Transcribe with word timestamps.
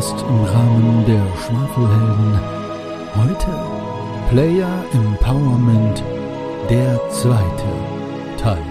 Podcast 0.00 0.22
im 0.22 0.44
Rahmen 0.44 1.04
der 1.04 1.26
Schwafelhelden. 1.36 2.40
Heute 3.16 4.30
Player 4.30 4.84
Empowerment, 4.94 6.02
der 6.70 6.98
zweite 7.10 7.66
Teil. 8.38 8.64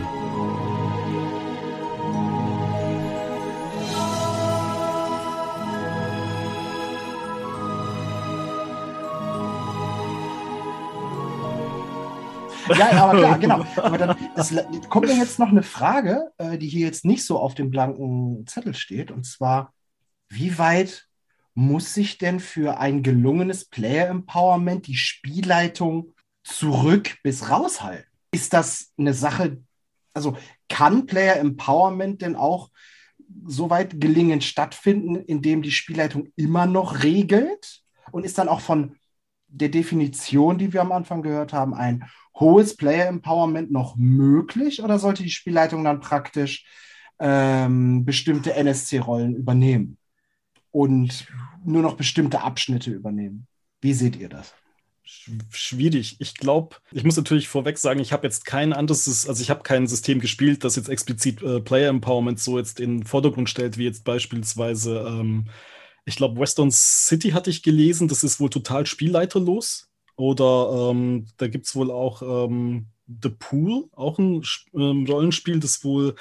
Ja, 12.76 13.04
aber 13.04 13.20
klar, 13.20 13.38
genau. 13.40 13.66
Aber 13.76 13.98
dann 14.00 14.16
das, 14.36 14.56
kommt 14.90 15.06
mir 15.06 15.16
jetzt 15.16 15.38
noch 15.38 15.50
eine 15.50 15.62
Frage, 15.62 16.32
äh, 16.40 16.58
die 16.58 16.68
hier 16.68 16.88
jetzt 16.88 17.06
nicht 17.06 17.24
so 17.24 17.38
auf 17.40 17.54
dem 17.54 17.70
blanken 17.70 18.48
Zettel 18.48 18.74
steht. 18.74 19.12
Und 19.12 19.28
zwar, 19.28 19.74
wie 20.30 20.58
weit 20.58 21.09
muss 21.54 21.94
sich 21.94 22.18
denn 22.18 22.40
für 22.40 22.80
ein 22.80 23.04
gelungenes 23.04 23.66
Player 23.66 24.08
Empowerment 24.08 24.88
die 24.88 24.96
Spielleitung 24.96 26.14
zurück 26.44 27.18
bis 27.24 27.50
raushalten? 27.50 28.06
Ist 28.32 28.54
das 28.54 28.92
eine 28.98 29.14
Sache, 29.14 29.62
also 30.14 30.38
kann 30.70 31.06
Player 31.06 31.38
Empowerment 31.38 32.22
denn 32.22 32.36
auch 32.36 32.70
so 33.46 33.70
weit 33.70 34.00
gelingend 34.00 34.44
stattfinden, 34.44 35.16
indem 35.16 35.62
die 35.62 35.72
Spielleitung 35.72 36.30
immer 36.36 36.66
noch 36.66 37.04
regelt? 37.04 37.82
Und 38.12 38.26
ist 38.26 38.38
dann 38.38 38.50
auch 38.50 38.62
von 38.62 38.96
der 39.48 39.70
Definition, 39.70 40.58
die 40.58 40.74
wir 40.74 40.82
am 40.82 40.92
Anfang 40.92 41.22
gehört 41.22 41.54
haben, 41.54 41.74
ein 41.74 42.06
hohes 42.36 42.76
Player 42.76 43.08
Empowerment 43.08 43.72
noch 43.72 43.96
möglich 43.98 44.82
oder 44.82 44.98
sollte 44.98 45.24
die 45.24 45.30
Spielleitung 45.30 45.84
dann 45.84 46.00
praktisch 46.00 46.66
ähm, 47.20 48.06
bestimmte 48.06 48.54
NSC-Rollen 48.54 49.36
übernehmen 49.36 49.99
und 50.72 51.28
nur 51.66 51.82
noch 51.82 51.96
bestimmte 51.96 52.42
Abschnitte 52.42 52.92
übernehmen? 52.92 53.48
Wie 53.82 53.94
seht 53.94 54.16
ihr 54.16 54.30
das? 54.30 54.54
schwierig. 55.50 56.18
Ich 56.20 56.36
glaube, 56.36 56.78
ich 56.92 57.04
muss 57.04 57.18
natürlich 57.18 57.48
vorweg 57.48 57.78
sagen, 57.78 58.00
ich 58.00 58.14
habe 58.14 58.28
jetzt 58.28 58.46
kein 58.46 58.74
anderes, 58.74 59.28
also 59.28 59.42
ich 59.42 59.50
habe 59.50 59.64
kein 59.64 59.88
System 59.88 60.20
gespielt, 60.20 60.64
das 60.64 60.76
jetzt 60.76 60.90
explizit 60.90 61.42
äh, 61.42 61.60
Player 61.62 61.90
Empowerment 61.90 62.40
so 62.40 62.58
jetzt 62.60 62.80
in 62.80 63.00
den 63.00 63.06
Vordergrund 63.06 63.50
stellt, 63.50 63.78
wie 63.78 63.86
jetzt 63.86 64.04
beispielsweise, 64.04 65.00
ähm, 65.08 65.46
ich 66.06 66.16
glaube, 66.16 66.40
Western 66.40 66.72
City 66.72 67.32
hatte 67.32 67.50
ich 67.50 67.64
gelesen, 67.64 68.08
das 68.08 68.24
ist 68.24 68.40
wohl 68.40 68.50
total 68.50 68.86
spielleiterlos. 68.86 69.90
Oder 70.16 70.92
ähm, 70.92 71.28
da 71.38 71.48
gibt 71.48 71.66
es 71.66 71.76
wohl 71.76 71.92
auch 71.92 72.22
ähm, 72.22 72.88
The 73.08 73.30
Pool, 73.30 73.86
auch 73.94 74.20
ein 74.20 74.44
ähm, 74.74 75.06
Rollenspiel, 75.08 75.60
das 75.60 75.84
wohl 75.84 76.16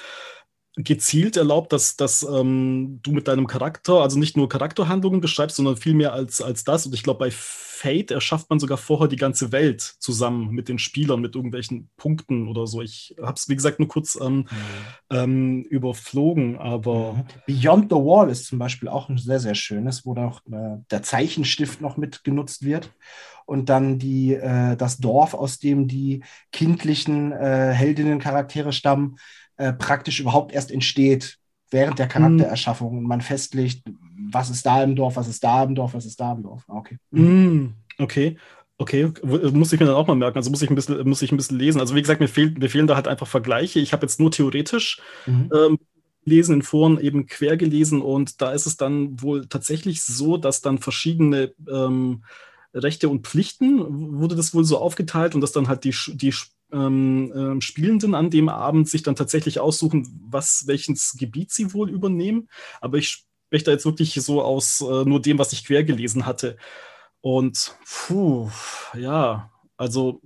gezielt 0.83 1.35
erlaubt, 1.35 1.73
dass, 1.73 1.97
dass 1.97 2.23
ähm, 2.23 2.99
du 3.03 3.11
mit 3.11 3.27
deinem 3.27 3.47
Charakter, 3.47 3.95
also 3.95 4.17
nicht 4.17 4.37
nur 4.37 4.47
Charakterhandlungen 4.47 5.19
beschreibst, 5.19 5.57
sondern 5.57 5.75
viel 5.75 5.93
mehr 5.93 6.13
als, 6.13 6.41
als 6.41 6.63
das. 6.63 6.85
Und 6.85 6.95
ich 6.95 7.03
glaube, 7.03 7.19
bei 7.19 7.31
Fate 7.31 8.11
erschafft 8.11 8.49
man 8.49 8.59
sogar 8.59 8.77
vorher 8.77 9.09
die 9.09 9.17
ganze 9.17 9.51
Welt 9.51 9.81
zusammen 9.81 10.51
mit 10.51 10.69
den 10.69 10.79
Spielern, 10.79 11.19
mit 11.19 11.35
irgendwelchen 11.35 11.89
Punkten 11.97 12.47
oder 12.47 12.65
so. 12.65 12.81
Ich 12.81 13.13
habe 13.21 13.33
es, 13.33 13.49
wie 13.49 13.55
gesagt, 13.57 13.79
nur 13.79 13.89
kurz 13.89 14.17
ähm, 14.21 14.37
mhm. 14.37 14.45
ähm, 15.09 15.63
überflogen, 15.63 16.57
aber. 16.57 17.13
Mhm. 17.13 17.25
Beyond 17.45 17.89
the 17.89 17.97
Wall 17.97 18.29
ist 18.29 18.45
zum 18.45 18.57
Beispiel 18.57 18.87
auch 18.87 19.09
ein 19.09 19.17
sehr, 19.17 19.41
sehr 19.41 19.55
schönes, 19.55 20.05
wo 20.05 20.15
auch 20.15 20.39
äh, 20.49 20.77
der 20.91 21.03
Zeichenstift 21.03 21.81
noch 21.81 21.97
mit 21.97 22.23
genutzt 22.23 22.63
wird 22.63 22.93
und 23.45 23.67
dann 23.67 23.99
die, 23.99 24.33
äh, 24.33 24.77
das 24.77 24.99
Dorf, 24.99 25.33
aus 25.33 25.59
dem 25.59 25.87
die 25.87 26.23
kindlichen 26.53 27.33
äh, 27.33 27.73
Heldinnen-Charaktere 27.73 28.71
stammen, 28.71 29.17
äh, 29.59 29.73
praktisch 29.73 30.21
überhaupt 30.21 30.53
erst 30.53 30.71
entsteht 30.71 31.37
während 31.69 31.99
der 31.99 32.07
Charaktererschaffung 32.07 32.97
und 32.97 33.03
man 33.03 33.19
festlegt, 33.19 33.83
was 34.31 34.49
ist 34.49 34.65
da 34.65 34.81
im 34.83 34.95
Dorf, 34.95 35.17
was 35.17 35.27
ist 35.27 35.43
da 35.43 35.63
im 35.63 35.75
Dorf, 35.75 35.93
was 35.93 36.05
ist 36.05 36.19
da 36.19 36.31
im 36.31 36.43
Dorf. 36.43 36.63
Ah, 36.69 36.77
okay. 36.77 36.97
Mm, 37.11 37.73
okay. 37.97 38.37
Okay, 38.77 39.11
muss 39.51 39.73
ich 39.73 39.79
mir 39.81 39.87
dann 39.87 39.95
auch 39.95 40.07
mal 40.07 40.15
merken. 40.15 40.37
Also 40.37 40.49
muss 40.49 40.61
ich 40.61 40.69
ein 40.69 40.75
bisschen, 40.75 41.05
muss 41.07 41.21
ich 41.21 41.33
ein 41.33 41.37
bisschen 41.37 41.59
lesen. 41.59 41.81
Also 41.81 41.93
wie 41.93 42.01
gesagt, 42.01 42.21
mir, 42.21 42.29
fehlt, 42.29 42.57
mir 42.57 42.69
fehlen 42.69 42.87
da 42.87 42.95
halt 42.95 43.09
einfach 43.09 43.27
Vergleiche. 43.27 43.81
Ich 43.81 43.91
habe 43.91 44.05
jetzt 44.05 44.21
nur 44.21 44.31
theoretisch 44.31 45.01
mhm. 45.25 45.51
ähm, 45.53 45.79
lesen 46.23 46.55
in 46.55 46.61
Foren 46.61 46.97
eben 46.97 47.25
quer 47.25 47.57
gelesen 47.57 48.01
und 48.01 48.41
da 48.41 48.53
ist 48.53 48.65
es 48.65 48.77
dann 48.77 49.21
wohl 49.21 49.47
tatsächlich 49.47 50.03
so, 50.03 50.37
dass 50.37 50.61
dann 50.61 50.77
verschiedene 50.77 51.53
ähm, 51.69 52.23
Rechte 52.73 53.09
und 53.09 53.27
Pflichten 53.27 54.19
wurde 54.19 54.37
das 54.37 54.53
wohl 54.53 54.63
so 54.63 54.77
aufgeteilt 54.77 55.35
und 55.35 55.41
dass 55.41 55.51
dann 55.51 55.67
halt 55.67 55.83
die, 55.83 55.95
die 56.13 56.33
ähm, 56.71 57.57
äh, 57.57 57.61
Spielenden 57.61 58.15
an 58.15 58.29
dem 58.29 58.49
Abend 58.49 58.89
sich 58.89 59.03
dann 59.03 59.15
tatsächlich 59.15 59.59
aussuchen, 59.59 60.07
was, 60.29 60.63
welches 60.67 61.15
Gebiet 61.17 61.51
sie 61.51 61.73
wohl 61.73 61.89
übernehmen. 61.89 62.49
Aber 62.81 62.97
ich 62.97 63.25
spreche 63.47 63.65
da 63.65 63.71
jetzt 63.71 63.85
wirklich 63.85 64.13
so 64.13 64.41
aus 64.41 64.81
äh, 64.81 65.05
nur 65.05 65.21
dem, 65.21 65.39
was 65.39 65.53
ich 65.53 65.65
quer 65.65 65.83
gelesen 65.83 66.25
hatte. 66.25 66.57
Und 67.21 67.75
puh, 67.85 68.49
ja, 68.97 69.51
also 69.77 70.21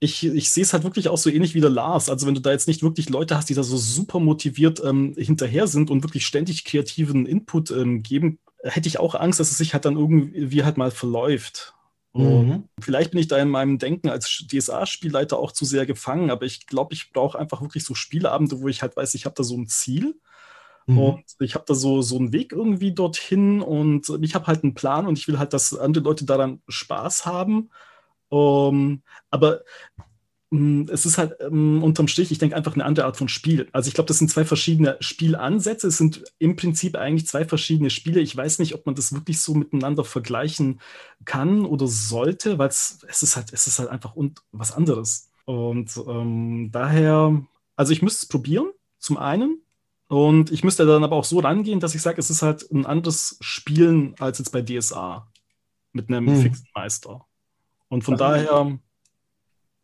ich, 0.00 0.26
ich 0.26 0.50
sehe 0.50 0.64
es 0.64 0.72
halt 0.72 0.82
wirklich 0.82 1.08
auch 1.08 1.16
so 1.16 1.30
ähnlich 1.30 1.54
wie 1.54 1.60
der 1.60 1.70
Lars. 1.70 2.10
Also 2.10 2.26
wenn 2.26 2.34
du 2.34 2.40
da 2.40 2.50
jetzt 2.50 2.66
nicht 2.66 2.82
wirklich 2.82 3.08
Leute 3.08 3.36
hast, 3.36 3.48
die 3.48 3.54
da 3.54 3.62
so 3.62 3.76
super 3.76 4.18
motiviert 4.18 4.82
ähm, 4.84 5.14
hinterher 5.16 5.68
sind 5.68 5.90
und 5.90 6.02
wirklich 6.02 6.26
ständig 6.26 6.64
kreativen 6.64 7.24
Input 7.24 7.70
ähm, 7.70 8.02
geben, 8.02 8.40
hätte 8.64 8.88
ich 8.88 8.98
auch 8.98 9.14
Angst, 9.14 9.38
dass 9.38 9.52
es 9.52 9.58
sich 9.58 9.74
halt 9.74 9.84
dann 9.84 9.96
irgendwie 9.96 10.64
halt 10.64 10.76
mal 10.76 10.90
verläuft. 10.90 11.74
Mhm. 12.14 12.68
Vielleicht 12.80 13.12
bin 13.12 13.20
ich 13.20 13.28
da 13.28 13.38
in 13.38 13.48
meinem 13.48 13.78
Denken 13.78 14.10
als 14.10 14.44
DSA-Spielleiter 14.46 15.38
auch 15.38 15.52
zu 15.52 15.64
sehr 15.64 15.86
gefangen, 15.86 16.30
aber 16.30 16.44
ich 16.44 16.66
glaube, 16.66 16.94
ich 16.94 17.12
brauche 17.12 17.38
einfach 17.38 17.62
wirklich 17.62 17.84
so 17.84 17.94
Spielabende, 17.94 18.60
wo 18.60 18.68
ich 18.68 18.82
halt 18.82 18.96
weiß, 18.96 19.14
ich 19.14 19.24
habe 19.24 19.34
da 19.34 19.42
so 19.44 19.56
ein 19.56 19.66
Ziel 19.66 20.20
mhm. 20.86 20.98
und 20.98 21.24
ich 21.40 21.54
habe 21.54 21.64
da 21.66 21.74
so, 21.74 22.02
so 22.02 22.18
einen 22.18 22.32
Weg 22.32 22.52
irgendwie 22.52 22.92
dorthin 22.92 23.62
und 23.62 24.10
ich 24.20 24.34
habe 24.34 24.46
halt 24.46 24.62
einen 24.62 24.74
Plan 24.74 25.06
und 25.06 25.18
ich 25.18 25.26
will 25.26 25.38
halt, 25.38 25.52
dass 25.54 25.76
andere 25.76 26.04
Leute 26.04 26.24
daran 26.24 26.60
Spaß 26.68 27.24
haben. 27.26 27.70
Um, 28.28 29.02
aber 29.28 29.60
Mm, 29.96 30.11
es 30.52 31.06
ist 31.06 31.16
halt 31.16 31.36
ähm, 31.40 31.82
unterm 31.82 32.08
Strich, 32.08 32.30
ich 32.30 32.38
denke, 32.38 32.54
einfach 32.54 32.74
eine 32.74 32.84
andere 32.84 33.06
Art 33.06 33.16
von 33.16 33.28
Spiel. 33.28 33.68
Also 33.72 33.88
ich 33.88 33.94
glaube, 33.94 34.08
das 34.08 34.18
sind 34.18 34.30
zwei 34.30 34.44
verschiedene 34.44 34.98
Spielansätze. 35.00 35.88
Es 35.88 35.96
sind 35.96 36.24
im 36.38 36.56
Prinzip 36.56 36.96
eigentlich 36.96 37.26
zwei 37.26 37.46
verschiedene 37.46 37.88
Spiele. 37.88 38.20
Ich 38.20 38.36
weiß 38.36 38.58
nicht, 38.58 38.74
ob 38.74 38.84
man 38.84 38.94
das 38.94 39.14
wirklich 39.14 39.40
so 39.40 39.54
miteinander 39.54 40.04
vergleichen 40.04 40.80
kann 41.24 41.64
oder 41.64 41.86
sollte, 41.86 42.58
weil 42.58 42.68
es 42.68 43.02
ist 43.02 43.34
halt, 43.36 43.52
es 43.52 43.66
ist 43.66 43.78
halt 43.78 43.88
einfach 43.88 44.14
und 44.14 44.42
was 44.52 44.72
anderes. 44.72 45.30
Und 45.46 45.96
ähm, 46.06 46.68
daher, 46.70 47.42
also 47.76 47.92
ich 47.92 48.02
müsste 48.02 48.24
es 48.24 48.28
probieren, 48.28 48.70
zum 48.98 49.16
einen. 49.16 49.62
Und 50.08 50.52
ich 50.52 50.62
müsste 50.62 50.84
dann 50.84 51.02
aber 51.02 51.16
auch 51.16 51.24
so 51.24 51.38
rangehen, 51.38 51.80
dass 51.80 51.94
ich 51.94 52.02
sage, 52.02 52.20
es 52.20 52.28
ist 52.28 52.42
halt 52.42 52.70
ein 52.70 52.84
anderes 52.84 53.38
Spielen 53.40 54.14
als 54.18 54.38
jetzt 54.38 54.50
bei 54.50 54.60
DSA 54.60 55.26
mit 55.92 56.10
einem 56.10 56.26
hm. 56.26 56.42
fixen 56.42 56.68
Meister. 56.74 57.24
Und 57.88 58.04
von 58.04 58.20
also, 58.20 58.24
daher 58.24 58.78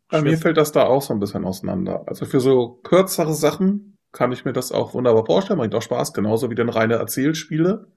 bei 0.09 0.21
mir 0.21 0.37
fällt 0.37 0.57
das 0.57 0.71
da 0.71 0.83
auch 0.83 1.01
so 1.01 1.13
ein 1.13 1.19
bisschen 1.19 1.45
auseinander. 1.45 2.03
Also 2.07 2.25
für 2.25 2.39
so 2.39 2.79
kürzere 2.83 3.33
Sachen 3.33 3.97
kann 4.11 4.31
ich 4.31 4.45
mir 4.45 4.53
das 4.53 4.71
auch 4.71 4.93
wunderbar 4.93 5.25
vorstellen, 5.25 5.59
bringt 5.59 5.75
auch 5.75 5.81
Spaß, 5.81 6.13
genauso 6.13 6.49
wie 6.49 6.55
dann 6.55 6.69
reine 6.69 6.95
Erzählspiele. 6.95 7.87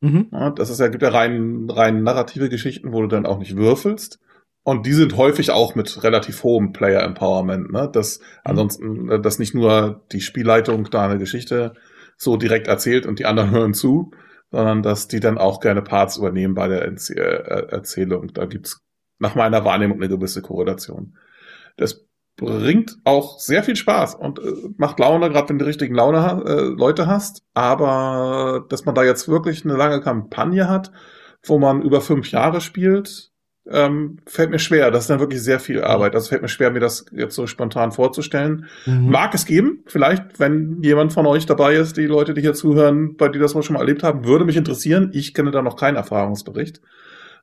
Mhm. 0.00 0.28
Ja, 0.32 0.50
das 0.50 0.70
ist 0.70 0.80
ja, 0.80 0.88
gibt 0.88 1.02
ja 1.02 1.10
rein, 1.10 1.68
rein 1.70 2.02
narrative 2.02 2.48
Geschichten, 2.48 2.92
wo 2.92 3.02
du 3.02 3.06
dann 3.06 3.26
auch 3.26 3.38
nicht 3.38 3.56
würfelst. 3.56 4.18
Und 4.64 4.86
die 4.86 4.92
sind 4.92 5.16
häufig 5.16 5.50
auch 5.50 5.74
mit 5.74 6.02
relativ 6.04 6.42
hohem 6.44 6.72
Player 6.72 7.02
Empowerment, 7.02 7.72
ne? 7.72 7.88
Dass 7.92 8.18
mhm. 8.18 8.24
ansonsten, 8.44 9.10
äh, 9.10 9.20
dass 9.20 9.38
nicht 9.38 9.54
nur 9.54 10.04
die 10.12 10.20
Spielleitung 10.20 10.88
da 10.90 11.04
eine 11.04 11.18
Geschichte 11.18 11.74
so 12.16 12.36
direkt 12.36 12.66
erzählt 12.66 13.06
und 13.06 13.18
die 13.18 13.26
anderen 13.26 13.50
hören 13.52 13.74
zu, 13.74 14.12
sondern 14.50 14.82
dass 14.82 15.08
die 15.08 15.20
dann 15.20 15.38
auch 15.38 15.60
gerne 15.60 15.82
Parts 15.82 16.16
übernehmen 16.16 16.54
bei 16.54 16.68
der 16.68 16.82
äh, 16.84 17.66
Erzählung. 17.70 18.32
Da 18.34 18.46
gibt's 18.46 18.82
nach 19.18 19.34
meiner 19.36 19.64
Wahrnehmung 19.64 19.98
eine 19.98 20.08
gewisse 20.08 20.42
Korrelation. 20.42 21.16
Das 21.76 22.06
bringt 22.36 22.98
auch 23.04 23.38
sehr 23.38 23.62
viel 23.62 23.76
Spaß 23.76 24.14
und 24.14 24.38
äh, 24.38 24.42
macht 24.76 24.98
Laune, 24.98 25.30
gerade 25.30 25.48
wenn 25.48 25.58
du 25.58 25.64
die 25.64 25.68
richtigen 25.68 25.94
Laune 25.94 26.42
äh, 26.46 26.62
Leute 26.62 27.06
hast. 27.06 27.42
Aber 27.54 28.64
dass 28.68 28.84
man 28.84 28.94
da 28.94 29.04
jetzt 29.04 29.28
wirklich 29.28 29.64
eine 29.64 29.76
lange 29.76 30.00
Kampagne 30.00 30.68
hat, 30.68 30.92
wo 31.44 31.58
man 31.58 31.82
über 31.82 32.00
fünf 32.00 32.30
Jahre 32.30 32.60
spielt, 32.60 33.32
ähm, 33.70 34.18
fällt 34.26 34.50
mir 34.50 34.58
schwer. 34.58 34.90
Das 34.90 35.04
ist 35.04 35.10
dann 35.10 35.20
wirklich 35.20 35.42
sehr 35.42 35.60
viel 35.60 35.84
Arbeit. 35.84 36.14
Also 36.14 36.28
fällt 36.28 36.42
mir 36.42 36.48
schwer, 36.48 36.70
mir 36.70 36.80
das 36.80 37.04
jetzt 37.12 37.34
so 37.34 37.46
spontan 37.46 37.92
vorzustellen. 37.92 38.66
Mhm. 38.86 39.10
Mag 39.10 39.34
es 39.34 39.46
geben, 39.46 39.84
vielleicht, 39.86 40.40
wenn 40.40 40.82
jemand 40.82 41.12
von 41.12 41.26
euch 41.26 41.46
dabei 41.46 41.74
ist, 41.74 41.96
die 41.96 42.06
Leute, 42.06 42.34
die 42.34 42.40
hier 42.40 42.54
zuhören, 42.54 43.16
bei 43.16 43.28
die 43.28 43.38
das 43.38 43.54
mal 43.54 43.62
schon 43.62 43.74
mal 43.74 43.80
erlebt 43.80 44.02
haben, 44.02 44.24
würde 44.24 44.44
mich 44.44 44.56
interessieren. 44.56 45.10
Ich 45.12 45.34
kenne 45.34 45.52
da 45.52 45.62
noch 45.62 45.76
keinen 45.76 45.96
Erfahrungsbericht. 45.96 46.80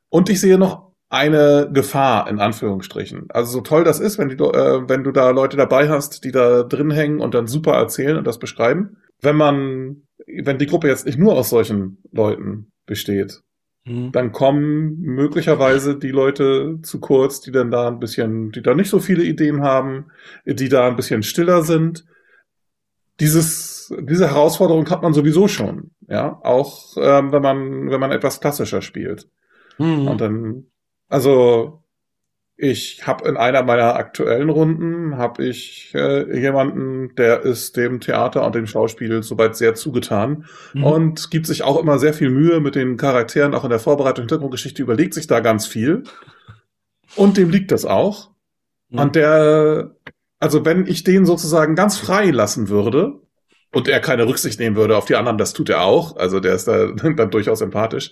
Und 0.10 0.30
ich 0.30 0.42
sehe 0.42 0.58
noch 0.58 0.89
eine 1.10 1.70
Gefahr 1.74 2.30
in 2.30 2.40
Anführungsstrichen. 2.40 3.26
Also 3.30 3.52
so 3.52 3.62
toll 3.62 3.84
das 3.84 4.00
ist, 4.00 4.18
wenn, 4.20 4.30
die, 4.30 4.36
äh, 4.36 4.88
wenn 4.88 5.04
du 5.04 5.12
da 5.12 5.32
Leute 5.32 5.58
dabei 5.58 5.90
hast, 5.90 6.24
die 6.24 6.32
da 6.32 6.64
drin 6.64 6.92
hängen 6.92 7.20
und 7.20 7.34
dann 7.34 7.48
super 7.48 7.74
erzählen 7.74 8.18
und 8.18 8.28
das 8.28 8.38
beschreiben. 8.38 8.98
Wenn 9.20 9.36
man, 9.36 10.04
wenn 10.28 10.60
die 10.60 10.68
Gruppe 10.68 10.88
jetzt 10.88 11.06
nicht 11.06 11.18
nur 11.18 11.34
aus 11.34 11.50
solchen 11.50 11.98
Leuten 12.12 12.72
besteht, 12.86 13.42
mhm. 13.86 14.12
dann 14.12 14.32
kommen 14.32 15.00
möglicherweise 15.00 15.98
die 15.98 16.12
Leute 16.12 16.78
zu 16.84 17.00
kurz, 17.00 17.42
die 17.42 17.52
dann 17.52 17.72
da 17.72 17.88
ein 17.88 18.00
bisschen, 18.00 18.52
die 18.52 18.62
da 18.62 18.76
nicht 18.76 18.90
so 18.90 19.00
viele 19.00 19.24
Ideen 19.24 19.62
haben, 19.62 20.12
die 20.46 20.70
da 20.70 20.88
ein 20.88 20.96
bisschen 20.96 21.24
stiller 21.24 21.64
sind. 21.64 22.06
Dieses, 23.20 23.94
diese 24.00 24.28
Herausforderung 24.28 24.90
hat 24.90 25.02
man 25.02 25.14
sowieso 25.14 25.48
schon, 25.48 25.92
ja, 26.08 26.40
auch 26.44 26.96
ähm, 26.98 27.32
wenn 27.32 27.42
man 27.42 27.90
wenn 27.90 28.00
man 28.00 28.12
etwas 28.12 28.40
klassischer 28.40 28.82
spielt. 28.82 29.28
Mhm. 29.80 30.08
Und 30.08 30.22
dann, 30.22 30.66
also 31.10 31.84
ich 32.62 33.08
habe 33.08 33.28
in 33.28 33.38
einer 33.38 33.64
meiner 33.64 33.96
aktuellen 33.96 34.50
Runden 34.50 35.18
habe 35.18 35.46
ich 35.46 35.94
äh, 35.96 36.38
jemanden, 36.38 37.16
der 37.16 37.44
ist 37.44 37.78
dem 37.78 38.02
Theater 38.02 38.46
und 38.46 38.54
dem 38.54 38.68
Schauspiel 38.68 39.24
soweit 39.24 39.56
sehr 39.56 39.76
zugetan 39.76 40.46
mhm. 40.74 40.84
und 40.84 41.32
gibt 41.32 41.48
sich 41.48 41.64
auch 41.64 41.80
immer 41.80 42.00
sehr 42.00 42.14
viel 42.14 42.30
Mühe 42.30 42.60
mit 42.60 42.76
den 42.76 42.98
Charakteren, 42.98 43.56
auch 43.56 43.64
in 43.64 43.70
der 43.70 43.80
Vorbereitung 43.80 44.24
Hintergrundgeschichte 44.24 44.82
überlegt 44.82 45.14
sich 45.14 45.26
da 45.26 45.40
ganz 45.40 45.68
viel 45.68 46.04
und 47.16 47.38
dem 47.38 47.50
liegt 47.50 47.72
das 47.72 47.86
auch. 47.86 48.32
Mhm. 48.90 49.00
Und 49.00 49.16
der, 49.16 49.96
also 50.40 50.66
wenn 50.66 50.86
ich 50.86 51.06
den 51.06 51.26
sozusagen 51.26 51.76
ganz 51.76 51.98
frei 51.98 52.30
lassen 52.30 52.68
würde, 52.68 53.22
und 53.72 53.88
er 53.88 54.00
keine 54.00 54.28
Rücksicht 54.28 54.60
nehmen 54.60 54.76
würde 54.76 54.98
auf 54.98 55.06
die 55.06 55.16
anderen, 55.16 55.38
das 55.38 55.54
tut 55.54 55.70
er 55.70 55.82
auch. 55.82 56.16
Also 56.18 56.40
der 56.40 56.56
ist 56.56 56.68
da 56.68 56.88
dann 57.16 57.32
durchaus 57.32 57.62
empathisch. 57.62 58.12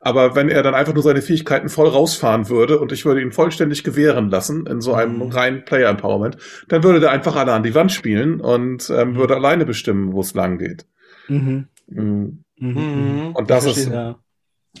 Aber 0.00 0.34
wenn 0.34 0.48
er 0.48 0.62
dann 0.62 0.74
einfach 0.74 0.94
nur 0.94 1.02
seine 1.02 1.22
Fähigkeiten 1.22 1.68
voll 1.68 1.88
rausfahren 1.88 2.48
würde 2.48 2.78
und 2.78 2.92
ich 2.92 3.04
würde 3.04 3.22
ihn 3.22 3.32
vollständig 3.32 3.82
gewähren 3.82 4.30
lassen 4.30 4.66
in 4.66 4.80
so 4.80 4.94
einem 4.94 5.16
mhm. 5.16 5.30
reinen 5.30 5.64
Player 5.64 5.88
Empowerment, 5.88 6.36
dann 6.68 6.82
würde 6.82 7.00
der 7.00 7.10
einfach 7.10 7.36
alle 7.36 7.52
an 7.52 7.62
die 7.62 7.74
Wand 7.74 7.92
spielen 7.92 8.40
und 8.40 8.90
ähm, 8.90 9.10
mhm. 9.10 9.16
würde 9.16 9.36
alleine 9.36 9.64
bestimmen, 9.64 10.12
wo 10.12 10.20
es 10.20 10.34
lang 10.34 10.58
geht. 10.58 10.86
Mhm. 11.28 11.68
Mhm. 11.86 12.44
mhm. 12.58 12.72
mhm. 12.72 13.30
Und 13.34 13.50
das 13.50 13.64
ist 13.64 13.88
ja. 13.88 14.18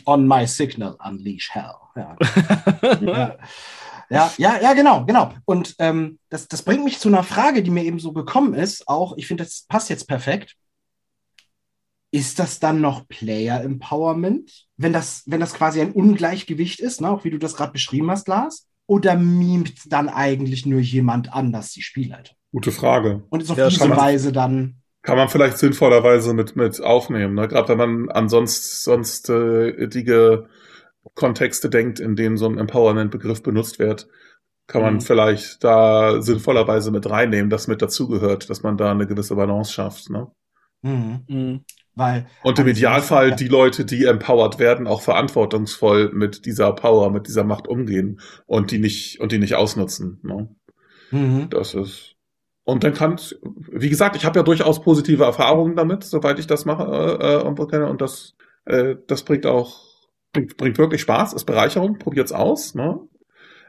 On 0.04 0.28
my 0.28 0.46
signal, 0.46 0.96
unleash 1.02 1.50
hell. 1.52 1.72
Ja. 1.96 2.16
ja. 3.00 3.38
Ja, 4.10 4.32
ja, 4.38 4.60
ja, 4.60 4.74
genau, 4.74 5.04
genau. 5.04 5.32
Und 5.44 5.74
ähm, 5.78 6.18
das, 6.28 6.48
das 6.48 6.62
bringt 6.62 6.84
mich 6.84 6.98
zu 6.98 7.08
einer 7.08 7.22
Frage, 7.22 7.62
die 7.62 7.70
mir 7.70 7.84
eben 7.84 7.98
so 7.98 8.12
gekommen 8.12 8.54
ist. 8.54 8.86
Auch, 8.88 9.16
ich 9.16 9.26
finde, 9.26 9.44
das 9.44 9.66
passt 9.68 9.90
jetzt 9.90 10.06
perfekt. 10.06 10.54
Ist 12.12 12.38
das 12.38 12.60
dann 12.60 12.80
noch 12.80 13.08
Player 13.08 13.62
Empowerment, 13.62 14.66
wenn 14.76 14.92
das, 14.92 15.22
wenn 15.26 15.40
das 15.40 15.54
quasi 15.54 15.80
ein 15.80 15.92
Ungleichgewicht 15.92 16.80
ist, 16.80 17.00
ne? 17.00 17.10
auch 17.10 17.24
wie 17.24 17.30
du 17.30 17.38
das 17.38 17.56
gerade 17.56 17.72
beschrieben 17.72 18.10
hast, 18.10 18.28
Lars? 18.28 18.68
Oder 18.86 19.16
mimt 19.16 19.92
dann 19.92 20.08
eigentlich 20.08 20.64
nur 20.64 20.78
jemand 20.78 21.32
anders 21.32 21.72
die 21.72 21.82
Spielleitung? 21.82 22.36
Gute 22.52 22.70
Frage. 22.70 23.24
Und 23.30 23.42
ist 23.42 23.50
auf 23.50 23.58
ja, 23.58 23.68
diese 23.68 23.90
Weise 23.90 24.32
dann 24.32 24.76
kann 25.06 25.16
man 25.16 25.28
vielleicht 25.28 25.58
sinnvollerweise 25.58 26.34
mit, 26.34 26.56
mit 26.56 26.82
aufnehmen, 26.82 27.34
ne? 27.34 27.46
gerade 27.46 27.68
wenn 27.68 27.78
man 27.78 28.08
ansonsten 28.10 28.90
sonst 28.90 29.30
äh, 29.30 29.86
die 29.86 30.04
Kontexte 31.16 31.68
denkt, 31.68 31.98
in 31.98 32.14
denen 32.14 32.36
so 32.36 32.46
ein 32.46 32.58
Empowerment-Begriff 32.58 33.42
benutzt 33.42 33.80
wird, 33.80 34.06
kann 34.68 34.82
man 34.82 34.94
mhm. 34.94 35.00
vielleicht 35.00 35.64
da 35.64 36.20
sinnvollerweise 36.22 36.90
mit 36.92 37.08
reinnehmen, 37.08 37.50
dass 37.50 37.66
mit 37.66 37.82
dazugehört, 37.82 38.48
dass 38.50 38.62
man 38.62 38.76
da 38.76 38.92
eine 38.92 39.06
gewisse 39.06 39.34
Balance 39.34 39.72
schafft. 39.72 40.10
Ne? 40.10 40.28
Mhm. 40.82 41.24
Mhm. 41.28 41.64
Weil, 41.94 42.26
und 42.42 42.58
im 42.58 42.68
Idealfall 42.68 43.30
ja. 43.30 43.36
die 43.36 43.48
Leute, 43.48 43.86
die 43.86 44.04
empowered 44.04 44.58
werden, 44.58 44.86
auch 44.86 45.00
verantwortungsvoll 45.00 46.12
mit 46.12 46.44
dieser 46.44 46.72
Power, 46.72 47.10
mit 47.10 47.26
dieser 47.26 47.44
Macht 47.44 47.66
umgehen 47.66 48.20
und 48.44 48.70
die 48.70 48.78
nicht 48.78 49.18
und 49.18 49.32
die 49.32 49.38
nicht 49.38 49.54
ausnutzen. 49.54 50.20
Ne? 50.22 50.54
Mhm. 51.10 51.48
Das 51.48 51.72
ist 51.74 52.12
und 52.64 52.82
dann 52.84 52.92
kann, 52.92 53.18
wie 53.70 53.88
gesagt, 53.88 54.16
ich 54.16 54.24
habe 54.26 54.38
ja 54.38 54.42
durchaus 54.42 54.82
positive 54.82 55.24
Erfahrungen 55.24 55.76
damit, 55.76 56.04
soweit 56.04 56.38
ich 56.38 56.48
das 56.48 56.64
mache 56.64 56.84
äh, 56.84 57.36
äh, 57.36 57.82
und 57.86 58.00
das 58.02 58.36
äh, 58.66 58.96
das 59.06 59.22
bringt 59.22 59.46
auch 59.46 59.95
bringt, 60.36 60.56
bringt 60.56 60.78
wirklich 60.78 61.00
Spaß, 61.00 61.32
ist 61.32 61.44
Bereicherung, 61.44 61.98
probiert's 61.98 62.32
aus. 62.32 62.74
Ne? 62.74 62.98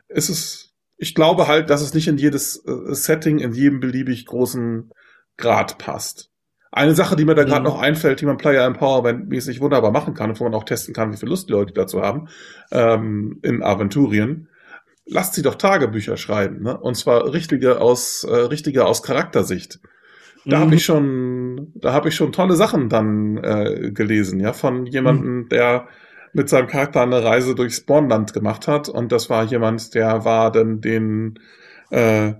Es 0.07 0.29
ist, 0.29 0.73
ich 0.97 1.15
glaube 1.15 1.47
halt, 1.47 1.69
dass 1.69 1.81
es 1.81 1.93
nicht 1.93 2.07
in 2.07 2.17
jedes 2.17 2.63
äh, 2.65 2.93
Setting, 2.93 3.39
in 3.39 3.53
jedem 3.53 3.79
beliebig 3.79 4.25
großen 4.25 4.91
Grad 5.37 5.77
passt. 5.77 6.29
Eine 6.71 6.95
Sache, 6.95 7.15
die 7.15 7.25
mir 7.25 7.35
da 7.35 7.43
gerade 7.43 7.61
mhm. 7.61 7.67
noch 7.67 7.79
einfällt, 7.79 8.21
die 8.21 8.25
man 8.25 8.37
Player 8.37 8.65
Empowerment 8.65 9.29
mäßig 9.29 9.61
wunderbar 9.61 9.91
machen 9.91 10.13
kann, 10.13 10.37
wo 10.37 10.43
man 10.43 10.53
auch 10.53 10.65
testen 10.65 10.93
kann, 10.93 11.13
wie 11.13 11.17
viel 11.17 11.29
Lust 11.29 11.47
die 11.47 11.53
Leute 11.53 11.73
dazu 11.73 12.01
haben, 12.01 12.27
ähm, 12.71 13.39
in 13.41 13.63
Aventurien, 13.63 14.49
lasst 15.05 15.33
sie 15.35 15.41
doch 15.41 15.55
Tagebücher 15.55 16.17
schreiben, 16.17 16.61
ne? 16.61 16.77
Und 16.77 16.95
zwar 16.95 17.31
richtige 17.31 17.79
aus, 17.79 18.25
äh, 18.25 18.35
richtige 18.35 18.85
aus 18.85 19.01
Charaktersicht. 19.01 19.79
Da 20.45 20.57
mhm. 20.57 20.61
habe 20.61 20.75
ich 20.75 20.85
schon, 20.85 21.71
da 21.75 21.93
habe 21.93 22.09
ich 22.09 22.15
schon 22.15 22.33
tolle 22.33 22.55
Sachen 22.55 22.89
dann 22.89 23.37
äh, 23.37 23.91
gelesen, 23.91 24.39
ja, 24.39 24.51
von 24.51 24.85
jemandem, 24.85 25.37
mhm. 25.37 25.49
der 25.49 25.87
mit 26.33 26.49
seinem 26.49 26.67
Charakter 26.67 27.01
eine 27.01 27.23
Reise 27.23 27.55
durchs 27.55 27.81
Bornland 27.81 28.33
gemacht 28.33 28.67
hat. 28.67 28.89
Und 28.89 29.11
das 29.11 29.29
war 29.29 29.43
jemand, 29.43 29.93
der 29.95 30.25
war 30.25 30.51
dann 30.51 30.81
den, 30.81 31.39
äh, 31.89 32.33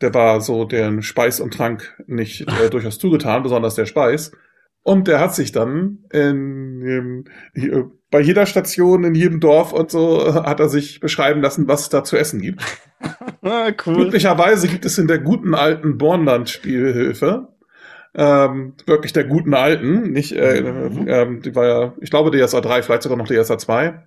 der 0.00 0.14
war 0.14 0.40
so 0.40 0.64
den 0.64 1.02
Speis 1.02 1.40
und 1.40 1.54
Trank 1.54 1.96
nicht 2.06 2.48
äh, 2.48 2.68
durchaus 2.70 2.98
zugetan, 2.98 3.42
besonders 3.42 3.74
der 3.74 3.86
Speis. 3.86 4.32
Und 4.84 5.06
der 5.06 5.20
hat 5.20 5.34
sich 5.34 5.52
dann 5.52 5.98
in, 6.12 7.24
in, 7.54 7.90
bei 8.10 8.20
jeder 8.20 8.46
Station, 8.46 9.04
in 9.04 9.14
jedem 9.14 9.38
Dorf 9.38 9.72
und 9.72 9.92
so, 9.92 10.34
hat 10.34 10.58
er 10.58 10.68
sich 10.68 10.98
beschreiben 10.98 11.40
lassen, 11.40 11.68
was 11.68 11.82
es 11.82 11.88
da 11.88 12.02
zu 12.02 12.16
essen 12.16 12.40
gibt. 12.40 12.62
ah, 13.42 13.70
cool. 13.86 13.94
Glücklicherweise 13.94 14.66
gibt 14.66 14.84
es 14.84 14.98
in 14.98 15.06
der 15.06 15.20
guten 15.20 15.54
alten 15.54 15.98
Bornland-Spielhilfe 15.98 17.51
ähm, 18.14 18.74
wirklich 18.86 19.12
der 19.12 19.24
guten 19.24 19.54
alten, 19.54 20.12
nicht, 20.12 20.32
äh, 20.32 20.60
mhm. 20.60 21.08
ähm, 21.08 21.42
die 21.42 21.54
war 21.54 21.66
ja, 21.66 21.94
ich 22.00 22.10
glaube, 22.10 22.30
DSA 22.30 22.60
3, 22.60 22.82
vielleicht 22.82 23.02
sogar 23.02 23.16
noch 23.16 23.26
DSA 23.26 23.58
2. 23.58 24.06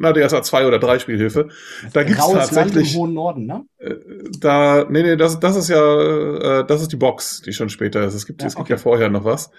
Na, 0.00 0.12
DSA 0.12 0.42
2 0.42 0.66
oder 0.66 0.78
3 0.78 1.00
Spielhilfe. 1.00 1.48
Da 1.92 2.04
gibt's 2.04 2.20
Graues 2.20 2.34
tatsächlich. 2.34 2.74
Land 2.74 2.94
im 2.94 3.00
hohen 3.00 3.14
Norden, 3.14 3.46
ne? 3.46 3.64
Äh, 3.78 3.94
da, 4.38 4.86
nee, 4.88 5.02
nee, 5.02 5.16
das, 5.16 5.40
das 5.40 5.56
ist 5.56 5.68
ja, 5.68 6.60
äh, 6.60 6.66
das 6.66 6.82
ist 6.82 6.92
die 6.92 6.96
Box, 6.96 7.42
die 7.42 7.52
schon 7.52 7.68
später 7.68 8.04
ist. 8.04 8.14
Es 8.14 8.24
gibt, 8.24 8.42
ja, 8.42 8.46
es 8.46 8.54
gibt 8.54 8.66
okay. 8.66 8.74
ja 8.74 8.78
vorher 8.78 9.08
noch 9.08 9.24
was. 9.24 9.50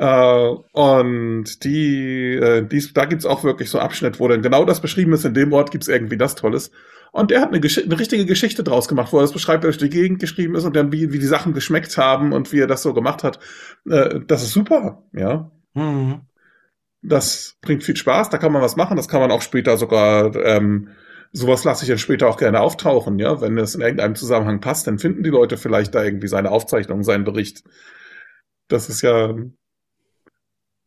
Uh, 0.00 0.62
und 0.72 1.64
die, 1.64 2.34
äh, 2.34 2.64
dies, 2.64 2.92
da 2.92 3.04
gibt's 3.04 3.26
auch 3.26 3.42
wirklich 3.42 3.68
so 3.68 3.80
Abschnitt, 3.80 4.20
wo 4.20 4.28
dann 4.28 4.42
genau 4.42 4.64
das 4.64 4.80
beschrieben 4.80 5.12
ist, 5.12 5.24
in 5.24 5.34
dem 5.34 5.52
Ort 5.52 5.72
gibt's 5.72 5.88
irgendwie 5.88 6.16
das 6.16 6.36
Tolles. 6.36 6.70
Und 7.12 7.32
er 7.32 7.40
hat 7.40 7.48
eine, 7.52 7.60
eine, 7.60 7.98
richtige 7.98 8.26
Geschichte 8.26 8.62
draus 8.62 8.88
gemacht, 8.88 9.12
wo 9.12 9.18
er 9.18 9.22
das 9.22 9.32
beschreibt, 9.32 9.64
wie 9.64 9.68
durch 9.68 9.78
die 9.78 9.88
Gegend 9.88 10.20
geschrieben 10.20 10.54
ist 10.54 10.64
und 10.64 10.76
dann 10.76 10.92
wie, 10.92 11.12
wie 11.12 11.18
die 11.18 11.26
Sachen 11.26 11.52
geschmeckt 11.54 11.96
haben 11.96 12.32
und 12.32 12.52
wie 12.52 12.60
er 12.60 12.66
das 12.66 12.82
so 12.82 12.92
gemacht 12.94 13.24
hat. 13.24 13.38
Uh, 13.86 14.20
das 14.26 14.42
ist 14.42 14.52
super, 14.52 15.02
ja. 15.12 15.50
Mhm. 15.74 16.22
Das 17.02 17.56
bringt 17.62 17.84
viel 17.84 17.96
Spaß, 17.96 18.30
da 18.30 18.38
kann 18.38 18.52
man 18.52 18.62
was 18.62 18.76
machen, 18.76 18.96
das 18.96 19.08
kann 19.08 19.20
man 19.20 19.30
auch 19.30 19.42
später 19.42 19.76
sogar, 19.76 20.34
ähm, 20.36 20.88
sowas 21.32 21.64
lasse 21.64 21.84
ich 21.84 21.88
dann 21.88 21.98
später 21.98 22.28
auch 22.28 22.36
gerne 22.36 22.60
auftauchen, 22.60 23.18
ja. 23.18 23.40
Wenn 23.40 23.56
es 23.58 23.74
in 23.74 23.80
irgendeinem 23.80 24.14
Zusammenhang 24.14 24.60
passt, 24.60 24.86
dann 24.86 24.98
finden 24.98 25.22
die 25.22 25.30
Leute 25.30 25.56
vielleicht 25.56 25.94
da 25.94 26.04
irgendwie 26.04 26.28
seine 26.28 26.50
Aufzeichnung, 26.50 27.02
seinen 27.02 27.24
Bericht. 27.24 27.64
Das 28.68 28.88
ist 28.88 29.02
ja 29.02 29.34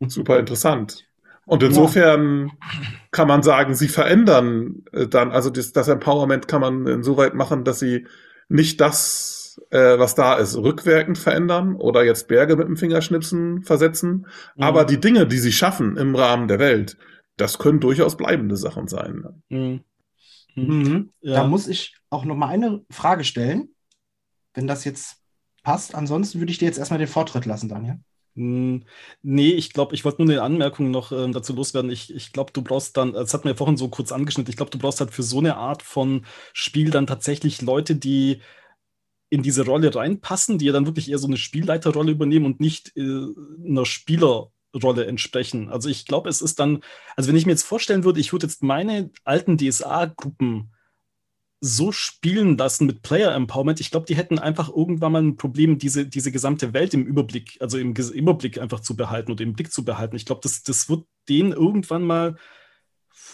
super 0.06 0.38
interessant. 0.38 1.04
Und 1.44 1.62
insofern 1.62 2.46
ja. 2.46 2.68
kann 3.10 3.28
man 3.28 3.42
sagen, 3.42 3.74
sie 3.74 3.88
verändern 3.88 4.84
äh, 4.92 5.08
dann, 5.08 5.32
also 5.32 5.50
das, 5.50 5.72
das, 5.72 5.88
Empowerment 5.88 6.46
kann 6.48 6.60
man 6.60 6.86
insoweit 6.86 7.34
machen, 7.34 7.64
dass 7.64 7.80
sie 7.80 8.06
nicht 8.48 8.80
das, 8.80 9.60
äh, 9.70 9.98
was 9.98 10.14
da 10.14 10.34
ist, 10.34 10.56
rückwirkend 10.56 11.18
verändern 11.18 11.74
oder 11.74 12.04
jetzt 12.04 12.28
Berge 12.28 12.56
mit 12.56 12.68
dem 12.68 12.76
Fingerschnipsen 12.76 13.62
versetzen. 13.62 14.26
Mhm. 14.56 14.62
Aber 14.62 14.84
die 14.84 15.00
Dinge, 15.00 15.26
die 15.26 15.38
sie 15.38 15.52
schaffen 15.52 15.96
im 15.96 16.14
Rahmen 16.14 16.46
der 16.48 16.58
Welt, 16.58 16.96
das 17.36 17.58
können 17.58 17.80
durchaus 17.80 18.16
bleibende 18.16 18.56
Sachen 18.56 18.86
sein. 18.86 19.24
Mhm. 19.48 19.80
Mhm. 20.54 21.10
Ja. 21.20 21.36
Da 21.36 21.46
muss 21.46 21.66
ich 21.66 21.96
auch 22.10 22.24
noch 22.24 22.36
mal 22.36 22.48
eine 22.48 22.84
Frage 22.90 23.24
stellen, 23.24 23.74
wenn 24.54 24.66
das 24.66 24.84
jetzt 24.84 25.16
passt. 25.62 25.94
Ansonsten 25.94 26.40
würde 26.40 26.52
ich 26.52 26.58
dir 26.58 26.66
jetzt 26.66 26.78
erstmal 26.78 26.98
den 26.98 27.08
Vortritt 27.08 27.46
lassen, 27.46 27.68
Daniel. 27.68 27.98
Hm, 28.34 28.84
nee, 29.22 29.50
ich 29.50 29.72
glaube, 29.74 29.94
ich 29.94 30.04
wollte 30.06 30.22
nur 30.22 30.32
eine 30.32 30.42
Anmerkung 30.42 30.90
noch 30.90 31.12
ähm, 31.12 31.32
dazu 31.32 31.52
loswerden. 31.54 31.90
Ich, 31.90 32.14
ich 32.14 32.32
glaube, 32.32 32.50
du 32.52 32.62
brauchst 32.62 32.96
dann, 32.96 33.12
das 33.12 33.34
hat 33.34 33.44
mir 33.44 33.54
vorhin 33.54 33.76
so 33.76 33.88
kurz 33.88 34.10
angeschnitten, 34.10 34.50
ich 34.50 34.56
glaube, 34.56 34.70
du 34.70 34.78
brauchst 34.78 35.00
halt 35.00 35.10
für 35.10 35.22
so 35.22 35.38
eine 35.38 35.56
Art 35.56 35.82
von 35.82 36.24
Spiel 36.54 36.90
dann 36.90 37.06
tatsächlich 37.06 37.60
Leute, 37.60 37.94
die 37.94 38.40
in 39.30 39.42
diese 39.42 39.64
Rolle 39.66 39.94
reinpassen, 39.94 40.58
die 40.58 40.66
ja 40.66 40.72
dann 40.72 40.86
wirklich 40.86 41.10
eher 41.10 41.18
so 41.18 41.26
eine 41.26 41.38
Spielleiterrolle 41.38 42.12
übernehmen 42.12 42.46
und 42.46 42.60
nicht 42.60 42.96
äh, 42.96 43.00
einer 43.66 43.86
Spielerrolle 43.86 45.06
entsprechen. 45.06 45.70
Also 45.70 45.88
ich 45.88 46.06
glaube, 46.06 46.28
es 46.30 46.42
ist 46.42 46.60
dann, 46.60 46.82
also 47.16 47.28
wenn 47.28 47.36
ich 47.36 47.46
mir 47.46 47.52
jetzt 47.52 47.64
vorstellen 47.64 48.04
würde, 48.04 48.20
ich 48.20 48.32
würde 48.32 48.46
jetzt 48.46 48.62
meine 48.62 49.10
alten 49.24 49.58
DSA-Gruppen 49.58 50.72
so 51.64 51.92
spielen 51.92 52.58
lassen 52.58 52.88
mit 52.88 53.02
Player 53.02 53.32
Empowerment. 53.32 53.78
Ich 53.78 53.92
glaube, 53.92 54.04
die 54.04 54.16
hätten 54.16 54.40
einfach 54.40 54.68
irgendwann 54.68 55.12
mal 55.12 55.22
ein 55.22 55.36
Problem, 55.36 55.78
diese, 55.78 56.04
diese 56.04 56.32
gesamte 56.32 56.74
Welt 56.74 56.92
im 56.92 57.06
Überblick, 57.06 57.56
also 57.60 57.78
im 57.78 57.94
Überblick 57.94 58.58
einfach 58.58 58.80
zu 58.80 58.96
behalten 58.96 59.30
oder 59.30 59.44
im 59.44 59.52
Blick 59.52 59.72
zu 59.72 59.84
behalten. 59.84 60.16
Ich 60.16 60.26
glaube, 60.26 60.40
das, 60.42 60.64
das 60.64 60.88
wird 60.88 61.06
denen 61.28 61.52
irgendwann 61.52 62.02
mal, 62.02 62.36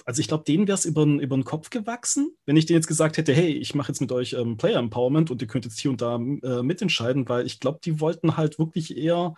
also 0.05 0.21
ich 0.21 0.29
glaube, 0.29 0.45
denen 0.45 0.69
wäre 0.69 0.77
es 0.77 0.85
über, 0.85 1.05
über 1.05 1.39
den 1.39 1.45
Kopf 1.45 1.71
gewachsen, 1.71 2.37
wenn 2.45 2.59
ich 2.59 2.67
denen 2.67 2.77
jetzt 2.77 2.87
gesagt 2.87 3.17
hätte, 3.17 3.33
hey, 3.33 3.51
ich 3.51 3.75
mache 3.75 3.93
jetzt 3.93 4.01
mit 4.03 4.13
euch 4.13 4.35
ähm, 4.35 4.59
Player 4.59 4.79
Empowerment 4.79 5.31
und 5.31 5.41
ihr 5.41 5.49
könnt 5.49 5.65
jetzt 5.65 5.81
hier 5.81 5.91
und 5.91 6.03
da 6.03 6.17
äh, 6.17 6.63
mitentscheiden, 6.63 7.27
weil 7.31 7.47
ich 7.47 7.61
glaube, 7.61 7.81
die 7.83 7.99
wollten 7.99 8.37
halt 8.37 8.59
wirklich 8.59 8.95
eher 8.95 9.37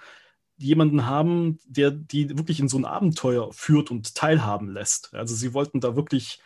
jemanden 0.57 1.07
haben, 1.07 1.61
der 1.65 1.93
die 1.93 2.37
wirklich 2.37 2.59
in 2.59 2.69
so 2.69 2.77
ein 2.77 2.85
Abenteuer 2.85 3.53
führt 3.53 3.93
und 3.93 4.17
teilhaben 4.17 4.69
lässt. 4.69 5.15
Also 5.15 5.37
sie 5.37 5.55
wollten 5.55 5.81
da 5.81 5.95
wirklich 5.95 6.41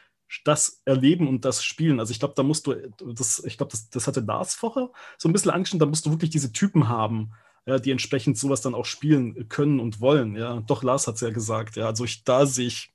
das 0.44 0.82
erleben 0.84 1.28
und 1.28 1.44
das 1.44 1.64
spielen. 1.64 2.00
Also 2.00 2.10
ich 2.12 2.18
glaube, 2.18 2.34
da 2.36 2.42
musst 2.42 2.66
du, 2.66 2.74
das, 3.14 3.42
ich 3.44 3.56
glaube, 3.56 3.70
das, 3.72 3.88
das 3.90 4.06
hatte 4.06 4.20
Lars 4.20 4.54
vorher 4.54 4.90
so 5.18 5.28
ein 5.28 5.32
bisschen 5.32 5.50
angeschnitten, 5.50 5.80
da 5.80 5.86
musst 5.86 6.06
du 6.06 6.10
wirklich 6.10 6.30
diese 6.30 6.52
Typen 6.52 6.88
haben. 6.88 7.32
ja, 7.66 7.78
die 7.78 7.90
entsprechend 7.90 8.38
sowas 8.38 8.60
dann 8.60 8.74
auch 8.74 8.84
spielen 8.86 9.48
können 9.48 9.80
und 9.80 10.00
wollen. 10.00 10.36
Ja, 10.36 10.60
doch 10.60 10.82
Lars 10.82 11.06
hat 11.06 11.16
es 11.16 11.20
ja 11.22 11.30
gesagt. 11.30 11.76
Ja, 11.76 11.86
also 11.86 12.04
ich, 12.04 12.24
da 12.24 12.46
sehe 12.46 12.66
ich, 12.66 12.92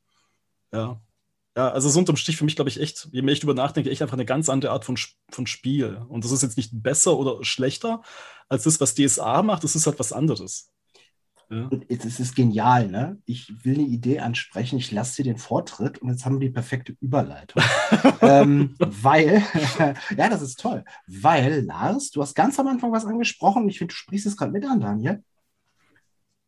ja, 0.74 1.02
ja, 1.58 1.72
also 1.72 1.90
so 1.90 2.00
unterm 2.00 2.16
Strich 2.16 2.38
für 2.38 2.46
mich, 2.46 2.56
glaube 2.56 2.70
ich, 2.70 2.80
echt, 2.80 3.10
je 3.12 3.22
mehr 3.22 3.34
ich 3.34 3.40
drüber 3.42 3.54
nachdenke, 3.54 3.90
echt 3.90 4.02
einfach 4.02 4.14
eine 4.14 4.26
ganz 4.26 4.50
andere 4.50 4.72
Art 4.72 4.86
von, 4.86 4.98
von 5.30 5.48
Spiel. 5.48 6.02
Und 6.08 6.24
das 6.24 6.32
ist 6.32 6.44
jetzt 6.44 6.58
nicht 6.58 6.72
besser 6.74 7.18
oder 7.18 7.44
schlechter 7.44 8.02
als 8.48 8.64
das, 8.64 8.80
was 8.80 8.96
DSA 8.96 9.44
macht, 9.44 9.64
das 9.64 9.76
ist 9.76 9.86
halt 9.86 10.00
was 10.00 10.14
anderes. 10.14 10.72
Ja. 11.52 11.68
Und 11.68 11.86
es 11.90 12.20
ist 12.20 12.36
genial, 12.36 12.90
ne? 12.90 13.18
Ich 13.26 13.66
will 13.66 13.76
eine 13.76 13.88
Idee 13.88 14.20
ansprechen, 14.20 14.78
ich 14.78 14.92
lasse 14.92 15.18
dir 15.18 15.32
den 15.32 15.40
Vortritt 15.40 15.98
und 15.98 16.10
jetzt 16.10 16.24
haben 16.24 16.40
wir 16.40 16.48
die 16.48 16.54
perfekte 16.54 16.96
Überleitung. 17.02 17.64
ähm, 18.22 18.76
weil, 18.78 19.42
ja, 19.80 20.30
das 20.30 20.44
ist 20.44 20.60
toll. 20.60 20.84
Weil, 21.08 21.62
Lars, 21.62 22.12
du 22.12 22.22
hast 22.22 22.36
ganz 22.36 22.60
am 22.60 22.68
Anfang 22.68 22.92
was 22.92 23.06
angesprochen 23.06 23.64
und 23.64 23.70
ich 23.70 23.80
finde, 23.80 23.94
du 23.94 23.98
sprichst 23.98 24.28
es 24.28 24.38
gerade 24.38 24.52
mit 24.52 24.64
an, 24.64 24.80
Daniel. 24.80 25.24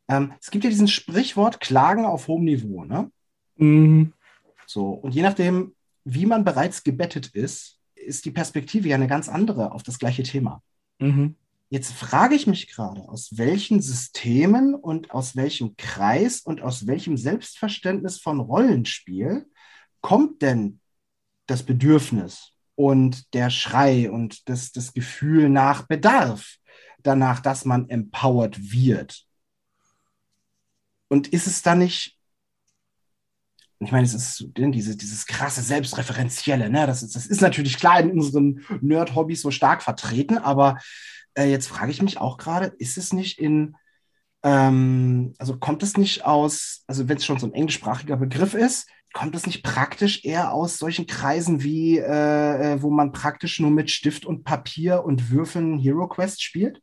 Ähm, 0.08 0.34
es 0.40 0.52
gibt 0.52 0.64
ja 0.64 0.70
diesen 0.70 0.88
Sprichwort 0.88 1.60
Klagen 1.60 2.06
auf 2.06 2.28
hohem 2.28 2.44
Niveau, 2.44 2.86
ne? 2.86 3.12
Mhm. 3.56 4.14
So, 4.68 4.90
und 4.90 5.16
je 5.16 5.24
nachdem, 5.24 5.74
wie 6.04 6.28
man 6.28 6.44
bereits 6.44 6.84
gebettet 6.84 7.28
ist, 7.34 7.80
ist 7.96 8.26
die 8.26 8.32
Perspektive 8.32 8.88
ja 8.88 8.96
eine 8.96 9.08
ganz 9.08 9.30
andere 9.30 9.72
auf 9.72 9.82
das 9.82 9.98
gleiche 9.98 10.24
Thema. 10.24 10.62
Mhm. 11.00 11.36
Jetzt 11.74 11.94
frage 11.94 12.36
ich 12.36 12.48
mich 12.48 12.68
gerade, 12.68 13.08
aus 13.08 13.38
welchen 13.38 13.82
Systemen 13.82 14.76
und 14.76 15.12
aus 15.12 15.38
welchem 15.38 15.78
Kreis 15.78 16.42
und 16.42 16.62
aus 16.62 16.86
welchem 16.86 17.16
Selbstverständnis 17.16 18.20
von 18.20 18.42
Rollenspiel 18.42 19.50
kommt 20.02 20.42
denn 20.42 20.82
das 21.46 21.64
Bedürfnis 21.64 22.52
und 22.76 23.34
der 23.34 23.50
Schrei 23.50 24.12
und 24.12 24.50
das, 24.50 24.74
das 24.74 24.94
Gefühl 24.94 25.48
nach 25.48 25.88
Bedarf 25.88 26.58
danach, 27.04 27.40
dass 27.40 27.64
man 27.64 27.88
empowered 27.88 28.74
wird? 28.74 29.26
Und 31.08 31.30
ist 31.30 31.48
es 31.48 31.62
da 31.62 31.74
nicht 31.74 32.21
ich 33.84 33.92
meine, 33.92 34.06
es 34.06 34.14
ist 34.14 34.46
diese, 34.56 34.96
dieses 34.96 35.26
krasse 35.26 35.62
Selbstreferenzielle, 35.62 36.70
ne? 36.70 36.86
Das 36.86 37.02
ist, 37.02 37.16
das 37.16 37.26
ist 37.26 37.42
natürlich 37.42 37.78
klar 37.78 38.00
in 38.00 38.12
unseren 38.12 38.62
Nerd-Hobbys 38.82 39.42
so 39.42 39.50
stark 39.50 39.82
vertreten, 39.82 40.38
aber 40.38 40.78
äh, 41.34 41.50
jetzt 41.50 41.68
frage 41.68 41.92
ich 41.92 42.02
mich 42.02 42.20
auch 42.20 42.38
gerade, 42.38 42.68
ist 42.78 42.98
es 42.98 43.12
nicht 43.12 43.40
in, 43.40 43.76
ähm, 44.44 45.34
also 45.40 45.58
kommt 45.58 45.82
es 45.82 45.98
nicht 45.98 46.26
aus, 46.26 46.84
also 46.86 47.10
wenn 47.10 47.18
es 47.18 47.26
schon 47.26 47.40
so 47.40 47.48
ein 47.48 47.54
englischsprachiger 47.54 48.18
Begriff 48.18 48.54
ist, 48.54 48.88
kommt 49.14 49.36
es 49.36 49.48
nicht 49.48 49.64
praktisch 49.64 50.24
eher 50.24 50.54
aus 50.54 50.78
solchen 50.78 51.08
Kreisen 51.08 51.64
wie, 51.64 51.98
äh, 51.98 52.74
äh 52.74 52.82
wo 52.84 52.92
man 52.92 53.12
praktisch 53.12 53.60
nur 53.60 53.72
mit 53.72 53.90
Stift 53.90 54.26
und 54.26 54.44
Papier 54.44 55.04
und 55.04 55.32
Würfeln 55.32 55.80
Hero 55.80 56.08
Quest 56.08 56.44
spielt? 56.44 56.82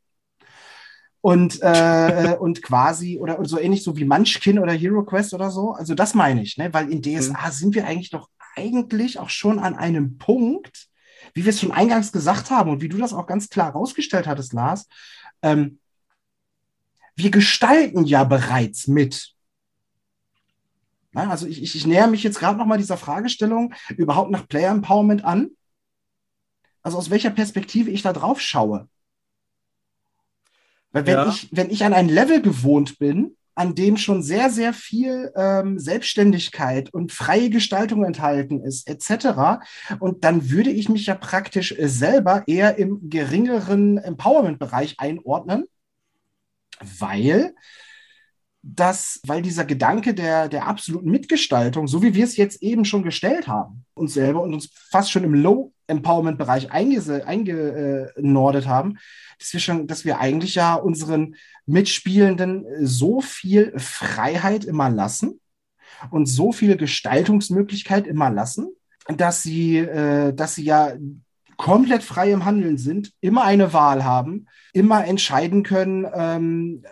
Und, 1.21 1.61
äh, 1.63 2.37
und 2.39 2.63
quasi, 2.63 3.19
oder, 3.19 3.41
oder 3.41 3.49
so 3.49 3.59
ähnlich 3.59 3.83
so 3.83 3.97
wie 3.97 4.05
Munchkin 4.05 4.59
oder 4.59 4.73
Hero 4.73 5.05
Quest 5.05 5.35
oder 5.35 5.51
so. 5.51 5.73
Also 5.73 5.95
das 5.95 6.15
meine 6.15 6.43
ich, 6.43 6.57
ne? 6.57 6.73
Weil 6.73 6.93
in 6.93 7.03
DSA 7.03 7.49
mhm. 7.49 7.53
sind 7.53 7.75
wir 7.75 7.87
eigentlich 7.87 8.11
doch 8.11 8.29
eigentlich 8.57 9.19
auch 9.19 9.31
schon 9.31 9.59
an 9.59 9.75
einem 9.75 10.19
Punkt, 10.19 10.89
wie 11.35 11.45
wir 11.45 11.51
es 11.51 11.61
schon 11.61 11.73
eingangs 11.73 12.13
gesagt 12.13 12.51
haben 12.51 12.71
und 12.71 12.83
wie 12.83 12.89
du 12.89 12.99
das 12.99 13.13
auch 13.13 13.27
ganz 13.27 13.49
klar 13.49 13.73
rausgestellt 13.73 14.27
hattest, 14.27 14.53
Lars, 14.53 14.89
ähm, 15.43 15.79
wir 17.17 17.31
gestalten 17.31 18.05
ja 18.05 18.25
bereits 18.25 18.87
mit. 18.87 19.35
Na, 21.13 21.31
also 21.31 21.47
ich, 21.47 21.63
ich, 21.63 21.75
ich 21.75 21.87
näher 21.87 22.07
mich 22.07 22.23
jetzt 22.23 22.39
gerade 22.39 22.59
nochmal 22.59 22.79
dieser 22.79 22.97
Fragestellung 22.97 23.75
überhaupt 23.97 24.31
nach 24.31 24.47
Player 24.47 24.71
Empowerment 24.71 25.25
an. 25.25 25.51
Also 26.83 26.97
aus 26.97 27.11
welcher 27.11 27.31
Perspektive 27.31 27.91
ich 27.91 28.03
da 28.03 28.13
drauf 28.13 28.41
schaue. 28.41 28.89
Weil 30.99 31.07
wenn, 31.07 31.15
ja. 31.15 31.29
ich, 31.29 31.49
wenn 31.51 31.71
ich 31.71 31.85
an 31.85 31.93
ein 31.93 32.09
Level 32.09 32.43
gewohnt 32.43 32.99
bin, 32.99 33.37
an 33.59 33.75
dem 33.75 33.97
schon 33.97 34.23
sehr, 34.23 34.51
sehr 34.51 34.73
viel 34.73 35.33
ähm, 35.35 35.81
Selbstständigkeit 35.81 36.95
und 36.95 37.11
freie 37.11 37.51
Gestaltung 37.51 38.05
enthalten 38.05 38.63
ist, 38.63 38.89
etc. 38.89 39.61
Und 39.99 40.23
dann 40.23 40.51
würde 40.51 40.71
ich 40.71 40.89
mich 40.89 41.07
ja 41.07 41.17
praktisch 41.17 41.73
äh, 41.73 41.89
selber 41.89 42.45
eher 42.47 42.79
im 42.79 43.11
geringeren 43.11 43.99
Empowerment-Bereich 43.99 45.01
einordnen, 45.01 45.65
weil 47.01 47.55
das, 48.75 49.21
weil 49.27 49.41
dieser 49.41 49.65
Gedanke 49.65 50.13
der, 50.15 50.49
der 50.49 50.67
absoluten 50.67 51.11
Mitgestaltung, 51.11 51.87
so 51.89 52.03
wie 52.03 52.15
wir 52.15 52.25
es 52.25 52.37
jetzt 52.37 52.63
eben 52.63 52.85
schon 52.85 53.03
gestellt 53.03 53.49
haben, 53.49 53.85
uns 53.95 54.13
selber 54.15 54.43
und 54.43 54.53
uns 54.53 54.69
fast 54.91 55.11
schon 55.11 55.25
im 55.25 55.33
Low-Empowerment-Bereich 55.35 56.71
eingenordet 56.71 58.67
haben, 58.67 58.99
dass 59.39 59.53
wir 59.53 59.61
schon, 59.61 59.87
dass 59.87 60.05
wir 60.05 60.19
eigentlich 60.19 60.55
ja 60.55 60.75
unseren 60.75 61.37
Mitspielenden 61.65 62.67
so 62.81 63.21
viel 63.23 63.73
Freiheit 63.79 64.65
immer 64.65 64.91
lassen 64.91 65.41
und 66.11 66.27
so 66.27 66.53
viel 66.53 66.77
Gestaltungsmöglichkeit 66.77 68.07
immer 68.07 68.31
lassen, 68.31 68.69
dass 69.07 69.43
sie, 69.43 69.79
äh, 69.79 70.35
dass 70.35 70.57
sie 70.57 70.65
ja 70.65 70.93
komplett 71.57 72.03
frei 72.03 72.33
im 72.33 72.45
Handeln 72.45 72.77
sind, 72.77 73.13
immer 73.21 73.45
eine 73.45 73.73
Wahl 73.73 74.05
haben, 74.05 74.47
immer 74.73 75.07
entscheiden 75.07 75.63
können, 75.63 76.07
ähm, 76.13 76.85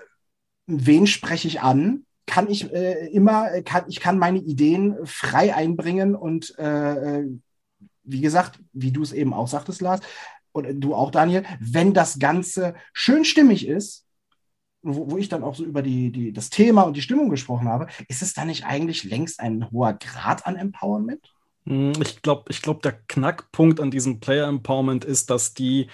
wen 0.67 1.07
spreche 1.07 1.49
ich 1.49 1.61
an, 1.61 2.05
kann 2.27 2.51
ich 2.51 2.73
äh, 2.73 3.07
immer, 3.09 3.63
kann, 3.63 3.85
ich 3.89 4.01
kann 4.01 4.19
meine 4.19 4.39
Ideen 4.39 4.97
frei 5.05 5.55
einbringen 5.55 6.15
und 6.15 6.59
äh, 6.59 7.21
äh 7.21 7.39
wie 8.09 8.21
gesagt, 8.21 8.61
wie 8.73 8.93
du 8.93 9.03
es 9.03 9.13
eben 9.13 9.35
auch 9.35 9.49
sagtest, 9.49 9.81
Lars, 9.81 10.01
und 10.53 10.81
du 10.81 10.95
auch, 10.95 11.11
Daniel, 11.11 11.45
wenn 11.61 11.93
das 11.93 12.19
Ganze 12.19 12.75
schön 12.93 13.25
stimmig 13.25 13.67
ist, 13.67 14.07
wo, 14.83 15.11
wo 15.11 15.19
ich 15.19 15.29
dann 15.29 15.43
auch 15.43 15.55
so 15.55 15.65
über 15.65 15.83
die, 15.83 16.11
die, 16.11 16.33
das 16.33 16.49
Thema 16.49 16.83
und 16.83 16.97
die 16.97 17.03
Stimmung 17.03 17.29
gesprochen 17.29 17.69
habe, 17.69 17.89
ist 18.09 18.23
es 18.23 18.33
dann 18.33 18.47
nicht 18.47 18.65
eigentlich 18.65 19.05
längst 19.05 19.41
ein 19.41 19.71
hoher 19.71 19.95
Grad 19.95 20.47
an 20.47 20.57
Empowerment? 20.57 21.35
Hm, 21.67 21.93
ich 22.01 22.23
glaube, 22.23 22.45
ich 22.49 22.63
glaub, 22.63 22.81
der 22.83 22.93
Knackpunkt 22.93 23.81
an 23.81 23.91
diesem 23.91 24.21
Player 24.21 24.47
Empowerment 24.47 25.05
ist, 25.05 25.31
dass 25.31 25.53
die 25.53 25.89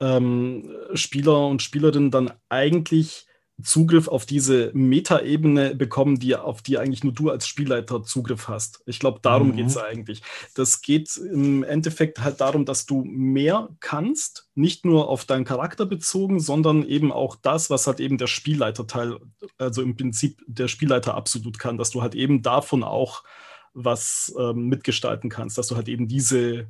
ähm, 0.00 0.70
Spieler 0.94 1.46
und 1.46 1.62
Spielerinnen 1.62 2.10
dann 2.10 2.32
eigentlich 2.48 3.26
Zugriff 3.62 4.08
auf 4.08 4.26
diese 4.26 4.70
Metaebene 4.74 5.74
bekommen, 5.74 6.18
die, 6.18 6.36
auf 6.36 6.62
die 6.62 6.78
eigentlich 6.78 7.04
nur 7.04 7.12
du 7.12 7.30
als 7.30 7.46
Spielleiter 7.46 8.02
Zugriff 8.02 8.48
hast. 8.48 8.82
Ich 8.86 8.98
glaube, 8.98 9.20
darum 9.22 9.48
mhm. 9.48 9.56
geht 9.56 9.66
es 9.66 9.76
eigentlich. 9.76 10.22
Das 10.54 10.82
geht 10.82 11.16
im 11.16 11.62
Endeffekt 11.62 12.20
halt 12.20 12.40
darum, 12.40 12.64
dass 12.64 12.86
du 12.86 13.02
mehr 13.04 13.68
kannst, 13.80 14.48
nicht 14.54 14.84
nur 14.84 15.08
auf 15.08 15.24
deinen 15.24 15.44
Charakter 15.44 15.86
bezogen, 15.86 16.40
sondern 16.40 16.84
eben 16.84 17.12
auch 17.12 17.36
das, 17.36 17.70
was 17.70 17.86
halt 17.86 18.00
eben 18.00 18.18
der 18.18 18.26
Spielleiter-Teil, 18.26 19.18
also 19.58 19.82
im 19.82 19.96
Prinzip 19.96 20.42
der 20.46 20.68
Spielleiter 20.68 21.14
absolut 21.14 21.58
kann, 21.58 21.78
dass 21.78 21.90
du 21.90 22.02
halt 22.02 22.14
eben 22.14 22.42
davon 22.42 22.82
auch 22.82 23.24
was 23.72 24.34
ähm, 24.38 24.66
mitgestalten 24.66 25.30
kannst, 25.30 25.56
dass 25.56 25.68
du 25.68 25.76
halt 25.76 25.88
eben 25.88 26.08
diese 26.08 26.68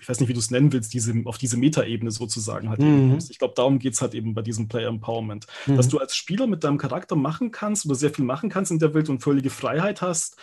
ich 0.00 0.08
weiß 0.08 0.18
nicht, 0.18 0.28
wie 0.30 0.34
du 0.34 0.38
es 0.38 0.50
nennen 0.50 0.72
willst, 0.72 0.94
diese, 0.94 1.14
auf 1.26 1.36
diese 1.36 1.58
Metaebene 1.58 2.10
sozusagen 2.10 2.70
halt 2.70 2.80
mhm. 2.80 3.18
Ich 3.28 3.38
glaube, 3.38 3.54
darum 3.54 3.78
geht 3.78 3.92
es 3.92 4.00
halt 4.00 4.14
eben 4.14 4.34
bei 4.34 4.42
diesem 4.42 4.66
Player 4.66 4.88
Empowerment. 4.88 5.46
Mhm. 5.66 5.76
Dass 5.76 5.88
du 5.88 5.98
als 5.98 6.16
Spieler 6.16 6.46
mit 6.46 6.64
deinem 6.64 6.78
Charakter 6.78 7.16
machen 7.16 7.50
kannst 7.50 7.84
oder 7.84 7.94
sehr 7.94 8.10
viel 8.10 8.24
machen 8.24 8.48
kannst 8.48 8.72
in 8.72 8.78
der 8.78 8.94
Welt 8.94 9.10
und 9.10 9.22
völlige 9.22 9.50
Freiheit 9.50 10.00
hast, 10.00 10.36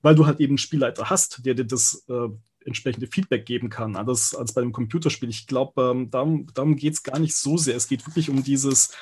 weil 0.00 0.14
du 0.14 0.26
halt 0.26 0.40
eben 0.40 0.52
einen 0.52 0.58
Spielleiter 0.58 1.10
hast, 1.10 1.44
der 1.44 1.54
dir 1.54 1.66
das 1.66 2.04
äh, 2.08 2.28
entsprechende 2.64 3.06
Feedback 3.06 3.44
geben 3.44 3.68
kann, 3.68 3.94
anders 3.94 4.34
als 4.34 4.54
bei 4.54 4.62
einem 4.62 4.72
Computerspiel. 4.72 5.28
Ich 5.28 5.46
glaube, 5.46 5.90
ähm, 5.90 6.10
darum, 6.10 6.46
darum 6.54 6.76
geht 6.76 6.94
es 6.94 7.02
gar 7.02 7.18
nicht 7.18 7.36
so 7.36 7.58
sehr. 7.58 7.76
Es 7.76 7.88
geht 7.88 8.06
wirklich 8.06 8.30
um 8.30 8.42
dieses, 8.42 8.92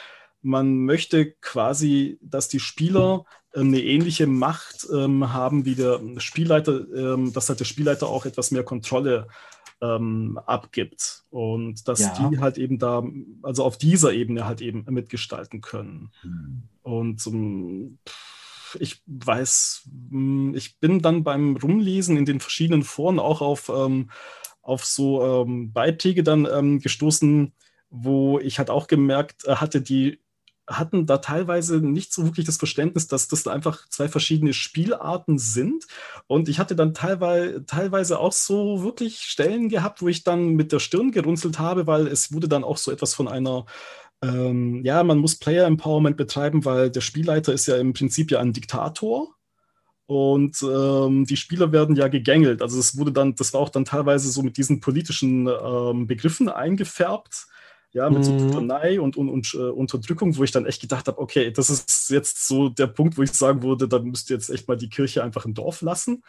man 0.43 0.85
möchte 0.85 1.31
quasi, 1.41 2.19
dass 2.21 2.49
die 2.49 2.59
Spieler 2.59 3.25
ähm, 3.55 3.69
eine 3.69 3.81
ähnliche 3.81 4.27
Macht 4.27 4.89
ähm, 4.93 5.33
haben 5.33 5.65
wie 5.65 5.77
der 5.77 6.01
Spielleiter, 6.19 6.81
ähm, 6.93 7.33
dass 7.33 7.49
halt 7.49 7.61
der 7.61 7.67
Spielleiter 7.67 8.09
auch 8.09 8.27
etwas 8.27 8.51
mehr 8.51 8.65
Kontrolle 8.65 9.29
hat 9.29 9.52
ähm, 9.83 10.39
abgibt. 10.47 11.25
Und 11.31 11.87
dass 11.89 12.01
ja. 12.01 12.31
die 12.31 12.39
halt 12.39 12.57
eben 12.57 12.79
da, 12.79 13.03
also 13.43 13.65
auf 13.65 13.77
dieser 13.77 14.13
Ebene 14.13 14.47
halt 14.47 14.63
eben 14.63 14.85
mitgestalten 14.89 15.61
können. 15.61 16.13
Hm. 16.23 16.63
Und 16.83 17.27
um, 17.27 17.99
ich 18.79 19.03
weiß, 19.07 19.89
hm, 20.11 20.55
ich 20.55 20.79
bin 20.79 21.03
dann 21.03 21.25
beim 21.25 21.57
Rumlesen 21.57 22.17
in 22.17 22.25
den 22.25 22.41
verschiedenen 22.41 22.85
Foren 22.85 23.19
auch 23.19 23.43
auf, 23.43 23.71
ähm, 23.75 24.11
auf 24.63 24.85
so 24.85 25.45
ähm, 25.45 25.73
Beiträge 25.73 26.23
dann 26.23 26.47
ähm, 26.51 26.79
gestoßen, 26.79 27.53
wo 27.91 28.39
ich 28.39 28.59
halt 28.59 28.71
auch 28.71 28.87
gemerkt 28.87 29.45
äh, 29.47 29.57
hatte, 29.57 29.83
die 29.83 30.22
hatten 30.79 31.07
da 31.07 31.19
teilweise 31.19 31.81
nicht 31.81 32.13
so 32.13 32.25
wirklich 32.25 32.47
das 32.47 32.57
Verständnis, 32.57 33.07
dass 33.07 33.29
das 33.29 33.47
einfach 33.47 33.89
zwei 33.89 34.09
verschiedene 34.09 34.53
Spielarten 34.53 35.39
sind. 35.39 35.87
Und 36.27 36.49
ich 36.49 36.59
hatte 36.59 36.77
dann 36.77 36.95
teilweise, 36.95 37.65
teilweise 37.67 38.19
auch 38.19 38.33
so 38.33 38.83
wirklich 38.83 39.21
Stellen 39.21 39.69
gehabt, 39.69 40.03
wo 40.03 40.09
ich 40.09 40.25
dann 40.25 40.51
mit 40.51 40.73
der 40.73 40.81
Stirn 40.81 41.13
gerunzelt 41.13 41.59
habe, 41.59 41.87
weil 41.87 42.07
es 42.07 42.33
wurde 42.33 42.49
dann 42.49 42.65
auch 42.65 42.77
so 42.77 42.91
etwas 42.91 43.15
von 43.15 43.29
einer 43.29 43.67
ähm, 44.23 44.83
ja, 44.85 45.03
man 45.03 45.19
muss 45.19 45.37
Player 45.39 45.67
Empowerment 45.67 46.17
betreiben, 46.17 46.65
weil 46.65 46.91
der 46.91 47.01
Spielleiter 47.01 47.53
ist 47.53 47.67
ja 47.67 47.77
im 47.77 47.93
Prinzip 47.93 48.31
ja 48.31 48.41
ein 48.41 48.53
Diktator. 48.53 49.35
Und 50.07 50.63
ähm, 50.63 51.25
die 51.27 51.37
Spieler 51.37 51.73
werden 51.73 51.97
ja 51.97 52.09
gegängelt. 52.09 52.61
Also 52.63 52.79
es 52.79 52.97
wurde 52.99 53.13
dann, 53.13 53.35
das 53.35 53.53
war 53.55 53.61
auch 53.61 53.69
dann 53.71 53.85
teilweise 53.85 54.31
so 54.31 54.43
mit 54.43 54.57
diesen 54.57 54.81
politischen 54.81 55.49
ähm, 55.49 56.07
Begriffen 56.07 56.49
eingefärbt 56.49 57.47
ja, 57.93 58.09
mit 58.09 58.21
mhm. 58.21 58.25
so 58.25 58.39
Tyrannei 58.39 59.01
und, 59.01 59.17
und, 59.17 59.29
und 59.29 59.55
uh, 59.55 59.71
Unterdrückung, 59.71 60.37
wo 60.37 60.45
ich 60.45 60.51
dann 60.51 60.65
echt 60.65 60.81
gedacht 60.81 61.09
habe, 61.09 61.21
okay, 61.21 61.51
das 61.51 61.69
ist 61.69 62.11
jetzt 62.11 62.47
so 62.47 62.71
der 62.71 62.87
Punkt, 62.87 63.19
wo 63.19 63.23
ich 63.23 63.33
sagen 63.33 63.63
würde, 63.63 63.87
dann 63.87 64.05
müsst 64.05 64.31
ihr 64.31 64.37
jetzt 64.37 64.49
echt 64.49 64.67
mal 64.67 64.77
die 64.77 64.89
Kirche 64.89 65.23
einfach 65.23 65.45
im 65.45 65.53
Dorf 65.53 65.83
lassen. 65.83 66.23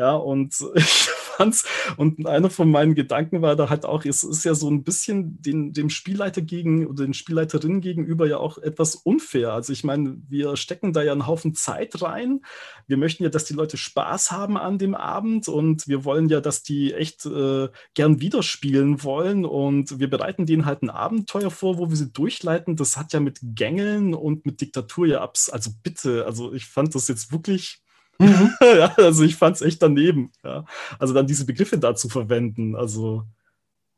Ja, 0.00 0.14
und 0.14 0.54
ich 0.76 1.10
fand's, 1.36 1.66
und 1.98 2.26
einer 2.26 2.48
von 2.48 2.70
meinen 2.70 2.94
Gedanken 2.94 3.42
war 3.42 3.54
da 3.54 3.68
halt 3.68 3.84
auch, 3.84 4.06
es 4.06 4.22
ist 4.22 4.46
ja 4.46 4.54
so 4.54 4.70
ein 4.70 4.82
bisschen 4.82 5.42
den, 5.42 5.74
dem 5.74 5.90
Spielleiter 5.90 6.40
gegen 6.40 6.86
oder 6.86 7.04
den 7.04 7.12
Spielleiterinnen 7.12 7.82
gegenüber 7.82 8.26
ja 8.26 8.38
auch 8.38 8.56
etwas 8.56 8.94
unfair. 8.94 9.52
Also 9.52 9.74
ich 9.74 9.84
meine, 9.84 10.16
wir 10.26 10.56
stecken 10.56 10.94
da 10.94 11.02
ja 11.02 11.12
einen 11.12 11.26
Haufen 11.26 11.54
Zeit 11.54 12.00
rein. 12.00 12.40
Wir 12.86 12.96
möchten 12.96 13.24
ja, 13.24 13.28
dass 13.28 13.44
die 13.44 13.52
Leute 13.52 13.76
Spaß 13.76 14.30
haben 14.30 14.56
an 14.56 14.78
dem 14.78 14.94
Abend 14.94 15.48
und 15.48 15.86
wir 15.86 16.06
wollen 16.06 16.30
ja, 16.30 16.40
dass 16.40 16.62
die 16.62 16.94
echt 16.94 17.26
äh, 17.26 17.68
gern 17.92 18.22
wieder 18.22 18.42
spielen 18.42 19.04
wollen 19.04 19.44
und 19.44 19.98
wir 19.98 20.08
bereiten 20.08 20.46
denen 20.46 20.64
halt 20.64 20.80
ein 20.82 20.88
Abenteuer 20.88 21.50
vor, 21.50 21.76
wo 21.76 21.90
wir 21.90 21.96
sie 21.96 22.10
durchleiten. 22.10 22.76
Das 22.76 22.96
hat 22.96 23.12
ja 23.12 23.20
mit 23.20 23.38
Gängeln 23.42 24.14
und 24.14 24.46
mit 24.46 24.62
Diktatur 24.62 25.06
ja 25.06 25.20
abs. 25.20 25.50
Also 25.50 25.72
bitte, 25.82 26.24
also 26.24 26.54
ich 26.54 26.64
fand 26.64 26.94
das 26.94 27.06
jetzt 27.08 27.32
wirklich 27.32 27.82
Mhm. 28.20 28.50
ja, 28.60 28.94
also 28.96 29.24
ich 29.24 29.36
fand 29.36 29.56
es 29.56 29.62
echt 29.62 29.82
daneben. 29.82 30.30
Ja. 30.44 30.64
Also 30.98 31.14
dann 31.14 31.26
diese 31.26 31.46
Begriffe 31.46 31.78
da 31.78 31.94
zu 31.94 32.08
verwenden, 32.08 32.76
also 32.76 33.24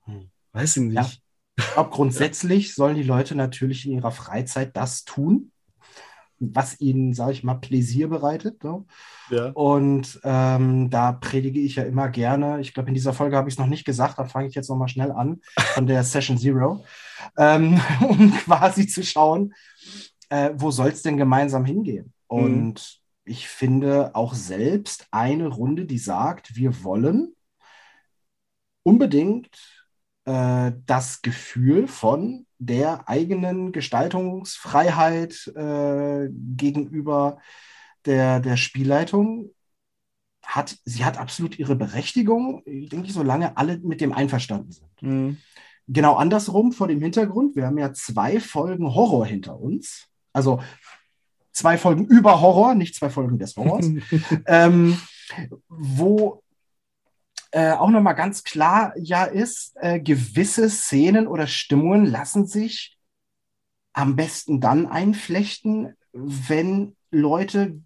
hm. 0.04 0.30
weiß 0.52 0.76
ich 0.78 0.82
nicht. 0.84 1.22
Ja. 1.58 1.76
Auch 1.76 1.90
grundsätzlich 1.90 2.74
sollen 2.74 2.96
die 2.96 3.02
Leute 3.02 3.34
natürlich 3.34 3.84
in 3.84 3.92
ihrer 3.92 4.10
Freizeit 4.10 4.74
das 4.74 5.04
tun, 5.04 5.52
was 6.38 6.80
ihnen, 6.80 7.12
sage 7.12 7.32
ich 7.32 7.44
mal, 7.44 7.56
Pläsier 7.56 8.08
bereitet. 8.08 8.64
Ne? 8.64 8.86
Ja. 9.28 9.50
Und 9.50 10.18
ähm, 10.24 10.88
da 10.88 11.12
predige 11.12 11.60
ich 11.60 11.76
ja 11.76 11.82
immer 11.82 12.08
gerne. 12.08 12.58
Ich 12.62 12.72
glaube, 12.72 12.88
in 12.88 12.94
dieser 12.94 13.12
Folge 13.12 13.36
habe 13.36 13.50
ich 13.50 13.56
es 13.56 13.58
noch 13.58 13.66
nicht 13.66 13.84
gesagt, 13.84 14.18
da 14.18 14.24
fange 14.24 14.48
ich 14.48 14.54
jetzt 14.54 14.70
nochmal 14.70 14.88
schnell 14.88 15.12
an 15.12 15.42
von 15.74 15.86
der 15.86 16.04
Session 16.04 16.38
Zero, 16.38 16.82
ähm, 17.36 17.78
um 18.00 18.32
quasi 18.32 18.86
zu 18.86 19.02
schauen, 19.04 19.52
äh, 20.30 20.52
wo 20.54 20.70
soll 20.70 20.88
es 20.88 21.02
denn 21.02 21.18
gemeinsam 21.18 21.66
hingehen? 21.66 22.14
Mhm. 22.30 22.74
Ich 23.24 23.48
finde 23.48 24.14
auch 24.14 24.34
selbst 24.34 25.06
eine 25.10 25.48
Runde, 25.48 25.84
die 25.84 25.98
sagt, 25.98 26.56
wir 26.56 26.82
wollen 26.82 27.34
unbedingt 28.82 29.48
äh, 30.24 30.72
das 30.86 31.22
Gefühl 31.22 31.88
von 31.88 32.46
der 32.58 33.08
eigenen 33.08 33.72
Gestaltungsfreiheit 33.72 35.52
äh, 35.56 36.28
gegenüber 36.30 37.38
der, 38.06 38.40
der 38.40 38.56
Spielleitung 38.56 39.50
hat, 40.44 40.76
sie 40.84 41.04
hat 41.04 41.18
absolut 41.18 41.58
ihre 41.58 41.76
Berechtigung, 41.76 42.62
denke 42.66 43.06
ich, 43.06 43.12
solange 43.12 43.56
alle 43.56 43.78
mit 43.78 44.00
dem 44.00 44.12
einverstanden 44.12 44.72
sind. 44.72 45.02
Mhm. 45.02 45.36
Genau 45.88 46.14
andersrum 46.14 46.72
vor 46.72 46.88
dem 46.88 47.00
Hintergrund, 47.00 47.56
wir 47.56 47.66
haben 47.66 47.78
ja 47.78 47.92
zwei 47.92 48.40
Folgen 48.40 48.94
Horror 48.94 49.26
hinter 49.26 49.58
uns. 49.58 50.08
Also 50.32 50.60
zwei 51.52 51.78
Folgen 51.78 52.06
über 52.06 52.40
Horror, 52.40 52.74
nicht 52.74 52.94
zwei 52.94 53.10
Folgen 53.10 53.38
des 53.38 53.56
Horrors, 53.56 53.86
ähm, 54.46 54.98
wo 55.68 56.42
äh, 57.52 57.72
auch 57.72 57.90
nochmal 57.90 58.14
ganz 58.14 58.44
klar 58.44 58.94
ja 58.96 59.24
ist, 59.24 59.72
äh, 59.76 60.00
gewisse 60.00 60.70
Szenen 60.70 61.26
oder 61.26 61.46
Stimmungen 61.46 62.06
lassen 62.06 62.46
sich 62.46 62.98
am 63.92 64.16
besten 64.16 64.60
dann 64.60 64.86
einflechten, 64.86 65.94
wenn 66.12 66.96
Leute, 67.10 67.80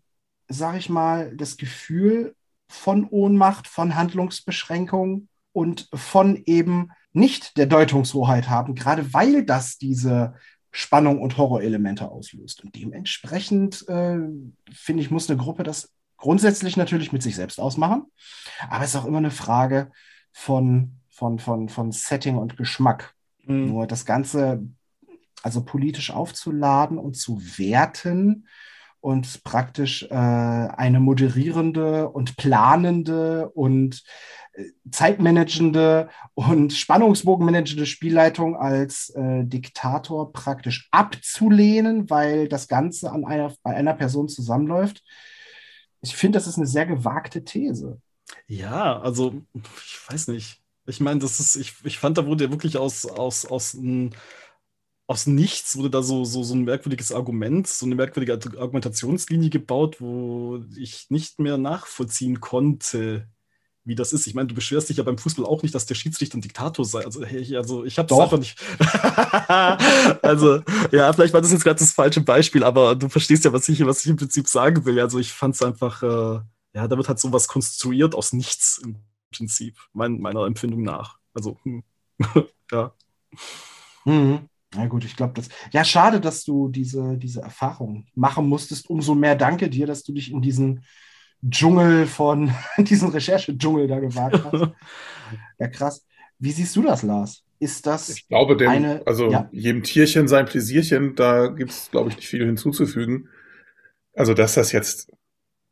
sag 0.48 0.76
ich 0.76 0.88
mal, 0.88 1.36
das 1.36 1.56
Gefühl 1.56 2.36
von 2.68 3.08
Ohnmacht, 3.08 3.66
von 3.66 3.96
Handlungsbeschränkung 3.96 5.28
und 5.52 5.88
von 5.92 6.42
eben 6.46 6.90
nicht 7.12 7.56
der 7.56 7.66
Deutungshoheit 7.66 8.48
haben, 8.48 8.74
gerade 8.74 9.12
weil 9.14 9.44
das 9.44 9.78
diese 9.78 10.34
Spannung 10.76 11.22
und 11.22 11.38
Horrorelemente 11.38 12.10
auslöst. 12.10 12.62
Und 12.62 12.74
dementsprechend, 12.76 13.88
äh, 13.88 14.18
finde 14.70 15.02
ich, 15.02 15.10
muss 15.10 15.30
eine 15.30 15.38
Gruppe 15.38 15.62
das 15.62 15.90
grundsätzlich 16.18 16.76
natürlich 16.76 17.12
mit 17.12 17.22
sich 17.22 17.34
selbst 17.34 17.58
ausmachen. 17.58 18.04
Aber 18.68 18.84
es 18.84 18.90
ist 18.90 18.96
auch 18.96 19.06
immer 19.06 19.18
eine 19.18 19.30
Frage 19.30 19.90
von, 20.32 21.00
von, 21.08 21.38
von, 21.38 21.70
von 21.70 21.92
Setting 21.92 22.36
und 22.36 22.58
Geschmack. 22.58 23.14
Mhm. 23.44 23.68
Nur 23.68 23.86
das 23.86 24.04
Ganze 24.04 24.68
also 25.42 25.64
politisch 25.64 26.10
aufzuladen 26.10 26.98
und 26.98 27.16
zu 27.16 27.40
werten 27.56 28.46
und 29.06 29.44
praktisch 29.44 30.02
äh, 30.02 30.14
eine 30.16 30.98
moderierende 30.98 32.08
und 32.08 32.36
planende 32.36 33.48
und 33.50 34.02
zeitmanagende 34.90 36.08
und 36.34 36.72
spannungsbogenmanagende 36.72 37.86
Spielleitung 37.86 38.56
als 38.56 39.10
äh, 39.10 39.44
Diktator 39.44 40.32
praktisch 40.32 40.88
abzulehnen, 40.90 42.10
weil 42.10 42.48
das 42.48 42.66
Ganze 42.66 43.12
an 43.12 43.24
einer, 43.24 43.54
bei 43.62 43.76
einer 43.76 43.94
Person 43.94 44.28
zusammenläuft. 44.28 45.04
Ich 46.00 46.16
finde, 46.16 46.38
das 46.38 46.48
ist 46.48 46.56
eine 46.56 46.66
sehr 46.66 46.86
gewagte 46.86 47.44
These. 47.44 48.00
Ja, 48.48 48.98
also 48.98 49.40
ich 49.54 50.00
weiß 50.08 50.28
nicht. 50.28 50.60
Ich 50.88 50.98
meine, 50.98 51.20
das 51.20 51.38
ist, 51.38 51.54
ich, 51.54 51.74
ich 51.84 51.98
fand, 51.98 52.18
da 52.18 52.26
wurde 52.26 52.50
wirklich 52.50 52.76
aus, 52.76 53.06
aus, 53.06 53.46
aus, 53.46 53.76
aus 55.06 55.26
nichts 55.26 55.76
wurde 55.76 55.90
da 55.90 56.02
so, 56.02 56.24
so, 56.24 56.42
so 56.42 56.54
ein 56.54 56.64
merkwürdiges 56.64 57.12
Argument, 57.12 57.68
so 57.68 57.86
eine 57.86 57.94
merkwürdige 57.94 58.34
Argumentationslinie 58.58 59.50
gebaut, 59.50 60.00
wo 60.00 60.60
ich 60.76 61.06
nicht 61.10 61.38
mehr 61.38 61.58
nachvollziehen 61.58 62.40
konnte, 62.40 63.28
wie 63.84 63.94
das 63.94 64.12
ist. 64.12 64.26
Ich 64.26 64.34
meine, 64.34 64.48
du 64.48 64.54
beschwerst 64.54 64.88
dich 64.88 64.96
ja 64.96 65.04
beim 65.04 65.16
Fußball 65.16 65.46
auch 65.46 65.62
nicht, 65.62 65.74
dass 65.76 65.86
der 65.86 65.94
Schiedsrichter 65.94 66.36
ein 66.36 66.40
Diktator 66.40 66.84
sei. 66.84 67.04
Also, 67.04 67.24
hey, 67.24 67.56
also 67.56 67.84
ich 67.84 67.98
habe 67.98 68.08
das 68.08 68.18
einfach 68.18 68.38
nicht. 68.38 68.58
also, 70.22 70.60
ja, 70.90 71.12
vielleicht 71.12 71.32
war 71.32 71.40
das 71.40 71.52
jetzt 71.52 71.62
gerade 71.62 71.78
das 71.78 71.92
falsche 71.92 72.20
Beispiel, 72.20 72.64
aber 72.64 72.96
du 72.96 73.08
verstehst 73.08 73.44
ja, 73.44 73.52
was 73.52 73.68
ich, 73.68 73.86
was 73.86 74.04
ich 74.04 74.10
im 74.10 74.16
Prinzip 74.16 74.48
sagen 74.48 74.84
will. 74.84 74.98
Also 74.98 75.20
ich 75.20 75.32
fand 75.32 75.54
es 75.54 75.62
einfach, 75.62 76.02
äh, 76.02 76.40
ja, 76.74 76.88
da 76.88 76.96
wird 76.96 77.08
halt 77.08 77.20
sowas 77.20 77.46
konstruiert 77.46 78.16
aus 78.16 78.32
nichts 78.32 78.80
im 78.84 78.96
Prinzip, 79.30 79.78
mein, 79.92 80.18
meiner 80.18 80.46
Empfindung 80.46 80.82
nach. 80.82 81.18
Also, 81.32 81.58
hm. 81.62 81.84
ja. 82.72 82.92
Mhm. 84.04 84.48
Na 84.74 84.86
gut, 84.86 85.04
ich 85.04 85.16
glaube, 85.16 85.34
das. 85.34 85.48
Ja, 85.72 85.84
schade, 85.84 86.20
dass 86.20 86.44
du 86.44 86.68
diese, 86.68 87.16
diese 87.18 87.40
Erfahrung 87.40 88.06
machen 88.14 88.48
musstest. 88.48 88.90
Umso 88.90 89.14
mehr 89.14 89.36
danke 89.36 89.70
dir, 89.70 89.86
dass 89.86 90.02
du 90.02 90.12
dich 90.12 90.30
in 90.30 90.42
diesen 90.42 90.84
Dschungel 91.48 92.06
von 92.06 92.50
diesem 92.78 93.10
Recherche-Dschungel 93.10 93.86
da 93.86 94.00
gewagt 94.00 94.42
hast. 94.44 94.72
ja, 95.58 95.68
krass. 95.68 96.04
Wie 96.38 96.50
siehst 96.50 96.74
du 96.76 96.82
das, 96.82 97.02
Lars? 97.02 97.42
Ist 97.58 97.86
das 97.86 98.10
ich 98.10 98.28
glaube, 98.28 98.56
dem, 98.56 98.68
eine, 98.68 99.02
also 99.06 99.30
ja. 99.30 99.48
jedem 99.50 99.82
Tierchen 99.82 100.28
sein 100.28 100.44
Pläsierchen, 100.44 101.14
da 101.14 101.46
gibt 101.46 101.70
es, 101.70 101.90
glaube 101.90 102.10
ich, 102.10 102.16
nicht 102.16 102.28
viel 102.28 102.44
hinzuzufügen. 102.44 103.28
Also, 104.12 104.34
dass 104.34 104.54
das 104.54 104.72
jetzt, 104.72 105.10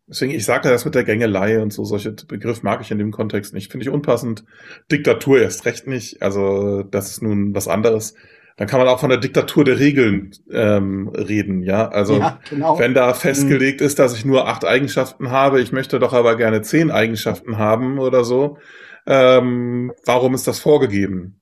deswegen, 0.06 0.32
ich 0.32 0.46
sage 0.46 0.70
das 0.70 0.86
mit 0.86 0.94
der 0.94 1.04
Gängelei 1.04 1.60
und 1.60 1.74
so, 1.74 1.84
solche 1.84 2.12
Begriff 2.12 2.62
mag 2.62 2.80
ich 2.80 2.90
in 2.90 2.96
dem 2.96 3.10
Kontext 3.10 3.52
nicht. 3.52 3.70
Finde 3.70 3.84
ich 3.84 3.90
unpassend. 3.90 4.44
Diktatur 4.90 5.42
erst 5.42 5.66
recht 5.66 5.86
nicht. 5.86 6.22
Also, 6.22 6.84
das 6.84 7.10
ist 7.10 7.22
nun 7.22 7.54
was 7.54 7.68
anderes 7.68 8.14
dann 8.56 8.68
kann 8.68 8.78
man 8.78 8.88
auch 8.88 9.00
von 9.00 9.10
der 9.10 9.18
Diktatur 9.18 9.64
der 9.64 9.80
Regeln 9.80 10.30
ähm, 10.50 11.08
reden, 11.08 11.62
ja. 11.62 11.88
Also 11.88 12.18
ja, 12.18 12.38
genau. 12.48 12.78
wenn 12.78 12.94
da 12.94 13.12
festgelegt 13.12 13.80
ist, 13.80 13.98
dass 13.98 14.16
ich 14.16 14.24
nur 14.24 14.46
acht 14.46 14.64
Eigenschaften 14.64 15.30
habe, 15.30 15.60
ich 15.60 15.72
möchte 15.72 15.98
doch 15.98 16.12
aber 16.12 16.36
gerne 16.36 16.62
zehn 16.62 16.90
Eigenschaften 16.90 17.58
haben 17.58 17.98
oder 17.98 18.22
so, 18.22 18.58
ähm, 19.06 19.92
warum 20.06 20.34
ist 20.34 20.46
das 20.46 20.60
vorgegeben? 20.60 21.40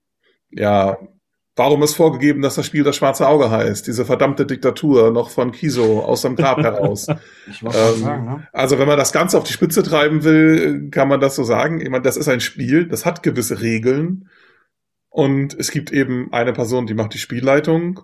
Ja, 0.50 0.96
warum 1.54 1.82
ist 1.82 1.94
vorgegeben, 1.94 2.40
dass 2.40 2.54
das 2.54 2.64
Spiel 2.64 2.82
das 2.82 2.96
schwarze 2.96 3.28
Auge 3.28 3.50
heißt? 3.50 3.86
Diese 3.86 4.06
verdammte 4.06 4.46
Diktatur 4.46 5.10
noch 5.10 5.28
von 5.28 5.52
Kiso 5.52 6.00
aus 6.00 6.22
dem 6.22 6.34
Grab 6.34 6.58
heraus. 6.62 7.08
Ich 7.46 7.62
ähm, 7.62 7.70
sagen, 7.70 8.24
ne? 8.24 8.48
Also 8.54 8.78
wenn 8.78 8.88
man 8.88 8.98
das 8.98 9.12
Ganze 9.12 9.36
auf 9.36 9.44
die 9.44 9.52
Spitze 9.52 9.82
treiben 9.82 10.24
will, 10.24 10.88
kann 10.90 11.08
man 11.08 11.20
das 11.20 11.36
so 11.36 11.44
sagen. 11.44 11.80
Ich 11.82 11.90
meine, 11.90 12.02
das 12.02 12.16
ist 12.16 12.28
ein 12.28 12.40
Spiel, 12.40 12.86
das 12.86 13.04
hat 13.04 13.22
gewisse 13.22 13.60
Regeln. 13.60 14.28
Und 15.12 15.54
es 15.58 15.70
gibt 15.70 15.92
eben 15.92 16.32
eine 16.32 16.54
Person, 16.54 16.86
die 16.86 16.94
macht 16.94 17.12
die 17.12 17.18
Spielleitung. 17.18 18.00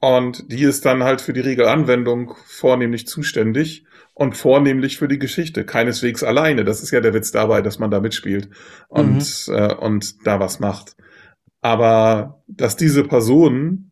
Und 0.00 0.52
die 0.52 0.62
ist 0.62 0.84
dann 0.84 1.02
halt 1.02 1.22
für 1.22 1.32
die 1.32 1.40
Regelanwendung 1.40 2.34
vornehmlich 2.44 3.06
zuständig 3.06 3.86
und 4.12 4.36
vornehmlich 4.36 4.98
für 4.98 5.08
die 5.08 5.18
Geschichte. 5.18 5.64
Keineswegs 5.64 6.22
alleine. 6.22 6.64
Das 6.64 6.82
ist 6.82 6.90
ja 6.90 7.00
der 7.00 7.14
Witz 7.14 7.32
dabei, 7.32 7.62
dass 7.62 7.78
man 7.78 7.90
da 7.90 8.00
mitspielt 8.00 8.50
und, 8.88 9.48
mhm. 9.48 9.54
äh, 9.54 9.74
und 9.74 10.26
da 10.26 10.38
was 10.40 10.60
macht. 10.60 10.94
Aber 11.62 12.42
dass 12.48 12.76
diese 12.76 13.04
Person 13.04 13.90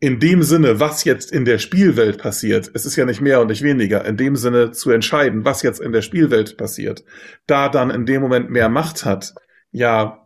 in 0.00 0.18
dem 0.18 0.42
Sinne, 0.42 0.80
was 0.80 1.04
jetzt 1.04 1.30
in 1.30 1.44
der 1.44 1.58
Spielwelt 1.58 2.16
passiert, 2.16 2.70
es 2.72 2.86
ist 2.86 2.96
ja 2.96 3.04
nicht 3.04 3.20
mehr 3.20 3.42
und 3.42 3.48
nicht 3.48 3.62
weniger, 3.62 4.06
in 4.06 4.16
dem 4.16 4.34
Sinne 4.34 4.72
zu 4.72 4.90
entscheiden, 4.90 5.44
was 5.44 5.60
jetzt 5.60 5.78
in 5.82 5.92
der 5.92 6.00
Spielwelt 6.00 6.56
passiert, 6.56 7.04
da 7.46 7.68
dann 7.68 7.90
in 7.90 8.06
dem 8.06 8.22
Moment 8.22 8.48
mehr 8.48 8.70
Macht 8.70 9.04
hat, 9.04 9.34
ja, 9.72 10.21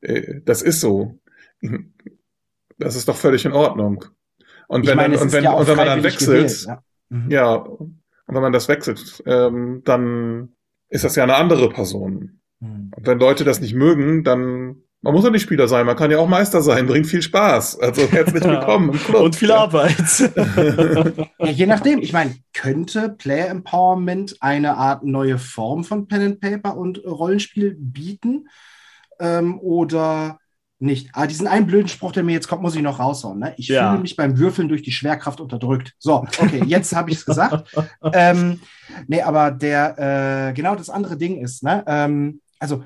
das 0.00 0.62
ist 0.62 0.80
so. 0.80 1.18
Das 2.78 2.94
ist 2.94 3.08
doch 3.08 3.16
völlig 3.16 3.44
in 3.44 3.52
Ordnung. 3.52 4.04
Und 4.68 4.86
wenn, 4.86 4.96
meine, 4.96 5.18
und 5.18 5.32
wenn, 5.32 5.44
ja 5.44 5.52
und 5.52 5.66
wenn 5.66 5.76
man 5.76 5.86
dann 5.86 6.02
wechselt, 6.02 6.28
gewählt, 6.28 6.64
ja. 6.66 6.82
Mhm. 7.08 7.30
ja. 7.30 7.54
und 7.54 8.00
wenn 8.26 8.42
man 8.42 8.52
das 8.52 8.68
wechselt, 8.68 9.22
ähm, 9.26 9.82
dann 9.84 10.52
ist 10.88 11.04
das 11.04 11.16
ja 11.16 11.22
eine 11.22 11.36
andere 11.36 11.70
Person. 11.70 12.40
Mhm. 12.60 12.90
Und 12.94 13.06
wenn 13.06 13.18
Leute 13.18 13.44
das 13.44 13.60
nicht 13.60 13.74
mögen, 13.74 14.24
dann 14.24 14.82
Man 15.00 15.14
muss 15.14 15.22
ja 15.22 15.30
nicht 15.30 15.42
Spieler 15.42 15.68
sein, 15.68 15.86
man 15.86 15.96
kann 15.96 16.10
ja 16.10 16.18
auch 16.18 16.26
Meister 16.26 16.60
sein, 16.60 16.88
bringt 16.88 17.06
viel 17.06 17.22
Spaß. 17.22 17.78
Also 17.78 18.02
herzlich 18.02 18.42
willkommen 18.44 18.90
im 18.90 18.98
Club. 18.98 19.22
Und 19.22 19.36
viel 19.36 19.52
Arbeit. 19.52 19.96
ja, 21.38 21.46
je 21.46 21.66
nachdem, 21.66 22.00
ich 22.00 22.12
meine, 22.12 22.34
könnte 22.52 23.08
Player 23.10 23.48
Empowerment 23.48 24.36
eine 24.40 24.76
Art 24.76 25.04
neue 25.04 25.38
Form 25.38 25.84
von 25.84 26.08
Pen 26.08 26.22
and 26.22 26.40
Paper 26.40 26.76
und 26.76 27.04
Rollenspiel 27.04 27.76
bieten? 27.78 28.48
Ähm, 29.18 29.58
oder 29.60 30.38
nicht. 30.80 31.10
Ah, 31.12 31.26
diesen 31.26 31.48
einen 31.48 31.66
blöden 31.66 31.88
Spruch, 31.88 32.12
der 32.12 32.22
mir 32.22 32.32
jetzt 32.32 32.46
kommt, 32.46 32.62
muss 32.62 32.76
ich 32.76 32.82
noch 32.82 33.00
raushauen. 33.00 33.38
Ne? 33.40 33.54
Ich 33.56 33.68
ja. 33.68 33.90
fühle 33.90 34.02
mich 34.02 34.16
beim 34.16 34.38
Würfeln 34.38 34.68
durch 34.68 34.82
die 34.82 34.92
Schwerkraft 34.92 35.40
unterdrückt. 35.40 35.94
So, 35.98 36.26
okay, 36.38 36.62
jetzt 36.66 36.94
habe 36.94 37.10
ich 37.10 37.18
es 37.18 37.26
gesagt. 37.26 37.76
ähm, 38.12 38.60
nee, 39.08 39.22
aber 39.22 39.50
der, 39.50 40.48
äh, 40.48 40.52
genau 40.52 40.76
das 40.76 40.90
andere 40.90 41.16
Ding 41.16 41.42
ist, 41.42 41.62
ne? 41.64 41.82
Ähm, 41.86 42.40
also, 42.60 42.84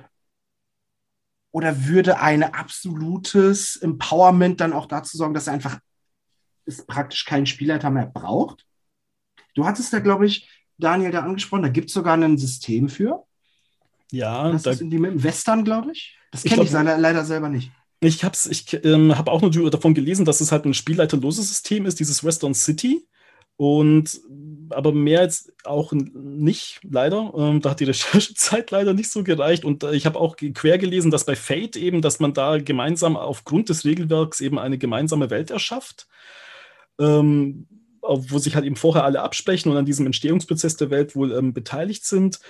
oder 1.51 1.85
würde 1.85 2.19
ein 2.19 2.43
absolutes 2.43 3.77
Empowerment 3.77 4.61
dann 4.61 4.73
auch 4.73 4.87
dazu 4.87 5.19
sorgen, 5.19 5.35
dass 5.35 5.47
er 5.47 5.53
einfach 5.53 5.79
es 6.65 6.87
praktisch 6.87 7.27
keinen 7.27 7.47
Spielleiter 7.47 7.91
mehr 7.91 8.07
braucht? 8.07 8.65
Du 9.55 9.67
hattest 9.67 9.93
da, 9.93 9.99
glaube 9.99 10.25
ich, 10.25 10.49
Daniel, 10.79 11.11
da 11.11 11.21
angesprochen, 11.21 11.63
da 11.63 11.69
gibt 11.69 11.89
es 11.89 11.95
sogar 11.95 12.17
ein 12.17 12.39
System 12.39 12.89
für. 12.89 13.25
Ja, 14.13 14.53
das 14.53 14.63
da, 14.63 14.73
in 14.73 14.91
die 14.91 14.99
mit 14.99 15.11
dem 15.11 15.25
Western, 15.25 15.65
glaube 15.65 15.93
ich. 15.93 16.17
Das 16.31 16.45
kenne 16.45 16.63
ich, 16.63 16.69
ich 16.69 16.73
leider 16.73 17.25
selber 17.25 17.49
nicht. 17.49 17.73
Ich 18.01 18.25
habe 18.25 18.37
ich, 18.51 18.85
ähm, 18.85 19.17
hab 19.17 19.29
auch 19.29 19.41
nur 19.41 19.71
davon 19.71 19.95
gelesen, 19.95 20.25
dass 20.25 20.41
es 20.41 20.53
halt 20.53 20.65
ein 20.65 20.75
spielleiterloses 20.75 21.49
System 21.49 21.87
ist, 21.87 21.99
dieses 21.99 22.23
Western 22.23 22.55
City. 22.55 23.07
Und 23.57 24.21
aber 24.71 24.93
mehr 24.93 25.23
jetzt 25.23 25.53
auch 25.65 25.93
nicht, 25.93 26.81
leider. 26.83 27.33
Ähm, 27.37 27.61
da 27.61 27.71
hat 27.71 27.81
die 27.81 27.85
Recherchezeit 27.93 28.71
leider 28.71 28.93
nicht 28.93 29.11
so 29.11 29.25
gereicht. 29.25 29.65
Und 29.65 29.83
äh, 29.83 29.95
ich 29.95 30.05
habe 30.05 30.19
auch 30.19 30.37
quer 30.37 30.79
gelesen, 30.79 31.11
dass 31.11 31.25
bei 31.25 31.37
Fate 31.37 31.77
eben, 31.77 32.03
dass 32.03 32.21
man 32.21 32.35
da 32.35 32.59
gemeinsam 32.59 33.17
aufgrund 33.17 33.69
des 33.69 33.85
Regelwerks 33.85 34.41
eben 34.41 34.59
eine 34.59 34.79
gemeinsame 34.79 35.31
Welt 35.31 35.51
erschafft. 35.51 36.07
Ähm, 36.99 37.67
wo 38.03 38.39
sich 38.39 38.57
halt 38.57 38.65
eben 38.65 38.77
vorher 38.77 39.05
alle 39.05 39.23
absprechen 39.23 39.71
und 39.71 39.79
an 39.79 39.87
diesem 39.87 40.07
Entstehungsprozess 40.07 40.77
der 40.77 40.91
Welt 40.91 41.15
wohl 41.15 41.33
ähm, 41.33 41.55
beteiligt 41.55 42.05
sind. 42.05 42.41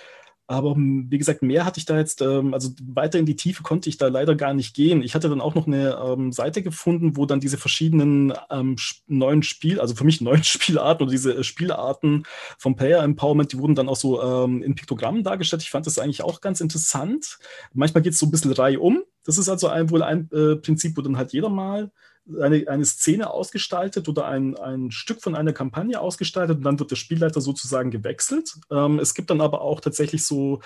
Aber 0.47 0.75
hm, 0.75 1.07
wie 1.09 1.19
gesagt, 1.19 1.43
mehr 1.43 1.65
hatte 1.65 1.79
ich 1.79 1.87
da 1.87 1.97
jetzt, 1.97 2.21
ähm, 2.21 2.53
also 2.53 2.71
weiter 2.83 3.19
in 3.19 3.27
die 3.27 3.37
Tiefe 3.37 3.63
konnte 3.63 3.89
ich 3.89 3.97
da 3.97 4.09
leider 4.09 4.35
gar 4.35 4.55
nicht 4.55 4.75
gehen. 4.75 5.03
Ich 5.03 5.15
hatte 5.15 5.29
dann 5.29 5.41
auch 5.41 5.55
noch 5.55 5.67
eine 5.67 5.99
ähm, 6.05 6.33
Seite 6.33 6.63
gefunden, 6.63 7.17
wo 7.17 7.27
dann 7.27 7.41
diese 7.41 7.59
verschiedenen 7.59 8.33
ähm, 8.51 8.77
neuen 9.07 9.43
Spiel, 9.43 9.81
also 9.81 9.95
für 9.95 10.05
mich 10.05 10.21
neuen 10.21 10.45
Spielarten 10.45 11.05
oder 11.05 11.13
diese 11.13 11.35
äh, 11.35 11.45
Spielarten 11.45 12.25
vom 12.59 12.77
Player 12.77 13.03
Empowerment, 13.03 13.53
die 13.53 13.59
wurden 13.59 13.75
dann 13.75 13.89
auch 13.89 13.97
so 13.97 14.23
ähm, 14.23 14.63
in 14.63 14.75
Piktogrammen 14.75 15.23
dargestellt. 15.25 15.63
Ich 15.63 15.71
fand 15.71 15.87
das 15.87 15.99
eigentlich 15.99 16.23
auch 16.23 16.41
ganz 16.41 16.61
interessant. 16.61 17.39
Manchmal 17.73 18.03
geht 18.03 18.15
es 18.15 18.19
so 18.19 18.27
ein 18.27 18.31
bisschen 18.31 18.53
Reihe 18.53 18.81
um. 18.81 19.03
Das 19.25 19.39
ist 19.39 19.49
also 19.49 19.69
ein, 19.69 19.91
wohl 19.91 20.03
ein 20.03 20.29
äh, 20.33 20.57
Prinzip, 20.57 20.97
wo 20.97 21.03
dann 21.03 21.17
halt 21.17 21.33
jeder 21.33 21.49
mal 21.49 21.93
eine, 22.41 22.69
eine 22.69 22.85
Szene 22.85 23.31
ausgestaltet 23.31 24.09
oder 24.09 24.27
ein, 24.27 24.57
ein 24.57 24.91
Stück 24.91 25.23
von 25.23 25.35
einer 25.35 25.53
Kampagne 25.53 26.01
ausgestaltet 26.01 26.59
und 26.59 26.65
dann 26.65 26.79
wird 26.79 26.91
der 26.91 26.97
Spielleiter 26.97 27.41
sozusagen 27.41 27.91
gewechselt. 27.91 28.55
Ähm, 28.71 28.99
es 28.99 29.15
gibt 29.15 29.31
dann 29.31 29.41
aber 29.41 29.61
auch 29.63 29.81
tatsächlich 29.81 30.25
so 30.25 30.61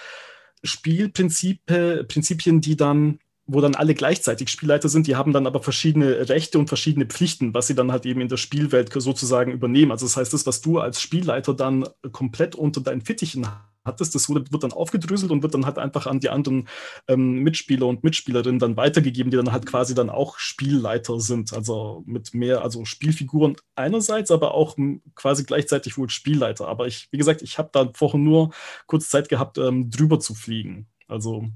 Spielprinzipien, 0.63 2.61
die 2.61 2.77
dann 2.77 3.19
wo 3.47 3.61
dann 3.61 3.77
alle 3.77 3.95
gleichzeitig 3.95 4.49
Spielleiter 4.49 4.89
sind, 4.89 5.07
die 5.07 5.15
haben 5.15 5.33
dann 5.33 5.47
aber 5.47 5.63
verschiedene 5.63 6.29
Rechte 6.29 6.59
und 6.59 6.67
verschiedene 6.67 7.07
Pflichten, 7.07 7.55
was 7.55 7.69
sie 7.69 7.77
dann 7.77 7.93
halt 7.93 8.05
eben 8.05 8.21
in 8.21 8.29
der 8.29 8.39
Spielwelt 8.39 8.93
sozusagen 8.93 9.53
übernehmen. 9.53 9.93
Also 9.93 10.05
das 10.05 10.17
heißt, 10.17 10.33
das, 10.33 10.47
was 10.47 10.61
du 10.61 10.81
als 10.81 11.01
Spielleiter 11.01 11.55
dann 11.55 11.89
komplett 12.11 12.57
unter 12.57 12.81
deinen 12.81 13.03
Fittichen 13.03 13.47
hast, 13.47 13.76
hattest. 13.87 14.15
Das 14.15 14.29
wurde, 14.29 14.45
wird 14.51 14.63
dann 14.63 14.73
aufgedröselt 14.73 15.31
und 15.33 15.43
wird 15.43 15.55
dann 15.55 15.67
halt 15.67 15.79
einfach 15.79 16.07
an 16.07 16.21
die 16.21 16.29
anderen 16.29 16.69
ähm, 17.09 17.43
Mitspieler 17.43 17.87
und 17.87 18.05
Mitspielerinnen 18.05 18.59
dann 18.59 18.77
weitergegeben, 18.77 19.31
die 19.31 19.37
dann 19.37 19.53
halt 19.53 19.67
quasi 19.67 19.95
dann 19.95 20.11
auch 20.11 20.39
Spielleiter 20.39 21.21
sind. 21.21 21.53
Also 21.53 22.03
mit 22.07 22.35
mehr, 22.35 22.63
also 22.63 22.85
Spielfiguren 22.85 23.57
einerseits, 23.75 24.31
aber 24.31 24.55
auch 24.55 24.77
quasi 25.15 25.45
gleichzeitig 25.45 25.97
wohl 25.97 26.11
Spielleiter. 26.11 26.69
Aber 26.69 26.87
ich, 26.87 27.09
wie 27.11 27.19
gesagt, 27.19 27.43
ich 27.43 27.59
habe 27.59 27.71
da 27.73 27.91
vorher 27.95 28.21
nur 28.21 28.51
kurz 28.87 29.09
Zeit 29.09 29.29
gehabt, 29.29 29.59
ähm, 29.59 29.91
drüber 29.91 30.21
zu 30.21 30.35
fliegen. 30.35 30.89
Also 31.09 31.49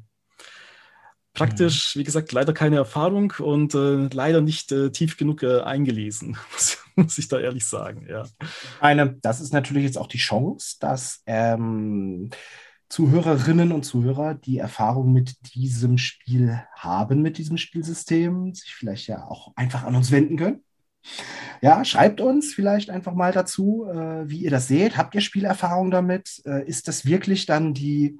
praktisch, 1.35 1.97
wie 1.97 2.05
gesagt, 2.05 2.33
leider 2.33 2.53
keine 2.53 2.77
Erfahrung 2.77 3.33
und 3.39 3.75
äh, 3.75 4.09
leider 4.13 4.41
nicht 4.41 4.73
äh, 4.73 4.91
tief 4.91 5.17
genug 5.17 5.43
äh, 5.43 5.61
eingelesen, 5.61 6.37
muss, 6.53 6.80
muss, 6.97 7.19
ich 7.19 7.29
da 7.29 7.39
ehrlich 7.39 7.67
sagen, 7.67 8.07
ja. 8.09 8.25
Eine, 8.81 9.17
das 9.23 9.41
ist 9.41 9.53
natürlich 9.53 9.85
jetzt 9.85 9.99
auch 9.99 10.07
die 10.07 10.19
Chance, 10.19 10.77
dass 10.81 11.23
ähm, 11.27 12.31
Zuhörerinnen 12.89 13.71
und 13.71 13.85
Zuhörer, 13.85 14.35
die 14.35 14.59
Erfahrung 14.59 15.13
mit 15.13 15.55
diesem 15.55 15.97
Spiel 15.97 16.61
haben, 16.75 17.23
mit 17.23 17.39
diesem 17.39 17.57
Spielsystem, 17.57 18.53
sich 18.53 18.75
vielleicht 18.75 19.07
ja 19.07 19.25
auch 19.25 19.53
einfach 19.55 19.85
an 19.85 19.95
uns 19.95 20.11
wenden 20.11 20.37
können. 20.37 20.65
Ja, 21.63 21.85
schreibt 21.85 22.21
uns 22.21 22.53
vielleicht 22.53 22.91
einfach 22.91 23.15
mal 23.15 23.33
dazu, 23.33 23.87
äh, 23.89 24.29
wie 24.29 24.43
ihr 24.45 24.51
das 24.51 24.69
seht. 24.69 24.97
Habt 24.97 25.15
ihr 25.15 25.21
Spielerfahrung 25.21 25.91
damit? 25.91 26.43
Äh, 26.45 26.67
ist 26.67 26.89
das 26.89 27.07
wirklich 27.07 27.47
dann 27.47 27.75
die 27.75 28.19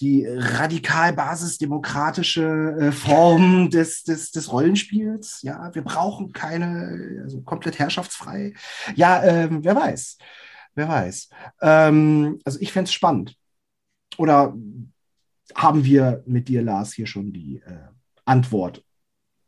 die 0.00 0.26
radikal 0.26 1.12
basisdemokratische 1.12 2.76
äh, 2.78 2.92
Form 2.92 3.70
des, 3.70 4.04
des, 4.04 4.30
des 4.30 4.52
Rollenspiels. 4.52 5.40
Ja, 5.42 5.74
wir 5.74 5.82
brauchen 5.82 6.32
keine, 6.32 7.22
also 7.22 7.40
komplett 7.42 7.78
herrschaftsfrei. 7.78 8.52
Ja, 8.94 9.22
ähm, 9.24 9.64
wer 9.64 9.74
weiß. 9.74 10.18
Wer 10.74 10.88
weiß. 10.88 11.30
Ähm, 11.62 12.38
also 12.44 12.60
ich 12.60 12.72
fände 12.72 12.88
es 12.88 12.92
spannend. 12.92 13.36
Oder 14.18 14.54
haben 15.54 15.84
wir 15.84 16.22
mit 16.26 16.48
dir, 16.48 16.62
Lars, 16.62 16.92
hier 16.92 17.06
schon 17.06 17.32
die 17.32 17.62
äh, 17.64 17.88
Antwort 18.24 18.84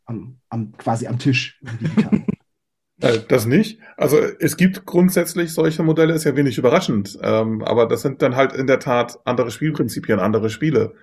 am, 0.05 0.39
am, 0.49 0.71
quasi 0.77 1.07
am 1.07 1.19
Tisch? 1.19 1.61
Äh, 3.01 3.19
das 3.27 3.45
nicht. 3.45 3.79
Also 3.97 4.17
es 4.17 4.57
gibt 4.57 4.85
grundsätzlich 4.85 5.53
solche 5.53 5.83
Modelle, 5.83 6.13
ist 6.13 6.25
ja 6.25 6.35
wenig 6.35 6.57
überraschend. 6.57 7.17
Ähm, 7.21 7.63
aber 7.63 7.87
das 7.87 8.01
sind 8.01 8.21
dann 8.21 8.35
halt 8.35 8.53
in 8.53 8.67
der 8.67 8.79
Tat 8.79 9.19
andere 9.25 9.51
Spielprinzipien, 9.51 10.19
andere 10.19 10.49
Spiele. 10.49 10.93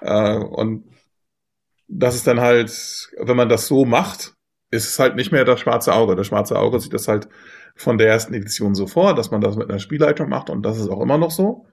Äh, 0.00 0.36
und 0.36 0.84
das 1.88 2.14
ist 2.14 2.26
dann 2.26 2.40
halt, 2.40 3.10
wenn 3.18 3.36
man 3.36 3.48
das 3.48 3.66
so 3.66 3.84
macht, 3.84 4.34
ist 4.70 4.88
es 4.88 4.98
halt 4.98 5.16
nicht 5.16 5.32
mehr 5.32 5.44
das 5.44 5.60
schwarze 5.60 5.94
Auge. 5.94 6.16
Das 6.16 6.26
schwarze 6.26 6.58
Auge 6.58 6.80
sieht 6.80 6.94
das 6.94 7.08
halt 7.08 7.28
von 7.74 7.98
der 7.98 8.08
ersten 8.08 8.34
Edition 8.34 8.74
so 8.74 8.86
vor, 8.86 9.14
dass 9.14 9.30
man 9.30 9.40
das 9.40 9.56
mit 9.56 9.68
einer 9.68 9.78
Spielleitung 9.78 10.28
macht 10.28 10.50
und 10.50 10.62
das 10.62 10.78
ist 10.78 10.88
auch 10.88 11.00
immer 11.00 11.18
noch 11.18 11.30
so. 11.30 11.66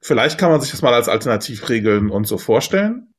Vielleicht 0.00 0.38
kann 0.38 0.50
man 0.50 0.60
sich 0.60 0.70
das 0.70 0.82
mal 0.82 0.94
als 0.94 1.08
Alternativregeln 1.08 2.10
und 2.10 2.26
so 2.26 2.38
vorstellen. 2.38 3.14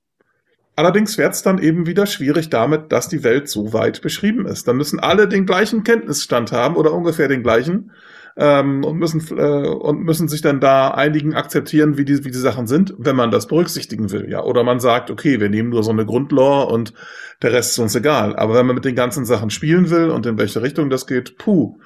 Allerdings 0.77 1.17
wird 1.17 1.33
es 1.33 1.41
dann 1.41 1.57
eben 1.57 1.87
wieder 1.87 2.05
schwierig 2.05 2.51
damit, 2.51 2.91
dass 2.91 3.09
die 3.09 3.23
Welt 3.23 3.49
so 3.49 3.73
weit 3.73 4.03
beschrieben 4.03 4.45
ist. 4.45 4.67
Dann 4.67 4.77
müssen 4.77 4.99
alle 4.99 5.27
den 5.27 5.47
gleichen 5.47 5.83
Kenntnisstand 5.83 6.51
haben 6.51 6.75
oder 6.75 6.93
ungefähr 6.93 7.27
den 7.27 7.41
gleichen 7.41 7.91
ähm, 8.37 8.83
und 8.83 8.99
müssen 8.99 9.19
äh, 9.35 9.67
und 9.67 10.03
müssen 10.03 10.27
sich 10.27 10.41
dann 10.43 10.59
da 10.59 10.91
einigen 10.91 11.33
akzeptieren, 11.33 11.97
wie 11.97 12.05
die 12.05 12.23
wie 12.23 12.29
die 12.29 12.37
Sachen 12.37 12.67
sind, 12.67 12.93
wenn 12.99 13.15
man 13.15 13.31
das 13.31 13.47
berücksichtigen 13.47 14.11
will, 14.11 14.29
ja. 14.29 14.43
Oder 14.43 14.63
man 14.63 14.79
sagt, 14.79 15.09
okay, 15.09 15.39
wir 15.39 15.49
nehmen 15.49 15.69
nur 15.69 15.81
so 15.81 15.89
eine 15.89 16.05
Grundlore 16.05 16.67
und 16.67 16.93
der 17.41 17.53
Rest 17.53 17.71
ist 17.71 17.79
uns 17.79 17.95
egal. 17.95 18.35
Aber 18.35 18.53
wenn 18.53 18.67
man 18.67 18.75
mit 18.75 18.85
den 18.85 18.95
ganzen 18.95 19.25
Sachen 19.25 19.49
spielen 19.49 19.89
will 19.89 20.11
und 20.11 20.27
in 20.27 20.37
welche 20.37 20.61
Richtung 20.61 20.91
das 20.91 21.07
geht, 21.07 21.39
puh, 21.39 21.79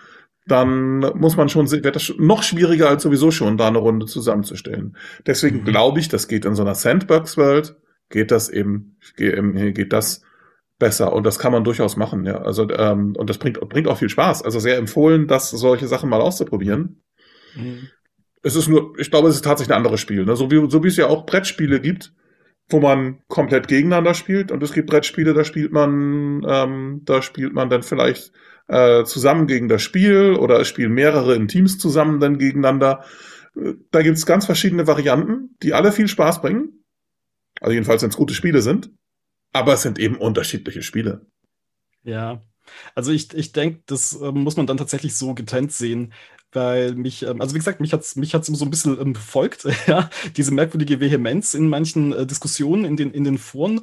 dann 0.47 0.99
muss 1.15 1.37
man 1.37 1.47
schon, 1.47 1.71
wird 1.71 1.95
das 1.95 2.11
noch 2.17 2.43
schwieriger 2.43 2.89
als 2.89 3.03
sowieso 3.03 3.31
schon, 3.31 3.55
da 3.55 3.69
eine 3.69 3.77
Runde 3.77 4.05
zusammenzustellen. 4.05 4.97
Deswegen 5.25 5.59
mhm. 5.59 5.63
glaube 5.63 6.01
ich, 6.01 6.09
das 6.09 6.27
geht 6.27 6.43
in 6.43 6.55
so 6.55 6.63
einer 6.63 6.75
Sandbox-Welt 6.75 7.77
geht 8.11 8.31
das 8.31 8.49
eben, 8.49 8.97
geht 9.15 9.93
das 9.93 10.23
besser 10.81 11.13
und 11.13 11.25
das 11.25 11.39
kann 11.39 11.51
man 11.51 11.63
durchaus 11.63 11.95
machen, 11.95 12.25
ja. 12.25 12.41
Also 12.41 12.69
ähm, 12.69 13.13
und 13.15 13.29
das 13.29 13.37
bringt 13.37 13.59
bringt 13.69 13.87
auch 13.87 13.97
viel 13.97 14.09
Spaß. 14.09 14.43
Also 14.43 14.59
sehr 14.59 14.77
empfohlen, 14.77 15.27
das 15.27 15.51
solche 15.51 15.87
Sachen 15.87 16.09
mal 16.09 16.21
auszuprobieren. 16.21 17.01
Mhm. 17.55 17.89
Es 18.43 18.55
ist 18.55 18.67
nur, 18.67 18.93
ich 18.97 19.11
glaube, 19.11 19.29
es 19.29 19.35
ist 19.35 19.45
tatsächlich 19.45 19.71
ein 19.71 19.77
anderes 19.77 19.99
Spiel. 20.01 20.25
Ne? 20.25 20.35
So 20.35 20.49
wie 20.49 20.69
so 20.69 20.83
wie 20.83 20.87
es 20.87 20.97
ja 20.97 21.07
auch 21.07 21.25
Brettspiele 21.27 21.79
gibt, 21.79 22.13
wo 22.67 22.79
man 22.79 23.19
komplett 23.27 23.67
gegeneinander 23.67 24.15
spielt 24.15 24.51
und 24.51 24.63
es 24.63 24.73
gibt 24.73 24.89
Brettspiele, 24.89 25.33
da 25.33 25.43
spielt 25.43 25.71
man, 25.71 26.43
ähm, 26.47 27.01
da 27.05 27.21
spielt 27.21 27.53
man 27.53 27.69
dann 27.69 27.83
vielleicht 27.83 28.31
äh, 28.67 29.03
zusammen 29.03 29.47
gegen 29.47 29.69
das 29.69 29.83
Spiel 29.83 30.33
oder 30.33 30.59
es 30.59 30.67
spielen 30.67 30.93
mehrere 30.93 31.35
in 31.35 31.47
Teams 31.47 31.77
zusammen 31.77 32.19
dann 32.19 32.39
gegeneinander. 32.39 33.03
Da 33.91 34.01
gibt 34.01 34.17
es 34.17 34.25
ganz 34.25 34.45
verschiedene 34.45 34.87
Varianten, 34.87 35.55
die 35.61 35.73
alle 35.73 35.91
viel 35.91 36.07
Spaß 36.07 36.41
bringen. 36.41 36.80
Also 37.61 37.73
jedenfalls, 37.73 38.01
wenn 38.01 38.09
es 38.09 38.17
gute 38.17 38.33
Spiele 38.33 38.61
sind. 38.61 38.91
Aber 39.53 39.73
es 39.73 39.83
sind 39.83 39.99
eben 39.99 40.17
unterschiedliche 40.17 40.81
Spiele. 40.81 41.25
Ja. 42.03 42.41
Also 42.95 43.11
ich, 43.11 43.33
ich 43.33 43.53
denke, 43.53 43.81
das 43.85 44.13
äh, 44.19 44.31
muss 44.31 44.57
man 44.57 44.67
dann 44.67 44.77
tatsächlich 44.77 45.15
so 45.15 45.33
getrennt 45.33 45.71
sehen, 45.71 46.13
weil 46.51 46.95
mich, 46.95 47.23
ähm, 47.23 47.41
also 47.41 47.53
wie 47.53 47.59
gesagt, 47.59 47.81
mich 47.81 47.93
hat 47.93 48.01
es 48.01 48.15
mich 48.15 48.33
hat's 48.33 48.47
so 48.47 48.65
ein 48.65 48.69
bisschen 48.69 48.99
ähm, 48.99 49.13
befolgt, 49.13 49.65
ja, 49.87 50.09
diese 50.35 50.53
merkwürdige 50.53 50.99
Vehemenz 50.99 51.53
in 51.53 51.67
manchen 51.67 52.13
äh, 52.13 52.25
Diskussionen 52.25 52.85
in 52.85 52.97
den, 52.97 53.11
in 53.11 53.23
den 53.23 53.37
Foren, 53.37 53.81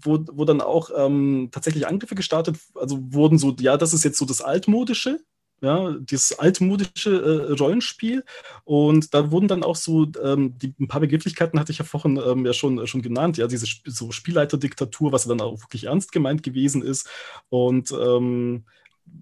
wo, 0.00 0.24
wo 0.32 0.44
dann 0.44 0.60
auch 0.60 0.90
ähm, 0.96 1.48
tatsächlich 1.52 1.86
Angriffe 1.86 2.14
gestartet, 2.14 2.56
also 2.74 2.98
wurden 3.12 3.38
so, 3.38 3.54
ja, 3.60 3.76
das 3.76 3.94
ist 3.94 4.04
jetzt 4.04 4.18
so 4.18 4.24
das 4.24 4.40
Altmodische, 4.40 5.20
ja, 5.62 5.92
dieses 5.92 6.38
altmodische 6.38 7.48
äh, 7.50 7.52
Rollenspiel. 7.52 8.24
Und 8.64 9.14
da 9.14 9.30
wurden 9.30 9.48
dann 9.48 9.62
auch 9.62 9.76
so, 9.76 10.08
ähm, 10.22 10.58
die, 10.58 10.74
ein 10.78 10.88
paar 10.88 11.00
Begrifflichkeiten 11.00 11.58
hatte 11.58 11.72
ich 11.72 11.78
ja 11.78 11.84
vorhin 11.84 12.20
ähm, 12.24 12.44
ja 12.44 12.52
schon, 12.52 12.84
schon 12.86 13.00
genannt, 13.00 13.38
ja, 13.38 13.46
diese 13.46 13.64
Sp 13.70 13.86
so 13.86 14.10
Spielleiterdiktatur, 14.10 15.12
was 15.12 15.26
dann 15.26 15.40
auch 15.40 15.60
wirklich 15.62 15.84
ernst 15.84 16.12
gemeint 16.12 16.42
gewesen 16.42 16.82
ist. 16.82 17.08
Und 17.48 17.92
ähm, 17.92 18.64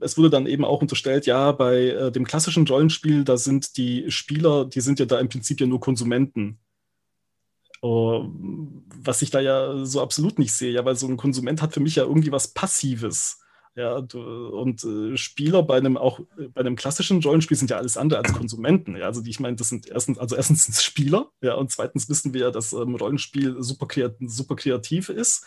es 0.01 0.17
wurde 0.17 0.31
dann 0.31 0.47
eben 0.47 0.65
auch 0.65 0.81
unterstellt, 0.81 1.27
ja, 1.27 1.53
bei 1.53 1.89
äh, 1.89 2.13
dem 2.13 2.25
klassischen 2.27 2.67
Rollenspiel, 2.67 3.25
da 3.25 3.37
sind 3.37 3.77
die 3.77 4.11
Spieler, 4.11 4.65
die 4.65 4.81
sind 4.81 4.99
ja 4.99 5.07
da 5.07 5.19
im 5.19 5.29
Prinzip 5.29 5.61
ja 5.61 5.67
nur 5.67 5.81
Konsumenten. 5.81 6.59
Uh, 7.83 8.29
was 9.03 9.23
ich 9.23 9.31
da 9.31 9.41
ja 9.41 9.87
so 9.87 10.03
absolut 10.03 10.39
nicht 10.39 10.53
sehe, 10.53 10.73
ja, 10.73 10.85
weil 10.85 10.97
so 10.97 11.07
ein 11.07 11.17
Konsument 11.17 11.63
hat 11.63 11.73
für 11.73 11.81
mich 11.81 11.97
ja 11.97 12.05
irgendwie 12.05 12.31
was 12.31 12.49
Passives. 12.49 13.40
Ja, 13.77 14.01
du, 14.01 14.21
und 14.49 14.83
äh, 14.85 15.17
Spieler 15.17 15.63
bei 15.63 15.77
einem 15.77 15.97
auch 15.97 16.21
bei 16.53 16.61
einem 16.61 16.75
klassischen 16.75 17.23
Rollenspiel 17.23 17.57
sind 17.57 17.71
ja 17.71 17.77
alles 17.77 17.97
andere 17.97 18.21
als 18.21 18.33
Konsumenten. 18.33 18.97
Ja, 18.97 19.07
also 19.07 19.23
die, 19.23 19.31
ich 19.31 19.41
meine, 19.41 19.57
das 19.57 19.69
sind 19.69 19.87
erstens, 19.89 20.19
also 20.19 20.35
erstens 20.37 20.65
sind 20.65 20.75
es 20.75 20.83
Spieler, 20.83 21.31
ja, 21.41 21.55
und 21.55 21.71
zweitens 21.71 22.09
wissen 22.09 22.35
wir 22.35 22.41
ja, 22.43 22.51
dass 22.51 22.73
ähm, 22.73 22.97
Rollenspiel 22.97 23.63
super, 23.63 23.87
kreat 23.87 24.17
super 24.21 24.57
kreativ 24.57 25.09
ist. 25.09 25.47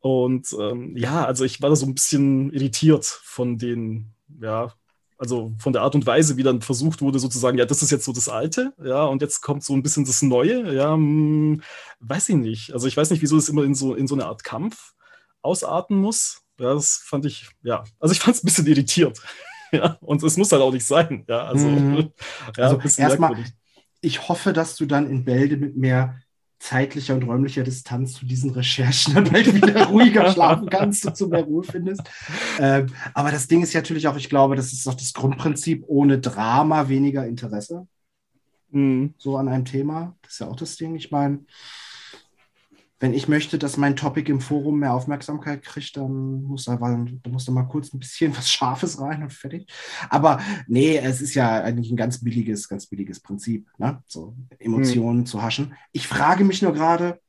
Und 0.00 0.54
ähm, 0.58 0.96
ja, 0.96 1.24
also 1.24 1.44
ich 1.44 1.60
war 1.60 1.70
da 1.70 1.76
so 1.76 1.86
ein 1.86 1.94
bisschen 1.94 2.52
irritiert 2.52 3.04
von 3.04 3.58
den, 3.58 4.12
ja, 4.40 4.72
also 5.18 5.52
von 5.58 5.72
der 5.74 5.82
Art 5.82 5.94
und 5.94 6.06
Weise, 6.06 6.36
wie 6.38 6.42
dann 6.42 6.62
versucht 6.62 7.02
wurde, 7.02 7.18
sozusagen, 7.18 7.58
ja, 7.58 7.66
das 7.66 7.82
ist 7.82 7.90
jetzt 7.90 8.04
so 8.06 8.12
das 8.12 8.28
Alte, 8.30 8.72
ja, 8.82 9.04
und 9.04 9.20
jetzt 9.22 9.42
kommt 9.42 9.62
so 9.64 9.74
ein 9.74 9.82
bisschen 9.82 10.06
das 10.06 10.22
Neue, 10.22 10.74
ja, 10.74 10.96
mh, 10.96 11.56
hm, 11.56 11.62
weiß 12.00 12.30
ich 12.30 12.36
nicht. 12.36 12.72
Also 12.72 12.86
ich 12.86 12.96
weiß 12.96 13.10
nicht, 13.10 13.22
wieso 13.22 13.36
das 13.36 13.50
immer 13.50 13.64
in 13.64 13.74
so, 13.74 13.94
in 13.94 14.06
so 14.06 14.14
eine 14.14 14.26
Art 14.26 14.44
Kampf 14.44 14.94
ausarten 15.42 15.96
muss. 15.98 16.42
Ja, 16.60 16.74
das 16.74 17.02
fand 17.04 17.24
ich, 17.24 17.48
ja, 17.62 17.84
also 17.98 18.12
ich 18.12 18.20
fand 18.20 18.36
es 18.36 18.42
ein 18.42 18.46
bisschen 18.46 18.66
irritiert. 18.66 19.18
ja, 19.72 19.96
und 20.00 20.22
es 20.22 20.36
muss 20.36 20.52
halt 20.52 20.62
auch 20.62 20.72
nicht 20.72 20.86
sein. 20.86 21.24
Ja, 21.26 21.44
also, 21.46 21.66
mhm. 21.66 22.12
ja, 22.56 22.64
also 22.64 23.00
erstmal, 23.00 23.36
ich 24.02 24.28
hoffe, 24.28 24.52
dass 24.52 24.76
du 24.76 24.84
dann 24.84 25.08
in 25.08 25.24
Bälde 25.24 25.56
mit 25.56 25.76
mehr 25.76 26.20
zeitlicher 26.58 27.14
und 27.14 27.22
räumlicher 27.22 27.62
Distanz 27.62 28.12
zu 28.12 28.26
diesen 28.26 28.50
Recherchen 28.50 29.14
dann 29.14 29.32
halt 29.32 29.54
wieder 29.54 29.86
ruhiger 29.88 30.30
schlafen 30.30 30.68
kannst 30.68 31.06
und 31.06 31.16
zu 31.16 31.28
mehr 31.28 31.44
Ruhe 31.44 31.64
findest. 31.64 32.02
Ähm, 32.58 32.92
aber 33.14 33.30
das 33.30 33.48
Ding 33.48 33.62
ist 33.62 33.74
natürlich 33.74 34.06
auch, 34.06 34.16
ich 34.16 34.28
glaube, 34.28 34.56
das 34.56 34.74
ist 34.74 34.86
doch 34.86 34.92
das 34.92 35.14
Grundprinzip, 35.14 35.84
ohne 35.86 36.18
Drama 36.18 36.90
weniger 36.90 37.26
Interesse. 37.26 37.88
Mhm. 38.70 39.14
So 39.16 39.38
an 39.38 39.48
einem 39.48 39.64
Thema. 39.64 40.14
Das 40.20 40.32
ist 40.32 40.38
ja 40.40 40.48
auch 40.48 40.56
das 40.56 40.76
Ding. 40.76 40.94
Ich 40.96 41.10
meine, 41.10 41.40
wenn 43.00 43.14
ich 43.14 43.28
möchte, 43.28 43.58
dass 43.58 43.78
mein 43.78 43.96
Topic 43.96 44.30
im 44.30 44.40
Forum 44.40 44.80
mehr 44.80 44.92
Aufmerksamkeit 44.92 45.62
kriegt, 45.62 45.96
dann 45.96 46.42
muss 46.42 46.66
da, 46.66 46.76
dann 46.76 47.20
muss 47.30 47.46
da 47.46 47.52
mal 47.52 47.64
kurz 47.64 47.92
ein 47.92 47.98
bisschen 47.98 48.34
was 48.36 48.50
Scharfes 48.50 49.00
rein 49.00 49.22
und 49.22 49.32
fertig. 49.32 49.66
Aber 50.10 50.40
nee, 50.68 50.98
es 50.98 51.20
ist 51.22 51.34
ja 51.34 51.62
eigentlich 51.62 51.90
ein 51.90 51.96
ganz 51.96 52.22
billiges, 52.22 52.68
ganz 52.68 52.86
billiges 52.86 53.20
Prinzip, 53.20 53.66
ne? 53.78 54.02
so 54.06 54.36
Emotionen 54.58 55.20
hm. 55.20 55.26
zu 55.26 55.42
haschen. 55.42 55.74
Ich 55.92 56.06
frage 56.06 56.44
mich 56.44 56.60
nur 56.60 56.74
gerade, 56.74 57.20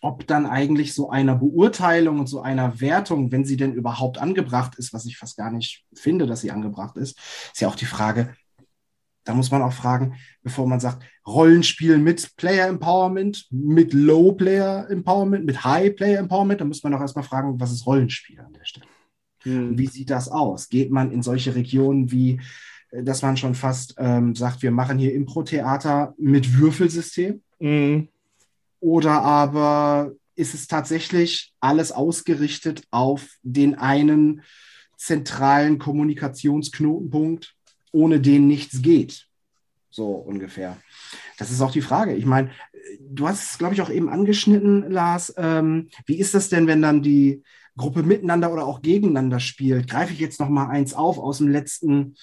ob 0.00 0.26
dann 0.26 0.46
eigentlich 0.46 0.94
so 0.94 1.10
einer 1.10 1.34
Beurteilung 1.34 2.20
und 2.20 2.28
so 2.28 2.40
einer 2.40 2.80
Wertung, 2.80 3.32
wenn 3.32 3.44
sie 3.44 3.56
denn 3.56 3.74
überhaupt 3.74 4.18
angebracht 4.18 4.76
ist, 4.76 4.92
was 4.92 5.06
ich 5.06 5.18
fast 5.18 5.36
gar 5.36 5.50
nicht 5.50 5.84
finde, 5.92 6.26
dass 6.26 6.40
sie 6.40 6.52
angebracht 6.52 6.96
ist, 6.96 7.18
ist 7.52 7.60
ja 7.60 7.68
auch 7.68 7.74
die 7.74 7.84
Frage, 7.84 8.34
da 9.28 9.34
muss 9.34 9.50
man 9.50 9.60
auch 9.60 9.74
fragen, 9.74 10.14
bevor 10.42 10.66
man 10.66 10.80
sagt, 10.80 11.04
Rollenspiel 11.26 11.98
mit 11.98 12.34
Player 12.36 12.66
Empowerment, 12.66 13.46
mit 13.50 13.92
Low 13.92 14.32
Player 14.32 14.88
Empowerment, 14.88 15.44
mit 15.44 15.62
High 15.64 15.94
Player 15.94 16.18
Empowerment, 16.18 16.62
da 16.62 16.64
muss 16.64 16.82
man 16.82 16.94
auch 16.94 17.00
erstmal 17.00 17.24
fragen, 17.24 17.60
was 17.60 17.70
ist 17.70 17.84
Rollenspiel 17.84 18.40
an 18.40 18.54
der 18.54 18.64
Stelle? 18.64 18.86
Mhm. 19.44 19.76
Wie 19.76 19.86
sieht 19.86 20.08
das 20.08 20.30
aus? 20.30 20.70
Geht 20.70 20.90
man 20.90 21.12
in 21.12 21.22
solche 21.22 21.54
Regionen 21.54 22.10
wie, 22.10 22.40
äh, 22.90 23.02
dass 23.02 23.20
man 23.20 23.36
schon 23.36 23.54
fast 23.54 23.96
ähm, 23.98 24.34
sagt, 24.34 24.62
wir 24.62 24.70
machen 24.70 24.98
hier 24.98 25.12
Impro-Theater 25.12 26.14
mit 26.16 26.58
Würfelsystem? 26.58 27.42
Mhm. 27.58 28.08
Oder 28.80 29.20
aber 29.20 30.12
ist 30.36 30.54
es 30.54 30.68
tatsächlich 30.68 31.52
alles 31.60 31.92
ausgerichtet 31.92 32.82
auf 32.90 33.28
den 33.42 33.74
einen 33.74 34.40
zentralen 34.96 35.78
Kommunikationsknotenpunkt, 35.78 37.57
ohne 37.92 38.20
den 38.20 38.46
nichts 38.46 38.82
geht. 38.82 39.26
So 39.90 40.12
ungefähr. 40.12 40.76
Das 41.38 41.50
ist 41.50 41.60
auch 41.60 41.72
die 41.72 41.82
Frage. 41.82 42.14
Ich 42.14 42.26
meine, 42.26 42.50
du 43.00 43.26
hast 43.26 43.50
es, 43.50 43.58
glaube 43.58 43.74
ich, 43.74 43.82
auch 43.82 43.90
eben 43.90 44.08
angeschnitten, 44.08 44.88
Lars. 44.90 45.34
Ähm, 45.36 45.88
wie 46.06 46.18
ist 46.18 46.34
das 46.34 46.48
denn, 46.48 46.66
wenn 46.66 46.82
dann 46.82 47.02
die 47.02 47.44
Gruppe 47.76 48.02
miteinander 48.02 48.52
oder 48.52 48.66
auch 48.66 48.82
gegeneinander 48.82 49.38
spielt? 49.40 49.88
Greife 49.88 50.12
ich 50.12 50.20
jetzt 50.20 50.40
noch 50.40 50.48
mal 50.48 50.68
eins 50.68 50.94
auf 50.94 51.18
aus 51.18 51.38
dem 51.38 51.48
letzten, 51.48 52.16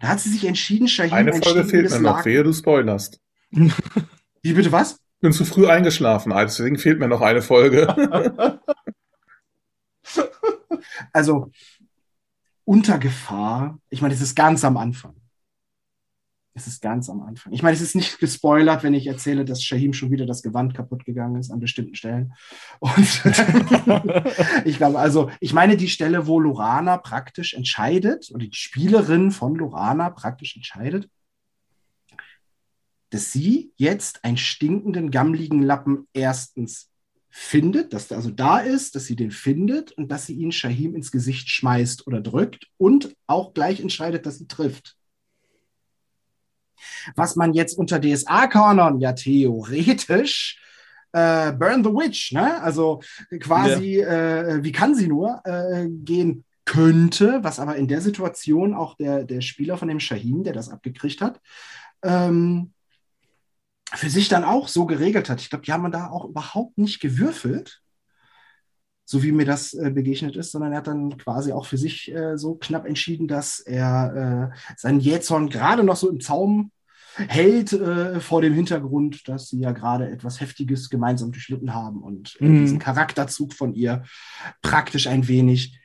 Da 0.00 0.08
hat 0.08 0.20
sie 0.20 0.30
sich 0.30 0.44
entschieden, 0.44 0.88
Shahim 0.88 1.12
Eine 1.12 1.34
Folge 1.34 1.64
fehlt 1.64 1.90
mir 1.90 2.00
noch, 2.00 2.24
wehe 2.24 2.42
du 2.42 2.52
spoilerst. 2.52 3.20
Wie 4.48 4.54
bitte 4.54 4.72
was? 4.72 4.98
bin 5.20 5.32
zu 5.32 5.44
früh 5.44 5.66
eingeschlafen, 5.66 6.32
deswegen 6.34 6.78
fehlt 6.78 6.98
mir 6.98 7.08
noch 7.08 7.20
eine 7.20 7.42
Folge. 7.42 7.88
also 11.12 11.50
unter 12.64 12.98
Gefahr, 12.98 13.78
ich 13.90 14.00
meine, 14.02 14.14
es 14.14 14.20
ist 14.20 14.34
ganz 14.34 14.64
am 14.64 14.76
Anfang. 14.76 15.14
Es 16.54 16.66
ist 16.66 16.82
ganz 16.82 17.08
am 17.08 17.22
Anfang. 17.22 17.52
Ich 17.52 17.62
meine, 17.62 17.74
es 17.74 17.80
ist 17.80 17.94
nicht 17.94 18.18
gespoilert, 18.18 18.82
wenn 18.82 18.94
ich 18.94 19.06
erzähle, 19.06 19.44
dass 19.44 19.62
Shahim 19.62 19.92
schon 19.92 20.10
wieder 20.10 20.26
das 20.26 20.42
Gewand 20.42 20.74
kaputt 20.74 21.04
gegangen 21.04 21.36
ist 21.36 21.52
an 21.52 21.60
bestimmten 21.60 21.94
Stellen. 21.94 22.32
Und 22.80 23.22
ich 24.64 24.76
glaube, 24.76 24.98
also, 24.98 25.30
ich 25.38 25.52
meine 25.52 25.76
die 25.76 25.88
Stelle, 25.88 26.26
wo 26.26 26.40
Lorana 26.40 26.96
praktisch 26.96 27.54
entscheidet, 27.54 28.30
oder 28.34 28.46
die 28.46 28.56
Spielerin 28.56 29.30
von 29.30 29.54
Lorana 29.54 30.10
praktisch 30.10 30.56
entscheidet, 30.56 31.08
dass 33.10 33.32
sie 33.32 33.72
jetzt 33.76 34.24
einen 34.24 34.36
stinkenden, 34.36 35.10
gammligen 35.10 35.62
Lappen 35.62 36.06
erstens 36.12 36.90
findet, 37.30 37.92
dass 37.92 38.08
der 38.08 38.16
also 38.16 38.30
da 38.30 38.58
ist, 38.58 38.94
dass 38.94 39.06
sie 39.06 39.16
den 39.16 39.30
findet 39.30 39.92
und 39.92 40.10
dass 40.10 40.26
sie 40.26 40.34
ihn 40.34 40.52
Shahim 40.52 40.94
ins 40.94 41.12
Gesicht 41.12 41.48
schmeißt 41.48 42.06
oder 42.06 42.20
drückt 42.20 42.66
und 42.76 43.14
auch 43.26 43.54
gleich 43.54 43.80
entscheidet, 43.80 44.26
dass 44.26 44.38
sie 44.38 44.48
trifft. 44.48 44.96
Was 47.16 47.36
man 47.36 47.54
jetzt 47.54 47.76
unter 47.78 48.00
DSA-Kanon 48.00 49.00
ja 49.00 49.12
theoretisch 49.12 50.60
äh, 51.12 51.52
Burn 51.52 51.82
the 51.84 51.90
Witch, 51.90 52.32
ne? 52.32 52.60
also 52.62 53.00
quasi, 53.40 54.00
ja. 54.00 54.42
äh, 54.42 54.64
wie 54.64 54.72
kann 54.72 54.94
sie 54.94 55.08
nur 55.08 55.40
äh, 55.44 55.88
gehen 55.88 56.44
könnte, 56.64 57.38
was 57.42 57.60
aber 57.60 57.76
in 57.76 57.88
der 57.88 58.00
Situation 58.00 58.74
auch 58.74 58.94
der, 58.96 59.24
der 59.24 59.40
Spieler 59.40 59.78
von 59.78 59.88
dem 59.88 60.00
Shahim, 60.00 60.44
der 60.44 60.52
das 60.52 60.68
abgekriegt 60.68 61.20
hat, 61.20 61.40
ähm, 62.02 62.72
für 63.94 64.10
sich 64.10 64.28
dann 64.28 64.44
auch 64.44 64.68
so 64.68 64.86
geregelt 64.86 65.30
hat. 65.30 65.40
Ich 65.40 65.50
glaube, 65.50 65.64
die 65.64 65.72
haben 65.72 65.90
da 65.90 66.08
auch 66.08 66.26
überhaupt 66.26 66.78
nicht 66.78 67.00
gewürfelt, 67.00 67.80
so 69.04 69.22
wie 69.22 69.32
mir 69.32 69.46
das 69.46 69.72
äh, 69.72 69.90
begegnet 69.90 70.36
ist, 70.36 70.52
sondern 70.52 70.72
er 70.72 70.78
hat 70.78 70.86
dann 70.86 71.16
quasi 71.16 71.52
auch 71.52 71.64
für 71.64 71.78
sich 71.78 72.14
äh, 72.14 72.36
so 72.36 72.56
knapp 72.56 72.86
entschieden, 72.86 73.26
dass 73.26 73.60
er 73.60 74.52
äh, 74.52 74.74
seinen 74.76 75.00
Jähzorn 75.00 75.48
gerade 75.48 75.82
noch 75.82 75.96
so 75.96 76.10
im 76.10 76.20
Zaum 76.20 76.70
hält 77.16 77.72
äh, 77.72 78.20
vor 78.20 78.42
dem 78.42 78.52
Hintergrund, 78.52 79.26
dass 79.26 79.48
sie 79.48 79.60
ja 79.60 79.72
gerade 79.72 80.10
etwas 80.10 80.40
Heftiges 80.40 80.90
gemeinsam 80.90 81.32
durchlitten 81.32 81.72
haben 81.74 82.02
und 82.02 82.36
äh, 82.40 82.44
mhm. 82.44 82.60
diesen 82.60 82.78
Charakterzug 82.78 83.54
von 83.54 83.74
ihr 83.74 84.04
praktisch 84.62 85.06
ein 85.06 85.26
wenig 85.26 85.78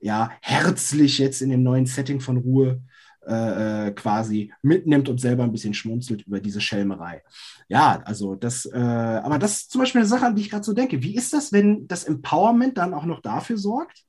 ja 0.00 0.32
herzlich 0.40 1.18
jetzt 1.18 1.42
in 1.42 1.50
dem 1.50 1.62
neuen 1.62 1.86
Setting 1.86 2.20
von 2.20 2.38
Ruhe 2.38 2.82
äh, 3.26 3.88
äh, 3.88 3.90
quasi 3.92 4.50
mitnimmt 4.62 5.10
und 5.10 5.20
selber 5.20 5.44
ein 5.44 5.52
bisschen 5.52 5.74
schmunzelt 5.74 6.22
über 6.26 6.40
diese 6.40 6.62
Schelmerei. 6.62 7.22
Ja, 7.68 8.00
also 8.06 8.34
das, 8.34 8.64
äh, 8.64 8.78
aber 8.78 9.38
das 9.38 9.58
ist 9.58 9.70
zum 9.72 9.82
Beispiel 9.82 10.00
eine 10.00 10.08
Sache, 10.08 10.24
an 10.24 10.34
die 10.34 10.40
ich 10.40 10.48
gerade 10.48 10.64
so 10.64 10.72
denke. 10.72 11.02
Wie 11.02 11.14
ist 11.14 11.34
das, 11.34 11.52
wenn 11.52 11.86
das 11.86 12.04
Empowerment 12.04 12.78
dann 12.78 12.94
auch 12.94 13.04
noch 13.04 13.20
dafür 13.20 13.58
sorgt, 13.58 14.04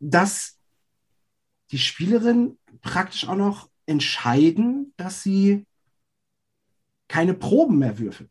dass 0.00 0.58
die 1.70 1.78
Spielerin 1.78 2.58
praktisch 2.80 3.28
auch 3.28 3.36
noch 3.36 3.70
entscheiden, 3.86 4.92
dass 4.96 5.22
sie 5.22 5.64
keine 7.06 7.34
Proben 7.34 7.78
mehr 7.78 8.00
würfeln? 8.00 8.28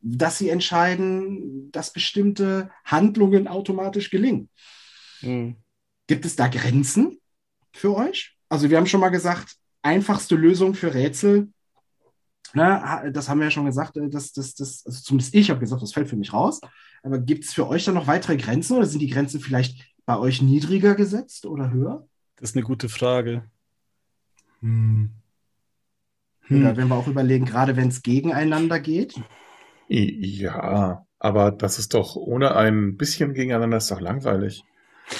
Dass 0.00 0.38
sie 0.38 0.48
entscheiden, 0.48 1.70
dass 1.70 1.92
bestimmte 1.92 2.72
Handlungen 2.84 3.46
automatisch 3.46 4.10
gelingen. 4.10 4.50
Mhm. 5.20 5.58
Gibt 6.08 6.24
es 6.24 6.34
da 6.34 6.48
Grenzen? 6.48 7.21
Für 7.72 7.96
euch? 7.96 8.36
Also 8.48 8.70
wir 8.70 8.76
haben 8.76 8.86
schon 8.86 9.00
mal 9.00 9.08
gesagt, 9.08 9.56
einfachste 9.82 10.36
Lösung 10.36 10.74
für 10.74 10.94
Rätsel. 10.94 11.48
Ne, 12.54 13.10
das 13.14 13.28
haben 13.28 13.38
wir 13.38 13.46
ja 13.46 13.50
schon 13.50 13.64
gesagt, 13.64 13.96
äh, 13.96 14.10
das, 14.10 14.32
das, 14.32 14.54
das, 14.54 14.84
also 14.84 15.00
zumindest 15.00 15.34
ich 15.34 15.50
habe 15.50 15.60
gesagt, 15.60 15.82
das 15.82 15.92
fällt 15.92 16.08
für 16.08 16.16
mich 16.16 16.32
raus. 16.32 16.60
Aber 17.02 17.18
gibt 17.18 17.44
es 17.44 17.52
für 17.52 17.66
euch 17.66 17.84
dann 17.84 17.94
noch 17.94 18.06
weitere 18.06 18.36
Grenzen 18.36 18.76
oder 18.76 18.86
sind 18.86 19.00
die 19.00 19.08
Grenzen 19.08 19.40
vielleicht 19.40 19.86
bei 20.04 20.18
euch 20.18 20.42
niedriger 20.42 20.94
gesetzt 20.94 21.46
oder 21.46 21.70
höher? 21.70 22.06
Das 22.36 22.50
ist 22.50 22.56
eine 22.56 22.64
gute 22.64 22.88
Frage. 22.88 23.44
Hm. 24.60 25.10
Hm. 26.42 26.60
Oder 26.60 26.76
wenn 26.76 26.88
wir 26.88 26.96
auch 26.96 27.06
überlegen, 27.06 27.46
gerade 27.46 27.76
wenn 27.76 27.88
es 27.88 28.02
gegeneinander 28.02 28.80
geht. 28.80 29.18
Ja, 29.88 31.06
aber 31.18 31.50
das 31.52 31.78
ist 31.78 31.94
doch 31.94 32.16
ohne 32.16 32.54
ein 32.56 32.96
bisschen 32.96 33.32
gegeneinander 33.32 33.78
ist 33.78 33.90
doch 33.90 34.00
langweilig. 34.00 34.64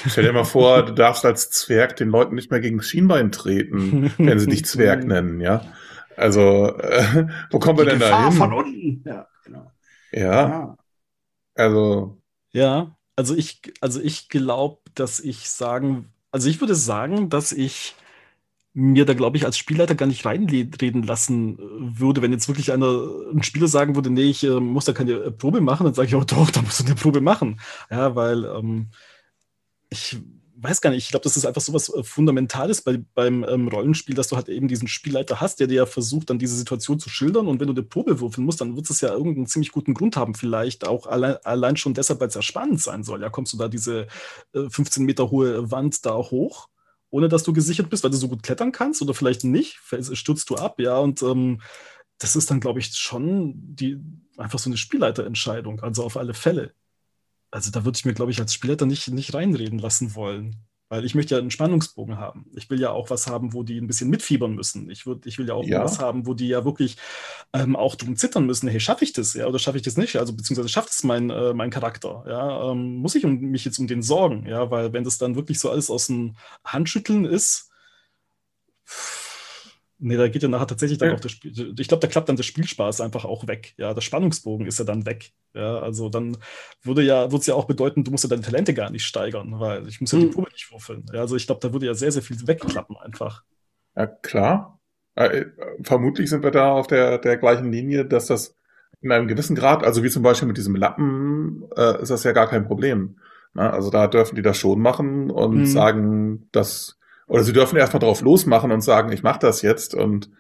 Stell 0.07 0.25
dir 0.25 0.33
mal 0.33 0.45
vor, 0.45 0.85
du 0.85 0.93
darfst 0.93 1.25
als 1.25 1.51
Zwerg 1.51 1.97
den 1.97 2.09
Leuten 2.09 2.35
nicht 2.35 2.51
mehr 2.51 2.61
gegen 2.61 2.79
das 2.79 2.89
Schienbein 2.89 3.33
treten, 3.33 4.13
wenn 4.19 4.39
sie 4.39 4.47
dich 4.47 4.65
Zwerg 4.65 5.05
nennen, 5.05 5.41
ja. 5.41 5.65
Also, 6.17 6.77
äh, 6.79 7.27
wo 7.51 7.59
kommen 7.59 7.79
wir 7.79 7.87
denn 7.87 8.01
da 8.01 8.29
hin? 8.29 8.33
von 8.33 8.53
unten. 8.53 9.03
Ja, 9.09 9.27
genau. 9.45 9.73
Ja. 10.13 10.49
ja. 10.49 10.77
Also. 11.55 12.19
Ja, 12.53 12.97
also 13.17 13.35
ich, 13.35 13.61
also 13.81 14.01
ich 14.01 14.29
glaube, 14.29 14.81
dass 14.95 15.21
ich 15.21 15.49
sagen, 15.49 16.13
also 16.31 16.49
ich 16.49 16.61
würde 16.61 16.75
sagen, 16.75 17.31
dass 17.31 17.53
ich 17.53 17.95
mir 18.75 19.05
da, 19.05 19.13
glaube 19.15 19.37
ich, 19.37 19.45
als 19.45 19.59
Spielleiter 19.59 19.95
gar 19.95 20.07
nicht 20.07 20.25
reinreden 20.25 21.03
lassen 21.03 21.59
äh, 21.59 21.61
würde, 22.01 22.23
wenn 22.23 22.33
jetzt 22.33 22.49
wirklich 22.49 22.73
einer, 22.73 23.07
ein 23.33 23.43
Spieler 23.43 23.69
sagen 23.69 23.95
würde, 23.97 24.11
nee, 24.11 24.23
ich 24.23 24.45
äh, 24.45 24.61
muss 24.61 24.87
da 24.87 24.93
keine 24.93 25.31
Probe 25.31 25.61
machen, 25.61 25.85
dann 25.85 25.95
sage 25.95 26.09
ich, 26.09 26.15
oh 26.15 26.25
doch, 26.25 26.51
da 26.51 26.63
musst 26.63 26.81
du 26.81 26.85
eine 26.87 26.95
Probe 26.95 27.21
machen. 27.21 27.61
Ja, 27.91 28.15
weil 28.17 28.45
ähm, 28.45 28.89
ich 29.93 30.17
weiß 30.57 30.81
gar 30.81 30.91
nicht, 30.91 31.05
ich 31.05 31.11
glaube, 31.11 31.25
das 31.25 31.37
ist 31.37 31.45
einfach 31.45 31.61
so 31.61 31.73
was 31.73 31.89
äh, 31.93 32.03
Fundamentales 32.03 32.83
bei, 32.83 33.03
beim 33.15 33.45
ähm, 33.45 33.69
Rollenspiel, 33.69 34.15
dass 34.15 34.29
du 34.29 34.37
halt 34.37 34.49
eben 34.49 34.69
diesen 34.69 34.89
Spielleiter 34.89 35.41
hast, 35.41 35.61
der 35.61 35.67
dir 35.67 35.75
ja 35.75 35.87
versucht, 35.87 36.31
dann 36.31 36.39
diese 36.39 36.57
Situation 36.57 36.99
zu 37.01 37.11
schildern. 37.11 37.49
Und 37.49 37.61
wenn 37.61 37.67
du 37.67 37.75
eine 37.75 37.83
Probe 37.83 38.21
würfeln 38.21 38.45
musst, 38.45 38.61
dann 38.61 38.77
wird 38.77 38.89
es 38.89 39.01
ja 39.01 39.13
irgendeinen 39.13 39.47
ziemlich 39.47 39.73
guten 39.73 39.95
Grund 39.95 40.17
haben, 40.17 40.35
vielleicht 40.35 40.87
auch 40.87 41.07
allein, 41.07 41.37
allein 41.45 41.77
schon 41.77 41.95
deshalb, 41.95 42.21
weil 42.21 42.29
es 42.29 42.35
ja 42.35 42.43
spannend 42.43 42.81
sein 42.81 43.03
soll. 43.03 43.23
Ja, 43.23 43.31
kommst 43.31 43.53
du 43.53 43.59
da 43.59 43.69
diese 43.69 44.07
äh, 44.55 44.69
15 44.69 45.05
Meter 45.05 45.31
hohe 45.31 45.71
Wand 45.71 46.07
da 46.07 46.15
hoch, 46.15 46.69
ohne 47.11 47.29
dass 47.29 47.43
du 47.43 47.53
gesichert 47.53 47.91
bist, 47.91 48.05
weil 48.05 48.11
du 48.11 48.17
so 48.17 48.29
gut 48.29 48.43
klettern 48.43 48.73
kannst 48.73 49.03
oder 49.03 49.15
vielleicht 49.15 49.45
nicht, 49.45 49.81
stürzt 50.13 50.49
du 50.49 50.57
ab, 50.57 50.81
ja, 50.81 50.97
und 50.99 51.23
ähm, 51.23 51.61
das 52.19 52.37
ist 52.37 52.51
dann, 52.51 52.61
glaube 52.61 52.79
ich, 52.79 52.95
schon 52.95 53.55
die, 53.57 53.99
einfach 54.37 54.59
so 54.59 54.71
eine 54.71 54.77
Spielleiterentscheidung, 54.77 55.81
also 55.81 56.05
auf 56.05 56.17
alle 56.17 56.35
Fälle 56.35 56.73
also 57.53 57.71
da 57.71 57.85
würde 57.85 57.97
ich 57.97 58.05
mir, 58.05 58.15
glaube 58.15 58.33
ich, 58.33 58.41
als 58.41 58.55
Spielleiter 58.55 58.87
nicht, 58.87 59.09
nicht 59.09 59.35
reinreden 59.35 59.79
lassen 59.79 60.17
wollen. 60.17 60.57
Weil 60.89 61.07
ich 61.07 61.15
möchte 61.15 61.35
ja 61.35 61.41
einen 61.41 61.51
Spannungsbogen 61.51 62.19
haben. 62.19 62.51
Ich 62.55 62.69
will 62.69 62.79
ja 62.79 62.91
auch 62.91 63.09
was 63.09 63.27
haben, 63.27 63.55
wo 63.55 63.63
die 63.63 63.79
ein 63.79 63.87
bisschen 63.87 64.11
mitfiebern 64.11 64.55
müssen. 64.55 64.91
Ich, 64.91 65.07
würd, 65.07 65.25
ich 65.25 65.39
will 65.39 65.49
ja 65.49 65.55
auch 65.55 65.65
ja. 65.65 65.83
was 65.83 65.99
haben, 65.99 66.27
wo 66.27 66.35
die 66.35 66.49
ja 66.49 66.67
wirklich 66.67 66.99
ähm, 67.55 67.77
auch 67.77 67.95
drum 67.95 68.15
zittern 68.15 68.45
müssen. 68.45 68.69
Hey, 68.69 68.79
schaffe 68.79 69.05
ich 69.05 69.15
das? 69.15 69.33
Ja, 69.33 69.47
oder 69.47 69.59
schaffe 69.59 69.79
ich 69.79 69.83
das 69.83 69.97
nicht? 69.97 70.17
Also 70.17 70.35
beziehungsweise 70.35 70.69
schafft 70.69 70.91
es 70.91 71.03
mein, 71.03 71.31
äh, 71.31 71.55
mein 71.55 71.71
Charakter? 71.71 72.25
Ja, 72.29 72.71
ähm, 72.71 72.97
muss 72.97 73.15
ich 73.15 73.25
um, 73.25 73.41
mich 73.41 73.65
jetzt 73.65 73.79
um 73.79 73.87
den 73.87 74.03
sorgen? 74.03 74.45
Ja, 74.47 74.71
weil 74.71 74.93
wenn 74.93 75.05
das 75.05 75.17
dann 75.17 75.35
wirklich 75.35 75.61
so 75.61 75.71
alles 75.71 75.89
aus 75.89 76.09
dem 76.09 76.37
Handschütteln 76.63 77.25
ist, 77.25 77.72
Nee, 80.05 80.17
da 80.17 80.27
geht 80.27 80.43
ja 80.43 80.49
nachher 80.49 80.67
tatsächlich 80.67 80.99
dann 80.99 81.11
ja. 81.11 81.15
auch 81.15 81.21
das 81.21 81.31
Spiel. 81.31 81.75
Ich 81.79 81.87
glaube, 81.87 82.01
da 82.01 82.09
klappt 82.09 82.29
dann 82.29 82.35
der 82.35 82.43
Spielspaß 82.43 83.01
einfach 83.01 83.25
auch 83.25 83.47
weg. 83.47 83.75
Ja, 83.77 83.95
der 83.95 84.01
Spannungsbogen 84.01 84.67
ist 84.67 84.81
ja 84.81 84.85
dann 84.85 85.07
weg. 85.07 85.31
Ja, 85.55 85.79
also 85.79 86.09
dann 86.09 86.37
würde 86.83 87.03
ja, 87.03 87.31
würde 87.31 87.37
es 87.37 87.47
ja 87.47 87.55
auch 87.55 87.67
bedeuten, 87.67 88.03
du 88.03 88.11
musst 88.11 88.25
ja 88.25 88.31
deine 88.31 88.43
Talente 88.43 88.75
gar 88.75 88.91
nicht 88.91 89.05
steigern, 89.05 89.61
weil 89.61 89.87
ich 89.87 90.01
muss 90.01 90.11
ja 90.11 90.19
hm. 90.19 90.27
die 90.27 90.35
Probe 90.35 90.51
nicht 90.51 90.73
würfeln. 90.73 91.07
Ja, 91.13 91.21
also 91.21 91.37
ich 91.37 91.47
glaube, 91.47 91.61
da 91.61 91.73
würde 91.73 91.87
ja 91.87 91.95
sehr, 91.95 92.11
sehr 92.11 92.23
viel 92.23 92.37
wegklappen 92.49 92.97
einfach. 92.97 93.45
Ja, 93.95 94.09
klar. 94.09 94.81
Äh, 95.15 95.45
vermutlich 95.85 96.29
sind 96.29 96.43
wir 96.43 96.51
da 96.51 96.73
auf 96.73 96.89
der, 96.89 97.19
der 97.19 97.37
gleichen 97.37 97.71
Linie, 97.71 98.05
dass 98.05 98.27
das 98.27 98.57
in 99.03 99.13
einem 99.13 99.29
gewissen 99.29 99.55
Grad, 99.55 99.85
also 99.85 100.03
wie 100.03 100.11
zum 100.11 100.25
Beispiel 100.25 100.49
mit 100.49 100.57
diesem 100.57 100.75
Lappen, 100.75 101.63
äh, 101.77 102.03
ist 102.03 102.11
das 102.11 102.25
ja 102.25 102.33
gar 102.33 102.49
kein 102.49 102.67
Problem. 102.67 103.19
Na, 103.55 103.71
also 103.71 103.91
da 103.91 104.09
dürfen 104.09 104.35
die 104.35 104.43
das 104.43 104.57
schon 104.57 104.81
machen 104.81 105.31
und 105.31 105.59
hm. 105.59 105.67
sagen, 105.67 106.49
dass 106.51 106.99
oder 107.27 107.45
sie 107.45 107.53
dürfen 107.53 107.77
erstmal 107.77 108.01
drauf 108.01 108.21
losmachen 108.21 108.73
und 108.73 108.83
sagen, 108.83 109.13
ich 109.13 109.23
mache 109.23 109.41
das 109.41 109.63
jetzt 109.63 109.95
und 109.95 110.31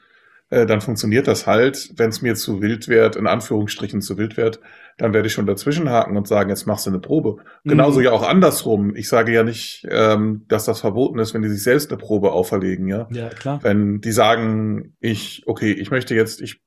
äh, 0.52 0.66
dann 0.66 0.82
funktioniert 0.82 1.26
das 1.26 1.46
halt. 1.46 1.92
Wenn 1.96 2.10
es 2.10 2.20
mir 2.20 2.34
zu 2.34 2.60
wild 2.60 2.86
wird, 2.86 3.16
in 3.16 3.26
Anführungsstrichen 3.26 4.02
zu 4.02 4.18
wild 4.18 4.36
wird, 4.36 4.60
dann 4.98 5.14
werde 5.14 5.26
ich 5.26 5.32
schon 5.32 5.46
dazwischenhaken 5.46 6.14
und 6.14 6.28
sagen, 6.28 6.50
jetzt 6.50 6.66
machst 6.66 6.84
du 6.84 6.90
eine 6.90 6.98
Probe. 6.98 7.42
Mhm. 7.64 7.70
Genauso 7.70 8.02
ja 8.02 8.12
auch 8.12 8.22
andersrum. 8.22 8.94
Ich 8.94 9.08
sage 9.08 9.32
ja 9.32 9.44
nicht, 9.44 9.86
ähm, 9.90 10.44
dass 10.48 10.66
das 10.66 10.80
verboten 10.80 11.18
ist, 11.18 11.32
wenn 11.32 11.40
die 11.40 11.48
sich 11.48 11.62
selbst 11.62 11.90
eine 11.90 11.96
Probe 11.96 12.32
auferlegen, 12.32 12.86
ja. 12.86 13.08
Ja, 13.10 13.30
klar. 13.30 13.60
Wenn 13.62 14.02
die 14.02 14.12
sagen, 14.12 14.94
ich, 15.00 15.44
okay, 15.46 15.72
ich 15.72 15.90
möchte 15.90 16.14
jetzt, 16.14 16.42
ich 16.42 16.60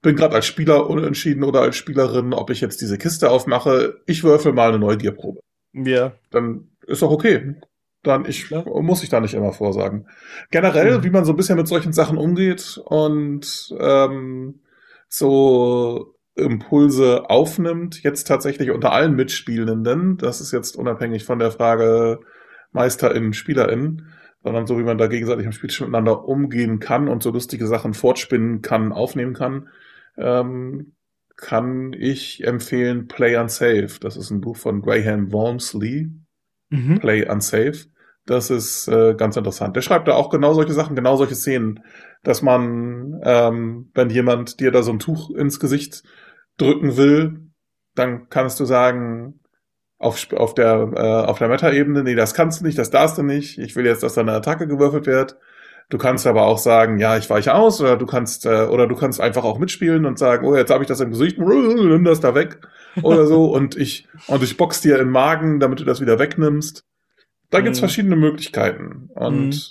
bin 0.00 0.16
gerade 0.16 0.34
als 0.34 0.46
Spieler 0.46 0.88
unentschieden 0.88 1.44
oder 1.44 1.60
als 1.60 1.76
Spielerin, 1.76 2.32
ob 2.32 2.48
ich 2.48 2.62
jetzt 2.62 2.80
diese 2.80 2.96
Kiste 2.96 3.30
aufmache, 3.30 4.00
ich 4.06 4.24
würfel 4.24 4.54
mal 4.54 4.68
eine 4.68 4.78
Neugierprobe. 4.78 5.40
Ja. 5.74 6.12
Dann 6.30 6.70
ist 6.86 7.02
doch 7.02 7.10
okay 7.10 7.56
dann 8.06 8.24
ich 8.26 8.50
muss 8.50 9.02
ich 9.02 9.08
da 9.08 9.20
nicht 9.20 9.34
immer 9.34 9.52
vorsagen. 9.52 10.08
Generell, 10.50 10.98
mhm. 10.98 11.04
wie 11.04 11.10
man 11.10 11.24
so 11.24 11.32
ein 11.32 11.36
bisschen 11.36 11.56
mit 11.58 11.68
solchen 11.68 11.92
Sachen 11.92 12.18
umgeht 12.18 12.80
und 12.84 13.74
ähm, 13.78 14.60
so 15.08 16.14
Impulse 16.34 17.30
aufnimmt, 17.30 18.02
jetzt 18.02 18.26
tatsächlich 18.26 18.70
unter 18.70 18.92
allen 18.92 19.14
Mitspielenden, 19.14 20.18
das 20.18 20.40
ist 20.40 20.52
jetzt 20.52 20.76
unabhängig 20.76 21.24
von 21.24 21.38
der 21.38 21.50
Frage 21.50 22.20
MeisterInnen, 22.72 23.32
SpielerInnen, 23.32 24.10
sondern 24.42 24.66
so 24.66 24.78
wie 24.78 24.84
man 24.84 24.98
da 24.98 25.06
gegenseitig 25.06 25.46
im 25.46 25.52
Spiel 25.52 25.70
miteinander 25.80 26.24
umgehen 26.26 26.78
kann 26.78 27.08
und 27.08 27.22
so 27.22 27.30
lustige 27.30 27.66
Sachen 27.66 27.94
fortspinnen 27.94 28.60
kann, 28.60 28.92
aufnehmen 28.92 29.32
kann, 29.32 29.68
ähm, 30.18 30.92
kann 31.36 31.92
ich 31.92 32.44
empfehlen 32.44 33.08
Play 33.08 33.36
Unsafe. 33.36 33.98
Das 34.00 34.16
ist 34.16 34.30
ein 34.30 34.40
Buch 34.40 34.56
von 34.56 34.82
Graham 34.82 35.32
Walmsley. 35.32 36.10
Mhm. 36.70 36.98
Play 36.98 37.28
Unsafe. 37.28 37.88
Das 38.26 38.50
ist 38.50 38.88
äh, 38.88 39.14
ganz 39.14 39.36
interessant. 39.36 39.76
Der 39.76 39.82
schreibt 39.82 40.08
da 40.08 40.14
auch 40.14 40.30
genau 40.30 40.52
solche 40.52 40.72
Sachen, 40.72 40.96
genau 40.96 41.16
solche 41.16 41.36
Szenen, 41.36 41.84
dass 42.24 42.42
man, 42.42 43.20
ähm, 43.22 43.90
wenn 43.94 44.10
jemand 44.10 44.58
dir 44.58 44.72
da 44.72 44.82
so 44.82 44.90
ein 44.92 44.98
Tuch 44.98 45.30
ins 45.30 45.60
Gesicht 45.60 46.02
drücken 46.58 46.96
will, 46.96 47.40
dann 47.94 48.28
kannst 48.28 48.58
du 48.58 48.64
sagen, 48.64 49.40
auf, 49.98 50.26
auf 50.32 50.54
der, 50.54 50.90
äh, 50.94 51.28
auf 51.28 51.38
der 51.38 51.48
Meta-Ebene, 51.48 52.02
nee, 52.02 52.16
das 52.16 52.34
kannst 52.34 52.60
du 52.60 52.64
nicht, 52.64 52.78
das 52.78 52.90
darfst 52.90 53.16
du 53.16 53.22
nicht, 53.22 53.58
ich 53.58 53.76
will 53.76 53.86
jetzt, 53.86 54.02
dass 54.02 54.14
da 54.14 54.20
eine 54.20 54.32
Attacke 54.32 54.66
gewürfelt 54.66 55.06
wird. 55.06 55.36
Du 55.88 55.98
kannst 55.98 56.26
aber 56.26 56.46
auch 56.46 56.58
sagen, 56.58 56.98
ja, 56.98 57.16
ich 57.16 57.30
weiche 57.30 57.54
aus, 57.54 57.80
oder 57.80 57.96
du 57.96 58.06
kannst, 58.06 58.44
äh, 58.44 58.66
oder 58.66 58.88
du 58.88 58.96
kannst 58.96 59.20
einfach 59.20 59.44
auch 59.44 59.58
mitspielen 59.58 60.04
und 60.04 60.18
sagen, 60.18 60.44
oh, 60.44 60.56
jetzt 60.56 60.70
habe 60.72 60.82
ich 60.82 60.88
das 60.88 60.98
im 61.00 61.10
Gesicht, 61.10 61.38
nimm 61.38 62.04
das 62.04 62.18
da 62.20 62.34
weg 62.34 62.58
oder 63.02 63.26
so 63.26 63.52
und 63.52 63.76
ich 63.76 64.08
und 64.26 64.42
ich 64.42 64.56
box 64.56 64.80
dir 64.80 64.98
im 64.98 65.10
Magen, 65.10 65.60
damit 65.60 65.78
du 65.78 65.84
das 65.84 66.00
wieder 66.00 66.18
wegnimmst. 66.18 66.84
Da 67.50 67.60
gibt's 67.60 67.78
mhm. 67.78 67.84
verschiedene 67.84 68.16
Möglichkeiten. 68.16 69.10
Und 69.14 69.48
mhm. 69.48 69.62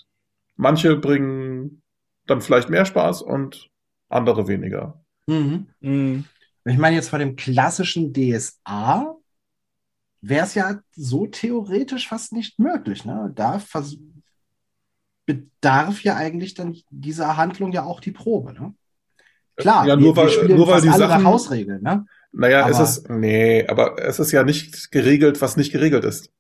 manche 0.55 0.95
bringen 0.95 1.81
dann 2.25 2.41
vielleicht 2.41 2.69
mehr 2.69 2.85
Spaß 2.85 3.21
und 3.21 3.69
andere 4.09 4.47
weniger. 4.47 5.03
Mhm. 5.27 5.67
Mhm. 5.79 6.25
Ich 6.65 6.77
meine, 6.77 6.95
jetzt 6.95 7.11
bei 7.11 7.19
dem 7.19 7.35
klassischen 7.35 8.13
DSA 8.13 9.15
wäre 10.21 10.45
es 10.45 10.55
ja 10.55 10.79
so 10.95 11.27
theoretisch 11.27 12.07
fast 12.07 12.33
nicht 12.33 12.57
möglich. 12.59 13.05
Ne? 13.05 13.31
Da 13.35 13.61
bedarf 15.25 16.03
ja 16.03 16.15
eigentlich 16.15 16.55
dann 16.55 16.75
dieser 16.89 17.38
Handlung 17.38 17.71
ja 17.71 17.83
auch 17.83 17.99
die 17.99 18.11
Probe. 18.11 18.53
Ne? 18.53 18.73
Klar, 19.55 19.88
ja, 19.88 19.95
nur 19.95 20.15
wir, 20.15 20.23
weil, 20.23 20.47
wir 20.47 20.55
nur 20.55 20.67
weil 20.67 20.81
die 20.81 20.89
Sachen 20.89 21.23
Hausregeln. 21.23 21.81
Ne? 21.81 22.05
Naja, 22.31 22.63
aber, 22.65 22.71
es 22.71 22.79
ist, 22.79 23.09
nee, 23.09 23.65
aber 23.67 23.97
es 24.03 24.19
ist 24.19 24.31
ja 24.31 24.43
nicht 24.43 24.91
geregelt, 24.91 25.41
was 25.41 25.55
nicht 25.57 25.71
geregelt 25.71 26.03
ist. 26.03 26.31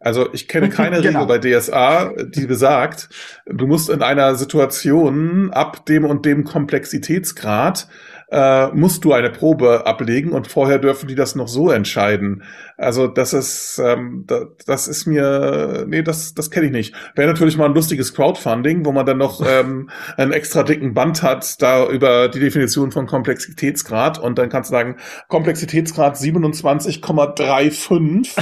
Also 0.00 0.32
ich 0.32 0.48
kenne 0.48 0.68
keine 0.70 1.00
genau. 1.02 1.24
Regel 1.24 1.38
bei 1.38 1.58
DSA, 1.58 2.14
die 2.24 2.46
besagt, 2.46 3.10
du 3.46 3.66
musst 3.66 3.90
in 3.90 4.02
einer 4.02 4.34
Situation 4.34 5.50
ab 5.52 5.86
dem 5.86 6.04
und 6.04 6.24
dem 6.26 6.44
Komplexitätsgrad 6.44 7.86
äh, 8.30 8.68
musst 8.68 9.04
du 9.04 9.12
eine 9.12 9.28
Probe 9.30 9.86
ablegen 9.86 10.30
und 10.32 10.46
vorher 10.46 10.78
dürfen 10.78 11.08
die 11.08 11.16
das 11.16 11.34
noch 11.34 11.48
so 11.48 11.70
entscheiden. 11.70 12.44
Also 12.76 13.08
das 13.08 13.32
ist, 13.32 13.80
ähm, 13.84 14.24
das, 14.26 14.46
das 14.66 14.86
ist 14.88 15.06
mir, 15.06 15.86
nee, 15.88 16.02
das, 16.02 16.34
das 16.34 16.50
kenne 16.50 16.66
ich 16.66 16.72
nicht. 16.72 16.94
Wäre 17.14 17.28
natürlich 17.28 17.56
mal 17.56 17.66
ein 17.66 17.74
lustiges 17.74 18.12
Crowdfunding, 18.14 18.84
wo 18.84 18.92
man 18.92 19.04
dann 19.04 19.18
noch 19.18 19.44
ähm, 19.50 19.90
einen 20.16 20.32
extra 20.32 20.62
dicken 20.62 20.94
Band 20.94 21.22
hat, 21.22 21.60
da 21.60 21.86
über 21.88 22.28
die 22.28 22.40
Definition 22.40 22.92
von 22.92 23.06
Komplexitätsgrad 23.06 24.18
und 24.18 24.38
dann 24.38 24.48
kannst 24.48 24.70
du 24.70 24.76
sagen, 24.76 24.96
Komplexitätsgrad 25.28 26.16
27,35. 26.16 28.38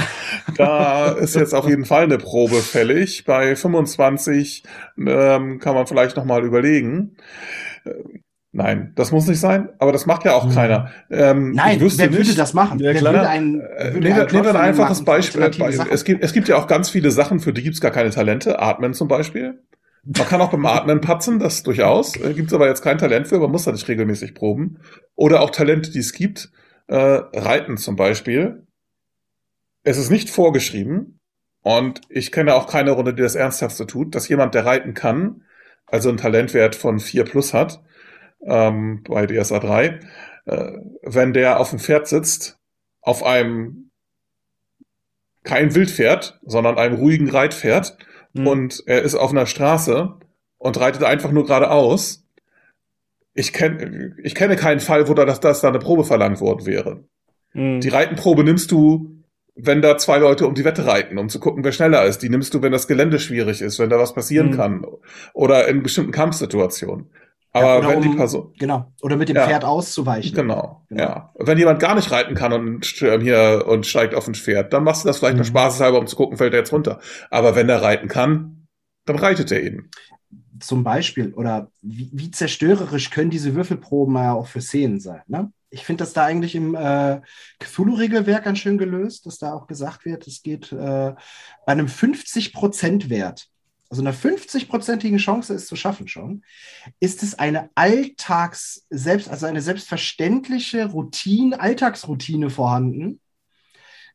da 0.55 1.11
ist 1.19 1.35
jetzt 1.35 1.55
auf 1.55 1.67
jeden 1.67 1.85
Fall 1.85 2.03
eine 2.03 2.19
Probe 2.19 2.57
fällig. 2.57 3.25
Bei 3.25 3.55
25 3.55 4.63
ähm, 4.97 5.59
kann 5.59 5.73
man 5.73 5.87
vielleicht 5.87 6.15
noch 6.15 6.25
mal 6.25 6.45
überlegen. 6.45 7.15
Nein, 8.51 8.93
das 8.95 9.11
muss 9.11 9.27
nicht 9.27 9.39
sein, 9.39 9.69
aber 9.77 9.91
das 9.91 10.07
macht 10.07 10.25
ja 10.25 10.33
auch 10.33 10.45
mhm. 10.47 10.53
keiner. 10.53 10.91
Ähm, 11.11 11.51
Nein, 11.51 11.79
wer 11.79 12.07
nicht, 12.07 12.17
würde 12.17 12.35
das 12.35 12.53
machen? 12.55 12.79
Ja, 12.79 12.93
klar. 12.93 13.13
Würde 13.13 13.29
ein, 13.29 13.61
äh, 13.61 13.93
würde 13.93 14.09
nehmen 14.09 14.43
wir 14.43 14.49
ein 14.49 14.55
einfaches 14.55 15.05
Beispiel. 15.05 15.51
Es 15.91 16.03
gibt, 16.03 16.23
es 16.23 16.33
gibt 16.33 16.47
ja 16.47 16.57
auch 16.57 16.65
ganz 16.65 16.89
viele 16.89 17.11
Sachen, 17.11 17.39
für 17.39 17.53
die 17.53 17.61
gibt's 17.61 17.79
gar 17.79 17.91
keine 17.91 18.09
Talente. 18.09 18.59
Atmen 18.59 18.93
zum 18.95 19.07
Beispiel. 19.07 19.61
Man 20.03 20.27
kann 20.27 20.41
auch 20.41 20.49
beim 20.49 20.65
Atmen 20.65 21.01
patzen, 21.01 21.37
das 21.37 21.61
durchaus. 21.61 22.15
Äh, 22.15 22.33
gibt's 22.33 22.53
aber 22.53 22.67
jetzt 22.67 22.81
kein 22.81 22.97
Talent 22.97 23.27
für, 23.27 23.37
man 23.37 23.51
muss 23.51 23.65
da 23.65 23.71
nicht 23.71 23.87
regelmäßig 23.87 24.33
proben. 24.33 24.79
Oder 25.15 25.41
auch 25.41 25.51
Talente, 25.51 25.91
die 25.91 25.99
es 25.99 26.13
gibt. 26.13 26.49
Äh, 26.87 26.95
Reiten 26.95 27.77
zum 27.77 27.95
Beispiel. 27.95 28.65
Es 29.83 29.97
ist 29.97 30.09
nicht 30.09 30.29
vorgeschrieben. 30.29 31.19
Und 31.61 32.01
ich 32.09 32.31
kenne 32.31 32.55
auch 32.55 32.67
keine 32.67 32.91
Runde, 32.91 33.13
die 33.13 33.21
das 33.21 33.35
Ernsthafte 33.35 33.85
tut, 33.85 34.15
dass 34.15 34.27
jemand, 34.27 34.55
der 34.55 34.65
reiten 34.65 34.95
kann, 34.95 35.43
also 35.85 36.09
einen 36.09 36.17
Talentwert 36.17 36.75
von 36.75 36.99
vier 36.99 37.25
plus 37.25 37.53
hat, 37.53 37.83
ähm, 38.45 39.03
bei 39.07 39.25
DSA 39.25 39.59
3, 39.59 39.99
äh, 40.45 40.71
wenn 41.03 41.33
der 41.33 41.59
auf 41.59 41.69
dem 41.69 41.79
Pferd 41.79 42.07
sitzt, 42.07 42.57
auf 43.01 43.23
einem 43.23 43.91
kein 45.43 45.73
Wildpferd, 45.73 46.39
sondern 46.45 46.77
einem 46.77 46.95
ruhigen 46.95 47.29
Reitpferd 47.29 47.97
mhm. 48.33 48.47
und 48.47 48.83
er 48.85 49.01
ist 49.01 49.15
auf 49.15 49.31
einer 49.31 49.45
Straße 49.45 50.15
und 50.57 50.79
reitet 50.79 51.03
einfach 51.03 51.31
nur 51.31 51.45
geradeaus. 51.45 52.25
Ich, 53.33 53.53
kenn, 53.53 54.15
ich 54.23 54.35
kenne 54.35 54.57
keinen 54.57 54.81
Fall, 54.81 55.07
wo 55.07 55.13
da, 55.13 55.25
dass, 55.25 55.39
dass 55.39 55.61
da 55.61 55.69
eine 55.69 55.79
Probe 55.79 56.03
verlangt 56.03 56.41
worden 56.41 56.65
wäre. 56.65 57.03
Mhm. 57.53 57.79
Die 57.79 57.89
Reitenprobe 57.89 58.43
nimmst 58.43 58.71
du 58.71 59.19
wenn 59.61 59.81
da 59.81 59.97
zwei 59.97 60.17
Leute 60.17 60.47
um 60.47 60.53
die 60.53 60.63
Wette 60.63 60.85
reiten, 60.85 61.17
um 61.17 61.29
zu 61.29 61.39
gucken, 61.39 61.63
wer 61.63 61.71
schneller 61.71 62.05
ist. 62.05 62.19
Die 62.19 62.29
nimmst 62.29 62.53
du, 62.53 62.61
wenn 62.61 62.71
das 62.71 62.87
Gelände 62.87 63.19
schwierig 63.19 63.61
ist, 63.61 63.79
wenn 63.79 63.89
da 63.89 63.99
was 63.99 64.13
passieren 64.13 64.51
mhm. 64.51 64.55
kann. 64.55 64.85
Oder 65.33 65.67
in 65.67 65.83
bestimmten 65.83 66.11
Kampfsituationen. 66.11 67.09
Aber 67.51 67.81
ja, 67.81 67.89
wenn 67.89 67.97
um, 67.97 68.03
die 68.03 68.15
Person. 68.15 68.53
Genau. 68.59 68.91
Oder 69.01 69.15
mit 69.15 69.29
dem 69.29 69.35
ja, 69.35 69.47
Pferd 69.47 69.65
auszuweichen. 69.65 70.35
Genau, 70.35 70.85
genau, 70.87 71.01
Ja. 71.01 71.33
Wenn 71.35 71.57
jemand 71.57 71.79
gar 71.79 71.95
nicht 71.95 72.11
reiten 72.11 72.35
kann 72.35 72.53
und 72.53 73.01
ähm, 73.01 73.21
hier 73.21 73.65
und 73.67 73.87
steigt 73.87 74.13
auf 74.13 74.27
ein 74.27 74.35
Pferd, 74.35 74.71
dann 74.71 74.83
machst 74.83 75.03
du 75.03 75.07
das 75.07 75.17
vielleicht 75.17 75.33
mhm. 75.33 75.39
nur 75.39 75.45
spaßeshalber, 75.45 75.97
um 75.97 76.07
zu 76.07 76.15
gucken, 76.15 76.37
fällt 76.37 76.53
er 76.53 76.59
jetzt 76.59 76.71
runter. 76.71 76.99
Aber 77.31 77.55
wenn 77.55 77.69
er 77.69 77.81
reiten 77.81 78.07
kann, 78.07 78.67
dann 79.05 79.17
reitet 79.17 79.51
er 79.51 79.63
eben. 79.63 79.89
Zum 80.59 80.83
Beispiel. 80.83 81.33
Oder 81.33 81.71
wie, 81.81 82.09
wie 82.13 82.31
zerstörerisch 82.31 83.09
können 83.09 83.31
diese 83.31 83.55
Würfelproben 83.55 84.15
ja 84.15 84.33
auch 84.33 84.47
für 84.47 84.61
Szenen 84.61 84.99
sein, 84.99 85.21
ne? 85.27 85.51
ich 85.71 85.85
finde 85.85 86.03
das 86.03 86.13
da 86.13 86.25
eigentlich 86.25 86.55
im 86.55 86.75
äh, 86.75 87.21
Cthulhu-Regelwerk 87.59 88.43
ganz 88.43 88.59
schön 88.59 88.77
gelöst, 88.77 89.25
dass 89.25 89.37
da 89.37 89.53
auch 89.53 89.67
gesagt 89.67 90.05
wird, 90.05 90.25
es 90.27 90.41
geht 90.41 90.71
äh, 90.71 91.13
bei 91.65 91.71
einem 91.71 91.87
50%-Wert, 91.87 93.47
also 93.89 94.03
einer 94.03 94.13
50-prozentigen 94.13 95.17
Chance, 95.17 95.55
es 95.55 95.65
zu 95.65 95.75
schaffen 95.75 96.07
schon, 96.07 96.43
ist 96.99 97.23
es 97.23 97.37
eine 97.37 97.71
Alltags-, 97.75 98.85
selbst, 98.89 99.29
also 99.29 99.47
eine 99.47 99.61
selbstverständliche 99.61 100.85
Routine, 100.91 101.59
Alltagsroutine 101.59 102.51
vorhanden, 102.51 103.19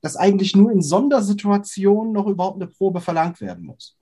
dass 0.01 0.17
eigentlich 0.17 0.55
nur 0.55 0.71
in 0.71 0.81
Sondersituationen 0.81 2.13
noch 2.13 2.27
überhaupt 2.27 2.63
eine 2.63 2.71
Probe 2.71 3.01
verlangt 3.01 3.41
werden 3.41 3.65
muss. 3.65 3.97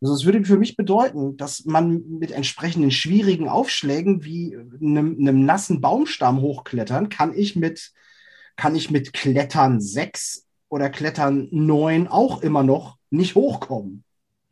Also 0.00 0.14
es 0.14 0.24
würde 0.24 0.44
für 0.44 0.58
mich 0.58 0.76
bedeuten, 0.76 1.36
dass 1.36 1.64
man 1.64 2.04
mit 2.06 2.30
entsprechenden 2.30 2.90
schwierigen 2.90 3.48
Aufschlägen 3.48 4.24
wie 4.24 4.54
einem, 4.54 5.16
einem 5.18 5.44
nassen 5.44 5.80
Baumstamm 5.80 6.40
hochklettern, 6.40 7.08
kann 7.08 7.34
ich 7.34 7.56
mit, 7.56 7.92
kann 8.56 8.76
ich 8.76 8.90
mit 8.90 9.12
Klettern 9.14 9.80
6 9.80 10.45
oder 10.68 10.90
Klettern 10.90 11.48
9 11.50 12.08
auch 12.08 12.42
immer 12.42 12.62
noch 12.62 12.96
nicht 13.10 13.34
hochkommen. 13.34 14.04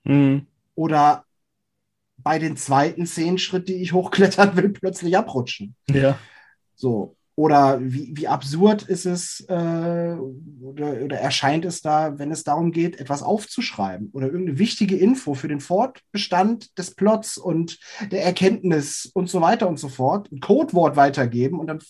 Mhm. 0.04 0.46
Oder 0.74 1.24
bei 2.18 2.38
den 2.38 2.56
zweiten 2.56 3.06
zehn 3.06 3.38
Schritt, 3.38 3.68
die 3.68 3.74
ich 3.74 3.92
hochklettern 3.92 4.56
will, 4.56 4.68
plötzlich 4.72 5.16
abrutschen. 5.16 5.74
Ja. 5.88 6.18
So. 6.74 7.16
Oder 7.36 7.80
wie, 7.80 8.12
wie 8.16 8.28
absurd 8.28 8.84
ist 8.84 9.06
es 9.06 9.40
äh, 9.48 10.16
oder, 10.62 11.02
oder 11.02 11.16
erscheint 11.18 11.64
es 11.64 11.82
da, 11.82 12.16
wenn 12.16 12.30
es 12.30 12.44
darum 12.44 12.70
geht, 12.70 13.00
etwas 13.00 13.24
aufzuschreiben 13.24 14.10
oder 14.12 14.26
irgendeine 14.26 14.60
wichtige 14.60 14.96
Info 14.96 15.34
für 15.34 15.48
den 15.48 15.58
Fortbestand 15.58 16.78
des 16.78 16.94
Plots 16.94 17.36
und 17.36 17.80
der 18.12 18.24
Erkenntnis 18.24 19.10
und 19.14 19.28
so 19.28 19.40
weiter 19.40 19.68
und 19.68 19.80
so 19.80 19.88
fort, 19.88 20.30
ein 20.30 20.38
Codewort 20.38 20.94
weitergeben 20.94 21.58
und 21.58 21.66
dann 21.66 21.80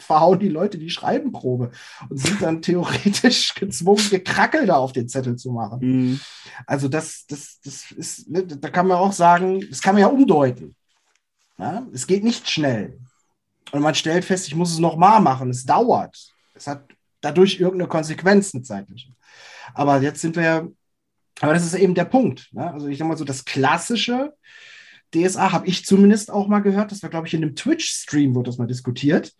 verhauen 0.00 0.38
die 0.38 0.48
Leute 0.48 0.78
die 0.78 0.90
Schreibenprobe 0.90 1.70
und 2.08 2.18
sind 2.18 2.42
dann 2.42 2.62
theoretisch 2.62 3.54
gezwungen, 3.54 4.10
Gekrackel 4.10 4.66
da 4.66 4.76
auf 4.76 4.92
den 4.92 5.08
Zettel 5.08 5.36
zu 5.36 5.52
machen. 5.52 5.78
Mhm. 5.80 6.20
Also 6.66 6.88
das, 6.88 7.26
das, 7.26 7.60
das 7.64 7.90
ist, 7.92 8.30
ne, 8.30 8.44
da 8.44 8.68
kann 8.70 8.86
man 8.86 8.98
auch 8.98 9.12
sagen, 9.12 9.64
das 9.68 9.80
kann 9.80 9.94
man 9.94 10.02
ja 10.02 10.08
umdeuten. 10.08 10.74
Ja? 11.58 11.86
Es 11.92 12.06
geht 12.06 12.24
nicht 12.24 12.48
schnell. 12.48 12.98
Und 13.72 13.82
man 13.82 13.94
stellt 13.94 14.24
fest, 14.24 14.48
ich 14.48 14.54
muss 14.54 14.72
es 14.72 14.78
nochmal 14.78 15.20
machen. 15.20 15.50
Es 15.50 15.64
dauert. 15.64 16.16
Es 16.54 16.66
hat 16.66 16.84
dadurch 17.20 17.60
irgendeine 17.60 17.88
Konsequenz, 17.88 18.54
eine 18.54 18.62
zeitliche. 18.62 19.12
Aber 19.74 20.00
jetzt 20.02 20.20
sind 20.20 20.36
wir 20.36 20.42
ja, 20.42 20.68
aber 21.40 21.54
das 21.54 21.64
ist 21.64 21.74
eben 21.74 21.94
der 21.94 22.04
Punkt. 22.04 22.48
Ne? 22.52 22.72
Also 22.72 22.88
ich 22.88 22.98
sag 22.98 23.06
mal 23.06 23.16
so, 23.16 23.24
das 23.24 23.44
klassische 23.44 24.34
DSA 25.14 25.52
habe 25.52 25.66
ich 25.66 25.84
zumindest 25.84 26.30
auch 26.30 26.48
mal 26.48 26.60
gehört. 26.60 26.92
Das 26.92 27.02
war, 27.02 27.10
glaube 27.10 27.26
ich, 27.26 27.34
in 27.34 27.42
einem 27.42 27.56
Twitch-Stream, 27.56 28.34
wurde 28.34 28.50
das 28.50 28.58
mal 28.58 28.66
diskutiert, 28.66 29.34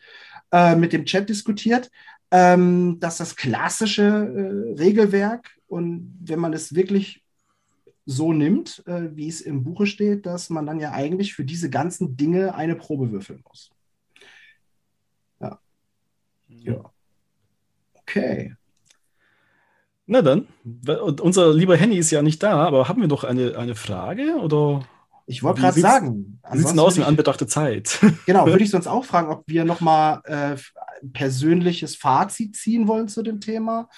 äh, 0.53 0.77
mit 0.77 0.93
dem 0.93 1.05
Chat 1.05 1.29
diskutiert, 1.29 1.91
ähm, 2.31 2.99
dass 3.01 3.19
das 3.19 3.37
klassische 3.37 4.03
äh, 4.03 4.81
Regelwerk 4.81 5.51
und 5.67 6.17
wenn 6.21 6.39
man 6.39 6.53
es 6.53 6.75
wirklich 6.75 7.23
so 8.07 8.33
nimmt, 8.33 8.83
äh, 8.87 9.15
wie 9.15 9.29
es 9.29 9.41
im 9.41 9.63
Buche 9.63 9.87
steht, 9.87 10.27
dass 10.27 10.51
man 10.51 10.67
dann 10.67 10.81
ja 10.81 10.93
eigentlich 10.93 11.35
für 11.35 11.45
diese 11.45 11.71
ganzen 11.71 12.17
Dinge 12.17 12.55
eine 12.55 12.75
Probe 12.75 13.13
würfeln 13.13 13.43
muss. 13.49 13.71
Ja. 16.51 16.93
Okay. 17.95 18.55
Na 20.07 20.23
dann, 20.23 20.49
unser 21.21 21.55
lieber 21.55 21.77
Henny 21.77 21.97
ist 21.97 22.11
ja 22.11 22.23
nicht 22.23 22.43
da, 22.43 22.67
aber 22.67 22.89
haben 22.89 23.01
wir 23.01 23.09
noch 23.09 23.23
eine, 23.23 23.57
eine 23.57 23.77
Frage 23.77 24.35
oder? 24.37 24.85
Ich 25.31 25.45
wollte 25.45 25.61
gerade 25.61 25.81
sagen. 25.81 26.41
Wie 26.51 26.59
sieht 26.59 26.67
es 26.67 26.79
aus 26.79 26.97
in 26.97 27.05
anbetrachter 27.05 27.47
Zeit? 27.47 28.01
Genau, 28.27 28.47
würde 28.47 28.65
ich 28.65 28.71
sonst 28.71 28.89
auch 28.89 29.05
fragen, 29.05 29.31
ob 29.31 29.45
wir 29.47 29.65
nochmal 29.65 30.21
äh, 30.25 30.57
persönliches 31.13 31.95
Fazit 31.95 32.57
ziehen 32.57 32.89
wollen 32.89 33.07
zu 33.07 33.23
dem 33.23 33.41
Thema 33.41 33.89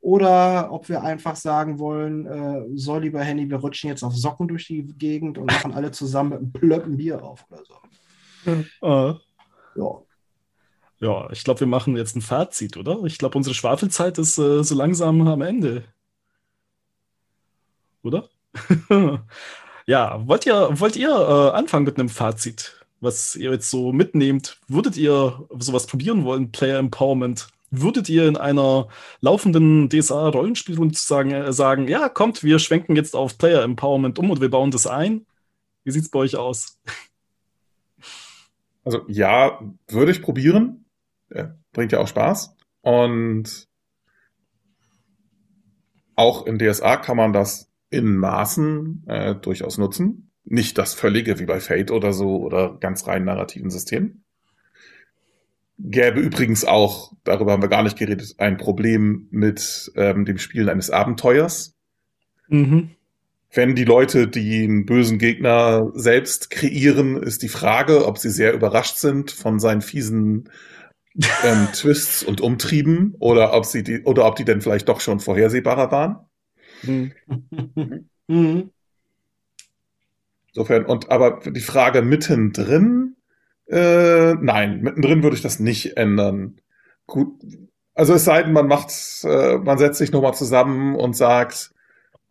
oder 0.00 0.70
ob 0.70 0.88
wir 0.88 1.02
einfach 1.02 1.34
sagen 1.34 1.80
wollen, 1.80 2.26
äh, 2.26 2.62
so 2.76 2.98
lieber 2.98 3.20
Henny, 3.20 3.50
wir 3.50 3.56
rutschen 3.56 3.90
jetzt 3.90 4.04
auf 4.04 4.14
Socken 4.14 4.46
durch 4.46 4.68
die 4.68 4.84
Gegend 4.84 5.38
und 5.38 5.46
machen 5.46 5.74
alle 5.74 5.90
zusammen 5.90 6.30
mit 6.30 6.38
einem 6.38 6.52
Plöppen 6.52 6.96
Bier 6.96 7.20
auf 7.20 7.44
oder 7.50 7.62
so. 7.64 7.74
Uh. 8.80 9.14
Ja. 9.74 10.02
Ja, 11.00 11.30
ich 11.32 11.42
glaube, 11.42 11.60
wir 11.60 11.66
machen 11.66 11.96
jetzt 11.96 12.14
ein 12.14 12.22
Fazit, 12.22 12.76
oder? 12.76 13.02
Ich 13.04 13.18
glaube, 13.18 13.36
unsere 13.36 13.54
Schwafelzeit 13.54 14.18
ist 14.18 14.38
äh, 14.38 14.62
so 14.62 14.74
langsam 14.76 15.26
am 15.26 15.42
Ende. 15.42 15.82
Oder? 18.04 18.28
ja, 19.86 20.26
wollt 20.26 20.46
ihr, 20.46 20.68
wollt 20.80 20.96
ihr 20.96 21.10
äh, 21.10 21.56
anfangen 21.56 21.84
mit 21.84 21.98
einem 21.98 22.08
Fazit, 22.08 22.86
was 23.00 23.36
ihr 23.36 23.52
jetzt 23.52 23.70
so 23.70 23.92
mitnehmt? 23.92 24.60
Würdet 24.68 24.96
ihr 24.96 25.46
sowas 25.58 25.86
probieren 25.86 26.24
wollen, 26.24 26.52
Player 26.52 26.78
Empowerment? 26.78 27.48
Würdet 27.70 28.08
ihr 28.08 28.28
in 28.28 28.36
einer 28.36 28.88
laufenden 29.20 29.88
DSA-Rollenspielrunde 29.88 30.96
sagen, 30.96 31.32
äh, 31.32 31.52
sagen, 31.52 31.88
ja, 31.88 32.08
kommt, 32.08 32.44
wir 32.44 32.58
schwenken 32.58 32.96
jetzt 32.96 33.16
auf 33.16 33.38
Player 33.38 33.62
Empowerment 33.62 34.18
um 34.18 34.30
und 34.30 34.40
wir 34.40 34.50
bauen 34.50 34.70
das 34.70 34.86
ein? 34.86 35.26
Wie 35.84 35.90
sieht 35.90 36.02
es 36.02 36.10
bei 36.10 36.20
euch 36.20 36.36
aus? 36.36 36.78
Also 38.84 39.02
ja, 39.08 39.60
würde 39.88 40.12
ich 40.12 40.22
probieren 40.22 40.86
bringt 41.76 41.92
ja 41.92 42.00
auch 42.00 42.08
Spaß. 42.08 42.56
Und 42.80 43.68
auch 46.14 46.46
in 46.46 46.58
DSA 46.58 46.96
kann 46.96 47.16
man 47.16 47.32
das 47.32 47.70
in 47.96 48.16
Maßen 48.16 49.04
äh, 49.06 49.34
durchaus 49.34 49.78
nutzen. 49.78 50.30
Nicht 50.44 50.78
das 50.78 50.94
völlige 50.94 51.38
wie 51.40 51.46
bei 51.46 51.58
Fate 51.58 51.90
oder 51.90 52.12
so 52.12 52.36
oder 52.36 52.76
ganz 52.78 53.06
rein 53.08 53.24
narrativen 53.24 53.70
Systemen. 53.70 54.24
Gäbe 55.78 56.20
übrigens 56.20 56.64
auch, 56.64 57.12
darüber 57.24 57.52
haben 57.52 57.62
wir 57.62 57.68
gar 57.68 57.82
nicht 57.82 57.98
geredet, 57.98 58.36
ein 58.38 58.56
Problem 58.56 59.26
mit 59.30 59.92
ähm, 59.96 60.24
dem 60.24 60.38
Spielen 60.38 60.68
eines 60.68 60.90
Abenteuers. 60.90 61.74
Mhm. 62.48 62.90
Wenn 63.52 63.74
die 63.74 63.84
Leute 63.84 64.28
den 64.28 64.86
bösen 64.86 65.18
Gegner 65.18 65.90
selbst 65.94 66.50
kreieren, 66.50 67.22
ist 67.22 67.42
die 67.42 67.48
Frage, 67.48 68.06
ob 68.06 68.18
sie 68.18 68.30
sehr 68.30 68.52
überrascht 68.54 68.96
sind 68.96 69.30
von 69.30 69.58
seinen 69.58 69.82
fiesen 69.82 70.50
ähm, 71.44 71.68
Twists 71.72 72.22
und 72.22 72.40
Umtrieben 72.40 73.14
oder 73.18 73.52
ob 73.54 73.64
sie 73.64 73.82
die, 73.82 74.02
oder 74.02 74.26
ob 74.26 74.36
die 74.36 74.44
denn 74.44 74.60
vielleicht 74.60 74.88
doch 74.88 75.00
schon 75.00 75.20
vorhersehbarer 75.20 75.90
waren. 75.90 76.25
Mhm. 76.86 77.12
Mhm. 78.28 78.70
Insofern, 80.48 80.84
und 80.86 81.10
aber 81.10 81.40
die 81.44 81.60
Frage 81.60 82.02
mittendrin, 82.02 83.14
äh, 83.68 84.34
nein, 84.34 84.80
mittendrin 84.80 85.22
würde 85.22 85.36
ich 85.36 85.42
das 85.42 85.60
nicht 85.60 85.96
ändern. 85.96 86.60
Gut, 87.06 87.40
also 87.94 88.14
es 88.14 88.24
sei 88.24 88.42
denn, 88.42 88.52
man 88.52 88.66
macht, 88.66 88.90
äh, 89.24 89.58
man 89.58 89.78
setzt 89.78 89.98
sich 89.98 90.12
nochmal 90.12 90.34
zusammen 90.34 90.96
und 90.96 91.16
sagt, 91.16 91.72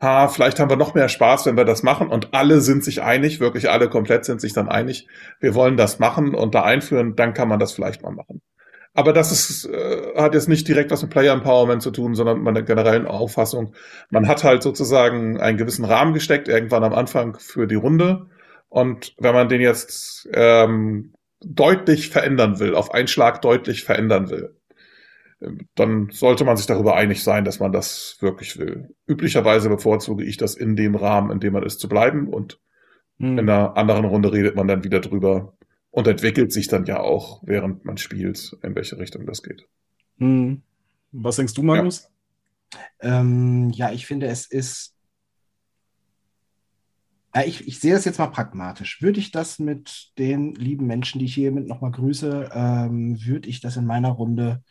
ha, 0.02 0.28
vielleicht 0.28 0.60
haben 0.60 0.70
wir 0.70 0.78
noch 0.78 0.96
mehr 0.96 1.10
Spaß, 1.10 1.46
wenn 1.46 1.58
wir 1.58 1.66
das 1.66 1.84
machen 1.84 2.10
und 2.10 2.34
alle 2.34 2.62
sind 2.62 2.84
sich 2.84 3.02
einig, 3.04 3.40
wirklich 3.40 3.70
alle 3.70 3.90
komplett 3.90 4.26
sind 4.26 4.42
sich 4.42 4.54
dann 4.54 4.70
einig, 4.70 5.08
wir 5.40 5.56
wollen 5.56 5.78
das 5.78 6.00
machen 6.00 6.36
und 6.36 6.56
da 6.56 6.64
einführen, 6.64 7.16
dann 7.16 7.34
kann 7.34 7.48
man 7.48 7.60
das 7.60 7.74
vielleicht 7.74 8.04
mal 8.04 8.12
machen. 8.12 8.42
Aber 8.96 9.14
das 9.14 9.32
ist, 9.32 9.66
äh, 9.66 10.16
hat 10.16 10.34
jetzt 10.34 10.50
nicht 10.50 10.68
direkt 10.68 10.90
was 10.90 11.02
mit 11.02 11.12
Player 11.12 11.34
Empowerment 11.34 11.82
zu 11.82 11.92
tun, 11.92 12.16
sondern 12.16 12.40
mit 12.40 12.48
einer 12.48 12.64
generellen 12.64 13.06
Auffassung. 13.06 13.74
Man 14.10 14.28
hat 14.28 14.44
halt 14.44 14.64
sozusagen 14.64 15.40
einen 15.40 15.58
gewissen 15.58 15.86
Rahmen 15.86 16.14
gesteckt, 16.14 16.48
irgendwann 16.48 16.84
am 16.84 16.94
Anfang 16.94 17.38
für 17.38 17.68
die 17.68 17.76
Runde. 17.76 18.28
Und 18.70 19.14
wenn 19.20 19.34
man 19.34 19.50
den 19.50 19.62
jetzt 19.62 20.28
ähm, 20.34 21.14
deutlich 21.42 22.10
verändern 22.10 22.60
will, 22.60 22.74
auf 22.74 22.94
einen 22.94 23.08
Schlag 23.08 23.42
deutlich 23.42 23.84
verändern 23.84 24.30
will, 24.30 24.56
dann 25.76 26.10
sollte 26.12 26.46
man 26.46 26.58
sich 26.58 26.66
darüber 26.66 26.96
einig 26.96 27.24
sein, 27.24 27.46
dass 27.46 27.60
man 27.60 27.72
das 27.72 28.18
wirklich 28.22 28.58
will. 28.58 28.96
Üblicherweise 29.06 29.70
bevorzuge 29.70 30.24
ich 30.24 30.38
das 30.38 30.56
in 30.56 30.76
dem 30.76 30.96
Rahmen, 30.96 31.30
in 31.32 31.40
dem 31.40 31.54
man 31.54 31.64
ist, 31.64 31.80
zu 31.80 31.90
bleiben 31.90 32.30
und 32.30 32.60
Mhm. 33.18 33.40
In 33.40 33.50
einer 33.50 33.78
anderen 33.78 34.06
Runde 34.06 34.32
redet 34.32 34.56
man 34.56 34.68
dann 34.68 34.84
wieder 34.84 35.00
drüber 35.00 35.54
und 35.96 36.08
entwickelt 36.08 36.52
sich 36.52 36.68
dann 36.68 36.86
ja 36.86 37.00
auch, 37.00 37.42
während 37.46 37.86
man 37.86 37.96
spielt, 37.96 38.58
in 38.62 38.76
welche 38.76 38.98
Richtung 38.98 39.26
das 39.26 39.42
geht. 39.42 39.66
Mhm. 40.18 40.62
Was 41.14 41.38
denkst 41.38 41.54
du, 41.54 41.64
Magnus? 41.64 42.10
Ja. 43.02 43.22
Ähm, 43.22 43.70
ja, 43.70 43.94
ich 43.94 44.06
finde, 44.06 44.28
es 44.28 44.46
ist 44.46 44.92
ich, 47.46 47.68
ich, 47.68 47.80
sehe 47.80 47.94
das 47.94 48.06
jetzt 48.06 48.20
mal 48.20 48.28
pragmatisch. 48.28 49.02
Würde 49.02 49.20
ich 49.20 49.32
das 49.32 49.60
mit 49.60 50.12
den 50.18 50.56
lieben 50.56 50.86
Menschen, 50.86 51.20
die 51.20 51.26
ich 51.26 51.34
hiermit 51.34 51.68
nochmal 51.68 51.92
grüße, 51.92 52.50
ähm, 52.54 53.26
würde 53.26 53.50
ich 53.50 53.60
das 53.60 53.76
in 53.76 53.86
meiner 53.86 54.10
Runde 54.10 54.64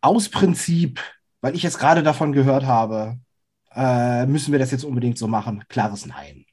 aus 0.00 0.30
Prinzip, 0.30 1.00
weil 1.42 1.54
ich 1.54 1.62
jetzt 1.62 1.78
gerade 1.78 2.02
davon 2.02 2.32
gehört 2.32 2.64
habe, 2.64 3.18
äh, 3.74 4.26
müssen 4.26 4.52
wir 4.52 4.58
das 4.58 4.70
jetzt 4.70 4.84
unbedingt 4.84 5.18
so 5.18 5.28
machen? 5.28 5.64
Klares 5.68 6.06
Nein. 6.06 6.46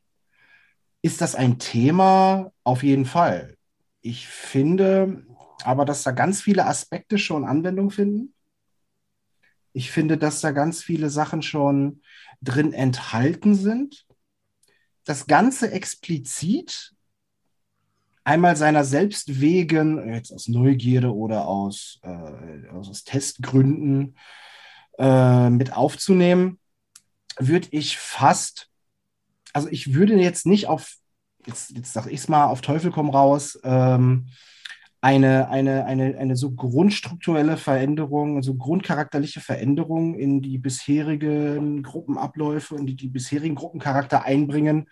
Ist 1.01 1.21
das 1.21 1.35
ein 1.35 1.59
Thema? 1.59 2.51
Auf 2.63 2.83
jeden 2.83 3.05
Fall. 3.05 3.55
Ich 4.01 4.27
finde 4.27 5.25
aber, 5.63 5.85
dass 5.85 6.03
da 6.03 6.11
ganz 6.11 6.41
viele 6.41 6.65
Aspekte 6.65 7.17
schon 7.17 7.45
Anwendung 7.45 7.91
finden. 7.91 8.33
Ich 9.73 9.91
finde, 9.91 10.17
dass 10.17 10.41
da 10.41 10.51
ganz 10.51 10.83
viele 10.83 11.09
Sachen 11.09 11.41
schon 11.41 12.01
drin 12.41 12.73
enthalten 12.73 13.55
sind. 13.55 14.05
Das 15.05 15.27
Ganze 15.27 15.71
explizit 15.71 16.93
einmal 18.23 18.55
seiner 18.55 18.83
selbst 18.83 19.41
wegen, 19.41 20.13
jetzt 20.13 20.31
aus 20.31 20.47
Neugierde 20.47 21.13
oder 21.13 21.47
aus, 21.47 21.99
äh, 22.03 22.67
aus 22.69 23.03
Testgründen 23.03 24.17
äh, 24.97 25.49
mit 25.49 25.73
aufzunehmen, 25.73 26.59
würde 27.37 27.69
ich 27.71 27.97
fast, 27.97 28.68
also 29.53 29.67
ich 29.69 29.93
würde 29.93 30.15
jetzt 30.15 30.45
nicht 30.45 30.67
auf, 30.67 30.93
jetzt, 31.45 31.71
jetzt 31.71 31.93
sage 31.93 32.09
ich 32.09 32.19
es 32.21 32.27
mal, 32.27 32.45
auf 32.45 32.61
Teufel 32.61 32.91
komm 32.91 33.09
raus, 33.09 33.59
ähm, 33.63 34.27
eine, 35.01 35.49
eine, 35.49 35.85
eine, 35.85 36.17
eine 36.17 36.35
so 36.35 36.51
grundstrukturelle 36.51 37.55
Veränderung, 37.57 38.43
so 38.43 38.55
grundcharakterliche 38.55 39.39
Veränderung 39.39 40.15
in 40.15 40.41
die 40.41 40.57
bisherigen 40.57 41.83
Gruppenabläufe 41.83 42.75
und 42.75 42.85
die, 42.87 42.95
die 42.95 43.07
bisherigen 43.07 43.55
Gruppencharakter 43.55 44.25
einbringen, 44.25 44.89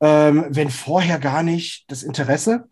ähm, 0.00 0.46
wenn 0.50 0.70
vorher 0.70 1.20
gar 1.20 1.44
nicht 1.44 1.84
das 1.90 2.02
Interesse 2.02 2.68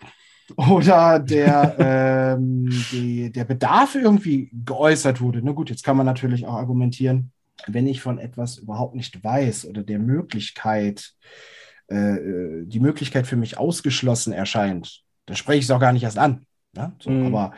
oder 0.57 1.21
der, 1.21 1.77
ähm, 2.39 2.69
die, 2.91 3.31
der 3.31 3.45
Bedarf 3.45 3.95
irgendwie 3.95 4.51
geäußert 4.53 5.21
wurde. 5.21 5.41
Na 5.43 5.53
gut, 5.53 5.71
jetzt 5.71 5.85
kann 5.85 5.97
man 5.97 6.07
natürlich 6.07 6.47
auch 6.47 6.55
argumentieren, 6.55 7.31
wenn 7.67 7.87
ich 7.87 8.01
von 8.01 8.19
etwas 8.19 8.59
überhaupt 8.59 8.95
nicht 8.95 9.23
weiß 9.23 9.67
oder 9.67 9.83
der 9.83 9.99
Möglichkeit, 9.99 11.15
äh, 11.89 11.97
äh 11.97 12.67
die 12.67 12.81
Möglichkeit 12.81 13.27
für 13.27 13.37
mich 13.37 13.59
ausgeschlossen 13.59 14.33
erscheint, 14.33 15.03
dann 15.27 15.37
spreche 15.37 15.59
ich 15.61 15.65
es 15.67 15.71
auch 15.71 15.81
gar 15.81 15.93
nicht 15.93 16.03
erst 16.03 16.19
an. 16.19 16.47
Ne? 16.75 16.95
So, 16.99 17.11
mhm. 17.11 17.27
Aber 17.27 17.53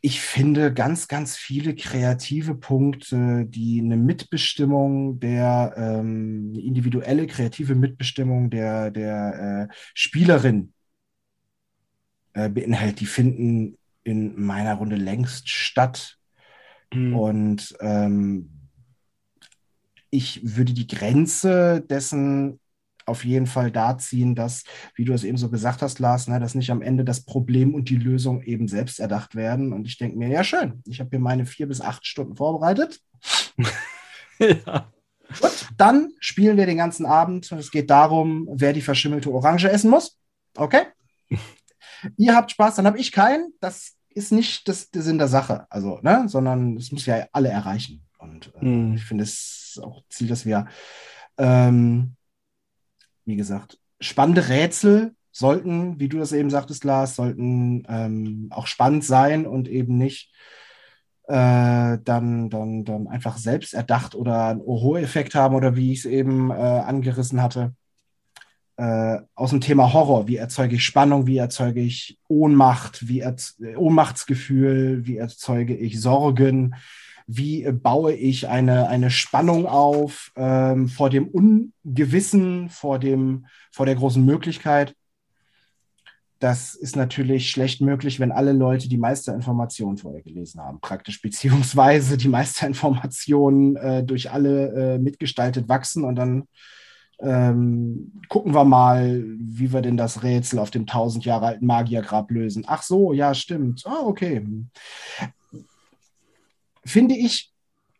ich 0.00 0.20
finde 0.20 0.74
ganz, 0.74 1.08
ganz 1.08 1.34
viele 1.34 1.74
kreative 1.74 2.54
Punkte, 2.54 3.46
die 3.46 3.80
eine 3.80 3.96
Mitbestimmung 3.96 5.18
der 5.18 5.72
ähm, 5.78 6.54
individuelle 6.54 7.26
kreative 7.26 7.74
Mitbestimmung 7.74 8.50
der, 8.50 8.90
der 8.90 9.68
äh, 9.70 9.74
Spielerin 9.94 10.74
äh, 12.34 12.50
beinhaltet, 12.50 13.00
die 13.00 13.06
finden 13.06 13.78
in 14.02 14.38
meiner 14.38 14.74
Runde 14.74 14.96
längst 14.96 15.48
statt. 15.48 16.18
Mhm. 16.94 17.16
Und 17.16 17.76
ähm, 17.80 18.50
ich 20.10 20.40
würde 20.56 20.72
die 20.72 20.86
Grenze 20.86 21.80
dessen 21.80 22.60
auf 23.06 23.24
jeden 23.24 23.46
Fall 23.46 23.70
da 23.70 23.98
ziehen, 23.98 24.34
dass, 24.34 24.64
wie 24.94 25.04
du 25.04 25.12
es 25.12 25.24
eben 25.24 25.36
so 25.36 25.50
gesagt 25.50 25.82
hast, 25.82 25.98
Lars, 25.98 26.28
ne, 26.28 26.40
dass 26.40 26.54
nicht 26.54 26.70
am 26.70 26.82
Ende 26.82 27.04
das 27.04 27.24
Problem 27.24 27.74
und 27.74 27.90
die 27.90 27.96
Lösung 27.96 28.42
eben 28.42 28.68
selbst 28.68 28.98
erdacht 28.98 29.34
werden. 29.34 29.72
Und 29.72 29.86
ich 29.86 29.98
denke 29.98 30.16
mir, 30.16 30.28
ja, 30.28 30.42
schön, 30.42 30.82
ich 30.86 31.00
habe 31.00 31.10
hier 31.10 31.18
meine 31.18 31.46
vier 31.46 31.68
bis 31.68 31.80
acht 31.80 32.06
Stunden 32.06 32.36
vorbereitet. 32.36 33.00
ja. 34.38 34.90
Gut, 35.40 35.68
dann 35.76 36.12
spielen 36.20 36.56
wir 36.56 36.66
den 36.66 36.76
ganzen 36.76 37.06
Abend 37.06 37.50
und 37.50 37.58
es 37.58 37.70
geht 37.70 37.90
darum, 37.90 38.48
wer 38.50 38.72
die 38.72 38.82
verschimmelte 38.82 39.30
Orange 39.32 39.70
essen 39.70 39.90
muss. 39.90 40.18
Okay? 40.56 40.82
Ihr 42.16 42.36
habt 42.36 42.52
Spaß, 42.52 42.76
dann 42.76 42.86
habe 42.86 42.98
ich 42.98 43.10
keinen. 43.10 43.52
Das 43.60 43.96
ist 44.14 44.32
nicht 44.32 44.68
das, 44.68 44.90
der 44.90 45.02
Sinn 45.02 45.18
der 45.18 45.28
Sache, 45.28 45.66
also, 45.70 45.98
ne, 46.02 46.24
sondern 46.28 46.76
es 46.76 46.92
muss 46.92 47.06
ja 47.06 47.26
alle 47.32 47.48
erreichen. 47.48 48.04
Und 48.18 48.52
äh, 48.60 48.64
mm. 48.64 48.94
ich 48.94 49.04
finde 49.04 49.24
es 49.24 49.78
auch 49.82 50.02
Ziel, 50.08 50.28
dass 50.28 50.46
wir 50.46 50.66
ähm, 51.38 52.16
wie 53.24 53.36
gesagt, 53.36 53.78
spannende 54.00 54.48
Rätsel 54.48 55.14
sollten, 55.30 55.98
wie 55.98 56.08
du 56.08 56.18
das 56.18 56.32
eben 56.32 56.50
sagtest, 56.50 56.84
Lars, 56.84 57.16
sollten 57.16 57.84
ähm, 57.88 58.48
auch 58.50 58.66
spannend 58.66 59.04
sein 59.04 59.46
und 59.46 59.68
eben 59.68 59.98
nicht 59.98 60.32
äh, 61.26 61.98
dann, 62.04 62.50
dann, 62.50 62.84
dann 62.84 63.08
einfach 63.08 63.38
selbst 63.38 63.74
erdacht 63.74 64.14
oder 64.14 64.46
einen 64.46 64.60
Oho-Effekt 64.60 65.34
haben 65.34 65.54
oder 65.54 65.74
wie 65.74 65.92
ich 65.92 66.00
es 66.00 66.04
eben 66.04 66.50
äh, 66.50 66.54
angerissen 66.54 67.42
hatte. 67.42 67.74
Äh, 68.76 69.18
aus 69.36 69.50
dem 69.50 69.60
Thema 69.60 69.92
Horror, 69.92 70.26
wie 70.26 70.36
erzeuge 70.36 70.76
ich 70.76 70.84
Spannung, 70.84 71.26
wie 71.26 71.36
erzeuge 71.36 71.80
ich 71.80 72.18
Ohnmacht, 72.26 73.06
wie 73.08 73.24
Ohnmachtsgefühl, 73.76 75.06
wie 75.06 75.16
erzeuge 75.16 75.76
ich 75.76 76.00
Sorgen, 76.00 76.74
wie 77.26 77.70
baue 77.70 78.12
ich 78.14 78.48
eine, 78.48 78.88
eine 78.88 79.10
Spannung 79.10 79.66
auf 79.66 80.32
ähm, 80.36 80.88
vor 80.88 81.08
dem 81.08 81.28
Ungewissen, 81.28 82.68
vor, 82.68 82.98
dem, 82.98 83.46
vor 83.70 83.86
der 83.86 83.94
großen 83.94 84.24
Möglichkeit. 84.24 84.94
Das 86.40 86.74
ist 86.74 86.96
natürlich 86.96 87.50
schlecht 87.50 87.80
möglich, 87.80 88.18
wenn 88.18 88.32
alle 88.32 88.52
Leute 88.52 88.88
die 88.88 88.98
Meisterinformationen 88.98 89.98
vorher 89.98 90.20
gelesen 90.20 90.60
haben, 90.60 90.80
praktisch, 90.80 91.22
beziehungsweise 91.22 92.16
die 92.18 92.28
Meisterinformationen 92.28 93.76
äh, 93.76 94.04
durch 94.04 94.32
alle 94.32 94.94
äh, 94.94 94.98
mitgestaltet 94.98 95.68
wachsen 95.68 96.04
und 96.04 96.16
dann 96.16 96.48
ähm, 97.20 98.12
gucken 98.28 98.54
wir 98.54 98.64
mal, 98.64 99.24
wie 99.38 99.72
wir 99.72 99.82
denn 99.82 99.96
das 99.96 100.22
Rätsel 100.22 100.58
auf 100.58 100.70
dem 100.70 100.86
tausend 100.86 101.24
Jahre 101.24 101.46
alten 101.46 101.66
Magiergrab 101.66 102.30
lösen. 102.30 102.64
Ach 102.66 102.82
so, 102.82 103.12
ja, 103.12 103.34
stimmt. 103.34 103.82
Ah, 103.86 104.02
okay 104.04 104.44
finde 106.84 107.16
ich, 107.16 107.52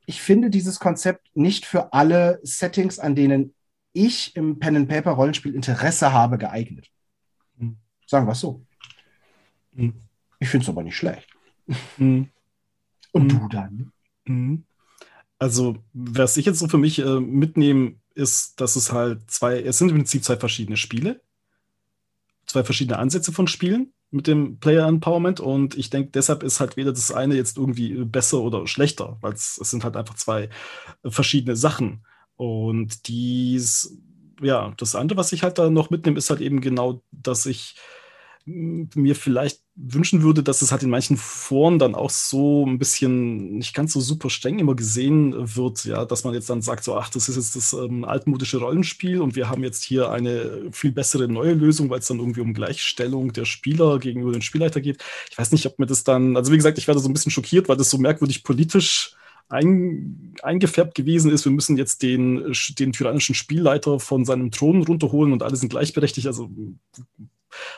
ich 0.07 0.21
finde 0.21 0.51
dieses 0.51 0.79
Konzept 0.79 1.31
nicht 1.35 1.67
für 1.67 1.93
alle 1.93 2.41
Settings, 2.43 2.99
an 2.99 3.15
denen 3.15 3.55
ich 3.93 4.37
im 4.37 4.59
Pen 4.59 4.77
and 4.77 4.89
Paper 4.89 5.12
Rollenspiel 5.12 5.55
Interesse 5.55 6.12
habe, 6.12 6.39
geeignet. 6.39 6.91
Mhm. 7.57 7.77
Sagen 8.07 8.27
wir 8.27 8.33
es 8.33 8.41
so. 8.41 8.65
Mhm. 9.73 9.95
Ich 10.41 10.49
finde 10.49 10.65
es 10.65 10.69
aber 10.69 10.83
nicht 10.83 10.97
schlecht. 10.97 11.29
Mhm. 11.97 12.29
Und 13.12 13.29
du 13.29 13.41
hm. 13.41 13.49
dann? 13.49 13.93
Hm. 14.27 14.65
Also, 15.39 15.77
was 15.93 16.37
ich 16.37 16.47
jetzt 16.47 16.59
so 16.59 16.67
für 16.67 16.79
mich 16.79 16.99
äh, 16.99 17.21
mitnehme, 17.21 17.95
ist, 18.15 18.61
dass 18.61 18.77
es 18.77 18.93
halt 18.93 19.31
zwei, 19.31 19.61
es 19.61 19.79
sind 19.79 19.91
im 19.91 19.97
Prinzip 19.97 20.25
zwei 20.25 20.37
verschiedene 20.37 20.77
Spiele, 20.77 21.21
zwei 22.47 22.65
verschiedene 22.65 22.99
Ansätze 22.99 23.33
von 23.33 23.47
Spielen 23.47 23.93
mit 24.11 24.27
dem 24.27 24.59
Player 24.61 24.87
Empowerment 24.87 25.41
und 25.41 25.77
ich 25.77 25.91
denke, 25.91 26.11
deshalb 26.12 26.45
ist 26.45 26.61
halt 26.61 26.77
weder 26.77 26.93
das 26.93 27.11
eine 27.11 27.35
jetzt 27.35 27.57
irgendwie 27.57 28.05
besser 28.05 28.41
oder 28.41 28.67
schlechter, 28.67 29.19
weil 29.21 29.33
es 29.33 29.57
sind 29.57 29.83
halt 29.83 29.97
einfach 29.97 30.15
zwei 30.15 30.51
verschiedene 31.05 31.57
Sachen. 31.57 32.07
Und 32.37 33.09
dies, 33.09 33.99
ja, 34.41 34.73
das 34.77 34.95
andere, 34.95 35.19
was 35.19 35.33
ich 35.33 35.43
halt 35.43 35.59
da 35.59 35.69
noch 35.69 35.91
mitnehme, 35.91 36.19
ist 36.19 36.31
halt 36.31 36.41
eben 36.41 36.61
genau, 36.61 37.03
dass 37.11 37.47
ich 37.47 37.77
mir 38.47 39.17
vielleicht 39.17 39.61
wünschen 39.75 40.23
würde, 40.23 40.43
dass 40.43 40.61
es 40.61 40.71
halt 40.71 40.83
in 40.83 40.91
manchen 40.91 41.17
Foren 41.17 41.79
dann 41.79 41.95
auch 41.95 42.11
so 42.11 42.67
ein 42.67 42.79
bisschen 42.79 43.57
nicht 43.57 43.75
ganz 43.75 43.93
so 43.93 44.01
super 44.01 44.29
streng 44.29 44.59
immer 44.59 44.75
gesehen 44.75 45.57
wird, 45.57 45.85
ja, 45.85 46.05
dass 46.05 46.25
man 46.25 46.35
jetzt 46.35 46.51
dann 46.51 46.61
sagt, 46.61 46.85
so, 46.85 46.97
ach, 46.97 47.09
das 47.09 47.29
ist 47.29 47.37
jetzt 47.37 47.57
das 47.57 47.73
ähm, 47.73 48.05
altmodische 48.05 48.59
Rollenspiel 48.59 49.21
und 49.21 49.35
wir 49.35 49.49
haben 49.49 49.65
jetzt 49.65 49.83
hier 49.83 50.11
eine 50.11 50.69
viel 50.73 50.93
bessere 50.93 51.27
neue 51.27 51.55
Lösung, 51.55 51.89
weil 51.89 52.01
es 52.01 52.07
dann 52.07 52.19
irgendwie 52.19 52.43
um 52.43 52.55
Gleichstellung 52.55 53.33
der 53.33 53.47
Spieler 53.47 53.99
gegenüber 53.99 54.33
den 54.33 54.43
Spielleiter 54.43 54.81
geht. 54.81 55.03
Ich 55.31 55.39
weiß 55.39 55.51
nicht, 55.53 55.67
ob 55.67 55.79
mir 55.79 55.87
das 55.87 56.05
dann, 56.05 56.37
also 56.37 56.53
wie 56.53 56.57
gesagt, 56.57 56.77
ich 56.79 56.87
werde 56.87 57.01
so 57.01 57.09
ein 57.09 57.15
bisschen 57.15 57.33
schockiert, 57.33 57.69
weil 57.69 57.77
das 57.77 57.91
so 57.91 57.99
merkwürdig 57.99 58.45
politisch 58.45 59.17
ein, 59.49 60.35
eingefärbt 60.43 60.95
gewesen 60.95 61.31
ist, 61.31 61.45
wir 61.45 61.53
müssen 61.53 61.77
jetzt 61.77 62.03
den, 62.03 62.55
den 62.79 62.93
tyrannischen 62.93 63.35
Spielleiter 63.35 64.01
von 64.01 64.25
seinem 64.25 64.51
Thron 64.51 64.85
runterholen 64.85 65.33
und 65.33 65.43
alle 65.43 65.57
sind 65.57 65.71
gleichberechtigt. 65.71 66.27
Also 66.27 66.51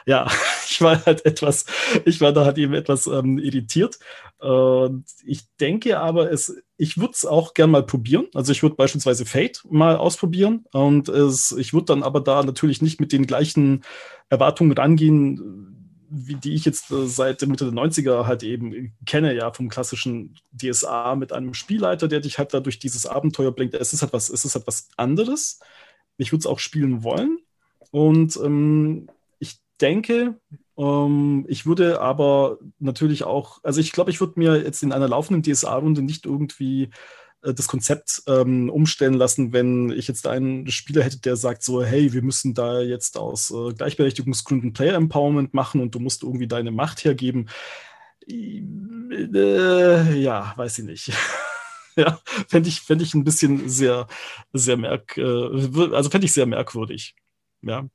ja, 0.05 0.27
ich 0.68 0.81
war 0.81 1.05
halt 1.05 1.24
etwas, 1.24 1.66
ich 2.05 2.20
war 2.20 2.33
da 2.33 2.45
halt 2.45 2.59
eben 2.59 2.74
etwas 2.74 3.07
ähm, 3.07 3.39
irritiert. 3.39 3.99
Und 4.39 5.05
ich 5.24 5.45
denke 5.61 5.99
aber, 5.99 6.31
es, 6.31 6.62
ich 6.77 6.99
würde 6.99 7.12
es 7.12 7.24
auch 7.24 7.55
gern 7.55 7.70
mal 7.70 7.85
probieren. 7.85 8.27
Also 8.35 8.53
ich 8.53 8.62
würde 8.62 8.77
beispielsweise 8.77 9.24
Fate 9.24 9.62
mal 9.70 9.97
ausprobieren. 9.97 10.66
Und 10.72 11.09
es, 11.09 11.53
ich 11.53 11.72
würde 11.72 11.87
dann 11.87 12.03
aber 12.03 12.20
da 12.20 12.43
natürlich 12.43 12.83
nicht 12.83 13.01
mit 13.01 13.12
den 13.12 13.27
gleichen 13.27 13.83
Erwartungen 14.29 14.72
rangehen, 14.72 15.77
wie, 16.09 16.37
die 16.37 16.55
ich 16.55 16.64
jetzt 16.64 16.91
äh, 16.91 17.07
seit 17.07 17.43
Mitte 17.47 17.64
der 17.64 17.74
90er 17.74 18.27
halt 18.27 18.43
eben 18.43 18.93
kenne, 19.07 19.35
ja, 19.35 19.53
vom 19.53 19.68
klassischen 19.68 20.37
DSA 20.53 21.14
mit 21.16 21.33
einem 21.33 21.55
Spielleiter, 21.55 22.09
der 22.09 22.20
dich 22.20 22.39
halt 22.39 22.55
da 22.55 22.61
durch 22.61 22.79
dieses 22.79 23.07
Abenteuer 23.07 23.53
bringt. 23.53 23.74
Es 23.74 23.93
ist 23.93 24.03
halt 24.03 24.12
was, 24.12 24.29
es 24.29 24.45
ist 24.45 24.55
halt 24.55 24.66
was 24.66 24.89
anderes. 24.97 25.61
Ich 26.16 26.33
würde 26.33 26.41
es 26.41 26.47
auch 26.47 26.59
spielen 26.59 27.03
wollen. 27.03 27.39
Und 27.91 28.37
ähm, 28.37 29.09
denke, 29.81 30.39
ähm, 30.79 31.45
ich 31.49 31.66
würde 31.66 32.01
aber 32.01 32.59
natürlich 32.79 33.24
auch, 33.24 33.61
also 33.62 33.81
ich 33.81 33.93
glaube, 33.93 34.11
ich 34.11 34.20
würde 34.20 34.35
mir 34.37 34.62
jetzt 34.62 34.83
in 34.83 34.93
einer 34.93 35.09
laufenden 35.09 35.43
DSA-Runde 35.43 36.03
nicht 36.03 36.27
irgendwie 36.27 36.91
äh, 37.43 37.55
das 37.55 37.68
Konzept 37.68 38.22
ähm, 38.27 38.68
umstellen 38.70 39.14
lassen, 39.14 39.53
wenn 39.53 39.91
ich 39.91 40.09
jetzt 40.09 40.27
einen 40.27 40.68
Spieler 40.70 41.03
hätte, 41.03 41.20
der 41.20 41.37
sagt 41.37 41.62
so, 41.62 41.83
hey, 41.85 42.12
wir 42.12 42.22
müssen 42.22 42.55
da 42.55 42.81
jetzt 42.81 43.16
aus 43.16 43.51
äh, 43.51 43.72
Gleichberechtigungsgründen 43.74 44.72
Player 44.72 44.95
Empowerment 44.95 45.55
machen 45.55 45.81
und 45.81 45.95
du 45.95 46.01
musst 46.01 46.22
irgendwie 46.22 46.49
deine 46.49 46.70
Macht 46.70 47.05
hergeben. 47.05 47.49
Äh, 48.29 50.14
ja, 50.18 50.53
weiß 50.57 50.79
ich 50.81 50.85
nicht. 50.85 51.12
ja, 51.97 52.20
fände 52.49 52.68
ich, 52.68 52.81
fänd 52.81 53.03
ich 53.03 53.14
ein 53.14 53.24
bisschen 53.24 53.68
sehr, 53.68 54.07
sehr 54.53 54.77
merk, 54.77 55.16
äh, 55.16 55.22
also 55.22 56.11
fände 56.11 56.27
ich 56.27 56.33
sehr 56.33 56.47
merkwürdig. 56.47 57.14
Ja. 57.62 57.89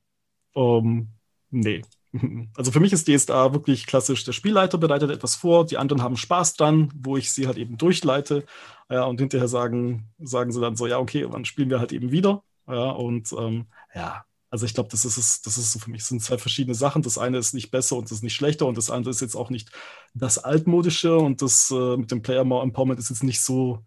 Um, 0.54 1.08
nee. 1.52 1.82
Also 2.56 2.72
für 2.72 2.80
mich 2.80 2.92
ist 2.92 3.08
DSA 3.08 3.54
wirklich 3.54 3.86
klassisch, 3.86 4.24
der 4.24 4.32
Spielleiter 4.32 4.76
bereitet 4.76 5.10
etwas 5.10 5.34
vor, 5.34 5.64
die 5.64 5.78
anderen 5.78 6.02
haben 6.02 6.18
Spaß 6.18 6.56
dran, 6.56 6.92
wo 6.94 7.16
ich 7.16 7.32
sie 7.32 7.46
halt 7.46 7.56
eben 7.56 7.78
durchleite. 7.78 8.44
Ja, 8.90 9.04
und 9.04 9.18
hinterher 9.18 9.48
sagen, 9.48 10.10
sagen 10.18 10.52
sie 10.52 10.60
dann 10.60 10.76
so, 10.76 10.86
ja, 10.86 10.98
okay, 10.98 11.24
wann 11.30 11.46
spielen 11.46 11.70
wir 11.70 11.78
halt 11.78 11.92
eben 11.92 12.10
wieder? 12.10 12.42
Ja, 12.68 12.90
und 12.90 13.32
ähm, 13.32 13.66
ja, 13.94 14.26
also 14.50 14.66
ich 14.66 14.74
glaube, 14.74 14.90
das 14.90 15.06
ist 15.06 15.46
das 15.46 15.56
ist 15.56 15.72
so 15.72 15.78
für 15.78 15.90
mich, 15.90 16.04
sind 16.04 16.22
zwei 16.22 16.36
verschiedene 16.36 16.74
Sachen. 16.74 17.00
Das 17.00 17.16
eine 17.16 17.38
ist 17.38 17.54
nicht 17.54 17.70
besser 17.70 17.96
und 17.96 18.04
das 18.04 18.18
ist 18.18 18.22
nicht 18.22 18.34
schlechter 18.34 18.66
und 18.66 18.76
das 18.76 18.90
andere 18.90 19.10
ist 19.10 19.22
jetzt 19.22 19.34
auch 19.34 19.48
nicht 19.48 19.70
das 20.12 20.36
altmodische 20.36 21.16
und 21.16 21.40
das 21.40 21.70
äh, 21.70 21.96
mit 21.96 22.10
dem 22.10 22.20
Player 22.20 22.42
Empowerment 22.42 23.00
ist 23.00 23.08
jetzt 23.08 23.24
nicht 23.24 23.40
so 23.40 23.82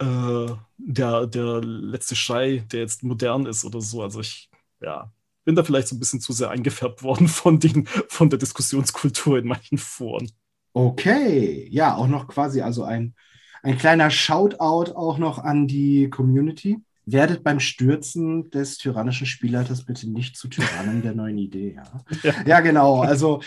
äh, 0.00 0.46
der, 0.78 1.26
der 1.28 1.60
letzte 1.62 2.16
Schrei, 2.16 2.64
der 2.72 2.80
jetzt 2.80 3.04
modern 3.04 3.46
ist 3.46 3.64
oder 3.64 3.80
so. 3.80 4.02
Also 4.02 4.18
ich, 4.20 4.50
ja, 4.80 5.12
bin 5.48 5.56
da 5.56 5.64
vielleicht 5.64 5.88
so 5.88 5.96
ein 5.96 5.98
bisschen 5.98 6.20
zu 6.20 6.34
sehr 6.34 6.50
eingefärbt 6.50 7.02
worden 7.02 7.26
von, 7.42 7.58
den, 7.58 7.86
von 8.08 8.28
der 8.28 8.38
Diskussionskultur 8.38 9.38
in 9.38 9.46
manchen 9.46 9.78
Foren. 9.78 10.30
Okay, 10.74 11.66
ja, 11.70 11.96
auch 11.96 12.06
noch 12.06 12.28
quasi 12.28 12.60
also 12.60 12.84
ein, 12.84 13.14
ein 13.62 13.78
kleiner 13.78 14.10
Shoutout 14.10 14.92
auch 14.92 15.16
noch 15.16 15.38
an 15.38 15.66
die 15.66 16.10
Community. 16.10 16.80
Werdet 17.06 17.42
beim 17.42 17.60
Stürzen 17.60 18.50
des 18.50 18.76
tyrannischen 18.76 19.26
Spielleiters 19.26 19.86
bitte 19.86 20.10
nicht 20.10 20.36
zu 20.36 20.48
Tyrannen 20.48 21.00
der 21.00 21.14
neuen 21.14 21.38
Idee. 21.38 21.76
Ja. 21.76 22.04
ja. 22.22 22.34
ja, 22.44 22.60
genau. 22.60 23.00
Also, 23.00 23.40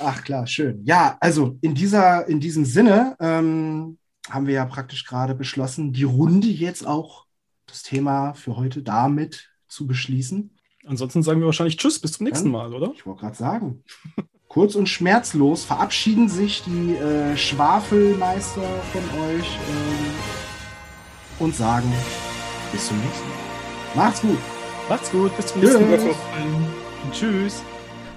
ach 0.00 0.22
klar, 0.22 0.46
schön. 0.46 0.84
Ja, 0.84 1.16
also 1.18 1.58
in, 1.60 1.74
dieser, 1.74 2.28
in 2.28 2.38
diesem 2.38 2.66
Sinne 2.66 3.16
ähm, 3.18 3.98
haben 4.30 4.46
wir 4.46 4.54
ja 4.54 4.64
praktisch 4.64 5.04
gerade 5.04 5.34
beschlossen, 5.34 5.92
die 5.92 6.04
Runde 6.04 6.46
jetzt 6.46 6.86
auch 6.86 7.26
das 7.66 7.82
Thema 7.82 8.34
für 8.34 8.56
heute 8.56 8.84
damit 8.84 9.50
zu 9.66 9.88
beschließen. 9.88 10.52
Ansonsten 10.88 11.22
sagen 11.22 11.40
wir 11.40 11.46
wahrscheinlich 11.46 11.76
Tschüss, 11.76 11.98
bis 11.98 12.12
zum 12.12 12.24
nächsten 12.24 12.50
Mal, 12.50 12.72
oder? 12.72 12.92
Ich 12.94 13.04
wollte 13.04 13.20
gerade 13.20 13.36
sagen. 13.36 13.84
Kurz 14.48 14.74
und 14.74 14.88
schmerzlos 14.88 15.64
verabschieden 15.64 16.30
sich 16.30 16.62
die 16.64 16.94
äh, 16.94 17.36
Schwafelmeister 17.36 18.62
von 18.92 19.02
euch 19.20 19.46
äh, 19.46 21.42
und 21.42 21.54
sagen 21.54 21.92
bis 22.72 22.88
zum 22.88 22.98
nächsten 22.98 23.28
Mal. 23.28 24.06
Macht's 24.06 24.22
gut. 24.22 24.38
Macht's 24.88 25.10
gut, 25.10 25.36
bis 25.36 25.46
zum 25.48 25.60
nächsten 25.60 25.90
Mal. 25.90 26.14
Tschüss. 27.12 27.62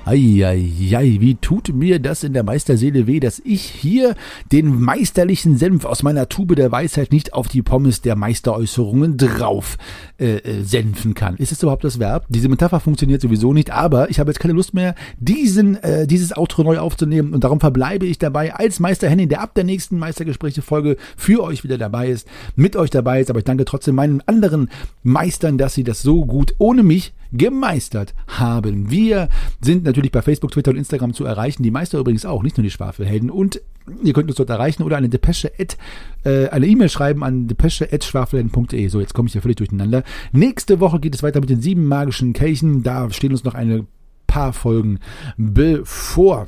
Eieiei, 0.03 1.17
wie 1.19 1.35
tut 1.35 1.73
mir 1.75 1.99
das 1.99 2.23
in 2.23 2.33
der 2.33 2.43
Meisterseele 2.43 3.05
weh, 3.05 3.19
dass 3.19 3.39
ich 3.39 3.61
hier 3.61 4.15
den 4.51 4.81
meisterlichen 4.81 5.57
Senf 5.57 5.85
aus 5.85 6.01
meiner 6.01 6.27
Tube 6.27 6.55
der 6.55 6.71
Weisheit 6.71 7.11
nicht 7.11 7.33
auf 7.33 7.47
die 7.47 7.61
Pommes 7.61 8.01
der 8.01 8.15
Meisteräußerungen 8.15 9.17
drauf 9.17 9.77
äh, 10.19 10.37
äh, 10.37 10.63
senfen 10.63 11.13
kann. 11.13 11.37
Ist 11.37 11.51
es 11.51 11.61
überhaupt 11.61 11.83
das 11.83 11.99
Verb? 11.99 12.25
Diese 12.29 12.49
Metapher 12.49 12.79
funktioniert 12.79 13.21
sowieso 13.21 13.53
nicht, 13.53 13.69
aber 13.69 14.09
ich 14.09 14.19
habe 14.19 14.31
jetzt 14.31 14.39
keine 14.39 14.53
Lust 14.53 14.73
mehr, 14.73 14.95
diesen, 15.19 15.75
äh, 15.83 16.07
dieses 16.07 16.35
Outro 16.35 16.63
neu 16.63 16.79
aufzunehmen 16.79 17.33
und 17.35 17.43
darum 17.43 17.59
verbleibe 17.59 18.07
ich 18.07 18.17
dabei 18.17 18.55
als 18.55 18.79
Meister 18.79 19.07
Henning, 19.07 19.29
der 19.29 19.41
ab 19.41 19.53
der 19.53 19.65
nächsten 19.65 19.99
Meistergespräche-Folge 19.99 20.97
für 21.15 21.43
euch 21.43 21.63
wieder 21.63 21.77
dabei 21.77 22.09
ist, 22.09 22.27
mit 22.55 22.75
euch 22.75 22.89
dabei 22.89 23.21
ist, 23.21 23.29
aber 23.29 23.39
ich 23.39 23.45
danke 23.45 23.65
trotzdem 23.65 23.93
meinen 23.93 24.21
anderen 24.25 24.69
Meistern, 25.03 25.59
dass 25.59 25.75
sie 25.75 25.83
das 25.83 26.01
so 26.01 26.25
gut 26.25 26.55
ohne 26.57 26.81
mich 26.81 27.13
gemeistert 27.31 28.13
haben. 28.27 28.89
Wir 28.89 29.29
sind 29.61 29.83
natürlich 29.83 30.11
bei 30.11 30.21
Facebook, 30.21 30.51
Twitter 30.51 30.71
und 30.71 30.77
Instagram 30.77 31.13
zu 31.13 31.25
erreichen. 31.25 31.63
Die 31.63 31.71
Meister 31.71 31.99
übrigens 31.99 32.25
auch, 32.25 32.43
nicht 32.43 32.57
nur 32.57 32.63
die 32.63 32.71
Schwafelhelden. 32.71 33.29
Und 33.29 33.61
ihr 34.03 34.13
könnt 34.13 34.29
uns 34.29 34.37
dort 34.37 34.49
erreichen 34.49 34.83
oder 34.83 34.97
eine 34.97 35.09
Depesche 35.09 35.51
at, 35.59 35.77
äh, 36.23 36.49
eine 36.49 36.67
E-Mail 36.67 36.89
schreiben 36.89 37.23
an 37.23 37.47
depesche.schwafelhelden.de. 37.47 38.87
So, 38.87 38.99
jetzt 38.99 39.13
komme 39.13 39.27
ich 39.27 39.33
ja 39.33 39.41
völlig 39.41 39.57
durcheinander. 39.57 40.03
Nächste 40.31 40.79
Woche 40.79 40.99
geht 40.99 41.15
es 41.15 41.23
weiter 41.23 41.39
mit 41.39 41.49
den 41.49 41.61
sieben 41.61 41.85
magischen 41.85 42.33
Kelchen. 42.33 42.83
Da 42.83 43.09
stehen 43.11 43.31
uns 43.31 43.43
noch 43.43 43.55
eine 43.55 43.85
paar 44.27 44.53
Folgen 44.53 44.99
bevor. 45.37 46.47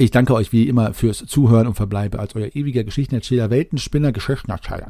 Ich 0.00 0.10
danke 0.10 0.32
euch 0.32 0.50
wie 0.50 0.66
immer 0.66 0.94
fürs 0.94 1.26
Zuhören 1.26 1.66
und 1.66 1.74
verbleibe 1.74 2.20
als 2.20 2.34
euer 2.34 2.56
ewiger 2.56 2.84
Geschichtenerzähler, 2.84 3.50
Weltenspinner, 3.50 4.12
Geschichtenerzähler, 4.12 4.86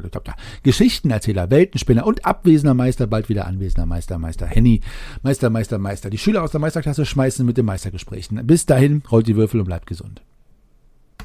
Geschichtenerzähler, 0.62 1.50
Weltenspinner 1.50 2.06
und 2.06 2.24
abwesender 2.24 2.74
Meister, 2.74 3.08
bald 3.08 3.28
wieder 3.28 3.48
anwesender 3.48 3.86
Meister, 3.86 4.20
Meister 4.20 4.46
Henny, 4.46 4.82
Meister, 5.24 5.50
Meister, 5.50 5.78
Meister. 5.78 6.10
Die 6.10 6.18
Schüler 6.18 6.44
aus 6.44 6.52
der 6.52 6.60
Meisterklasse 6.60 7.04
schmeißen 7.04 7.44
mit 7.44 7.56
den 7.56 7.66
Meistergesprächen. 7.66 8.46
Bis 8.46 8.66
dahin, 8.66 9.02
rollt 9.10 9.26
die 9.26 9.34
Würfel 9.34 9.58
und 9.58 9.66
bleibt 9.66 9.88
gesund. 9.88 10.22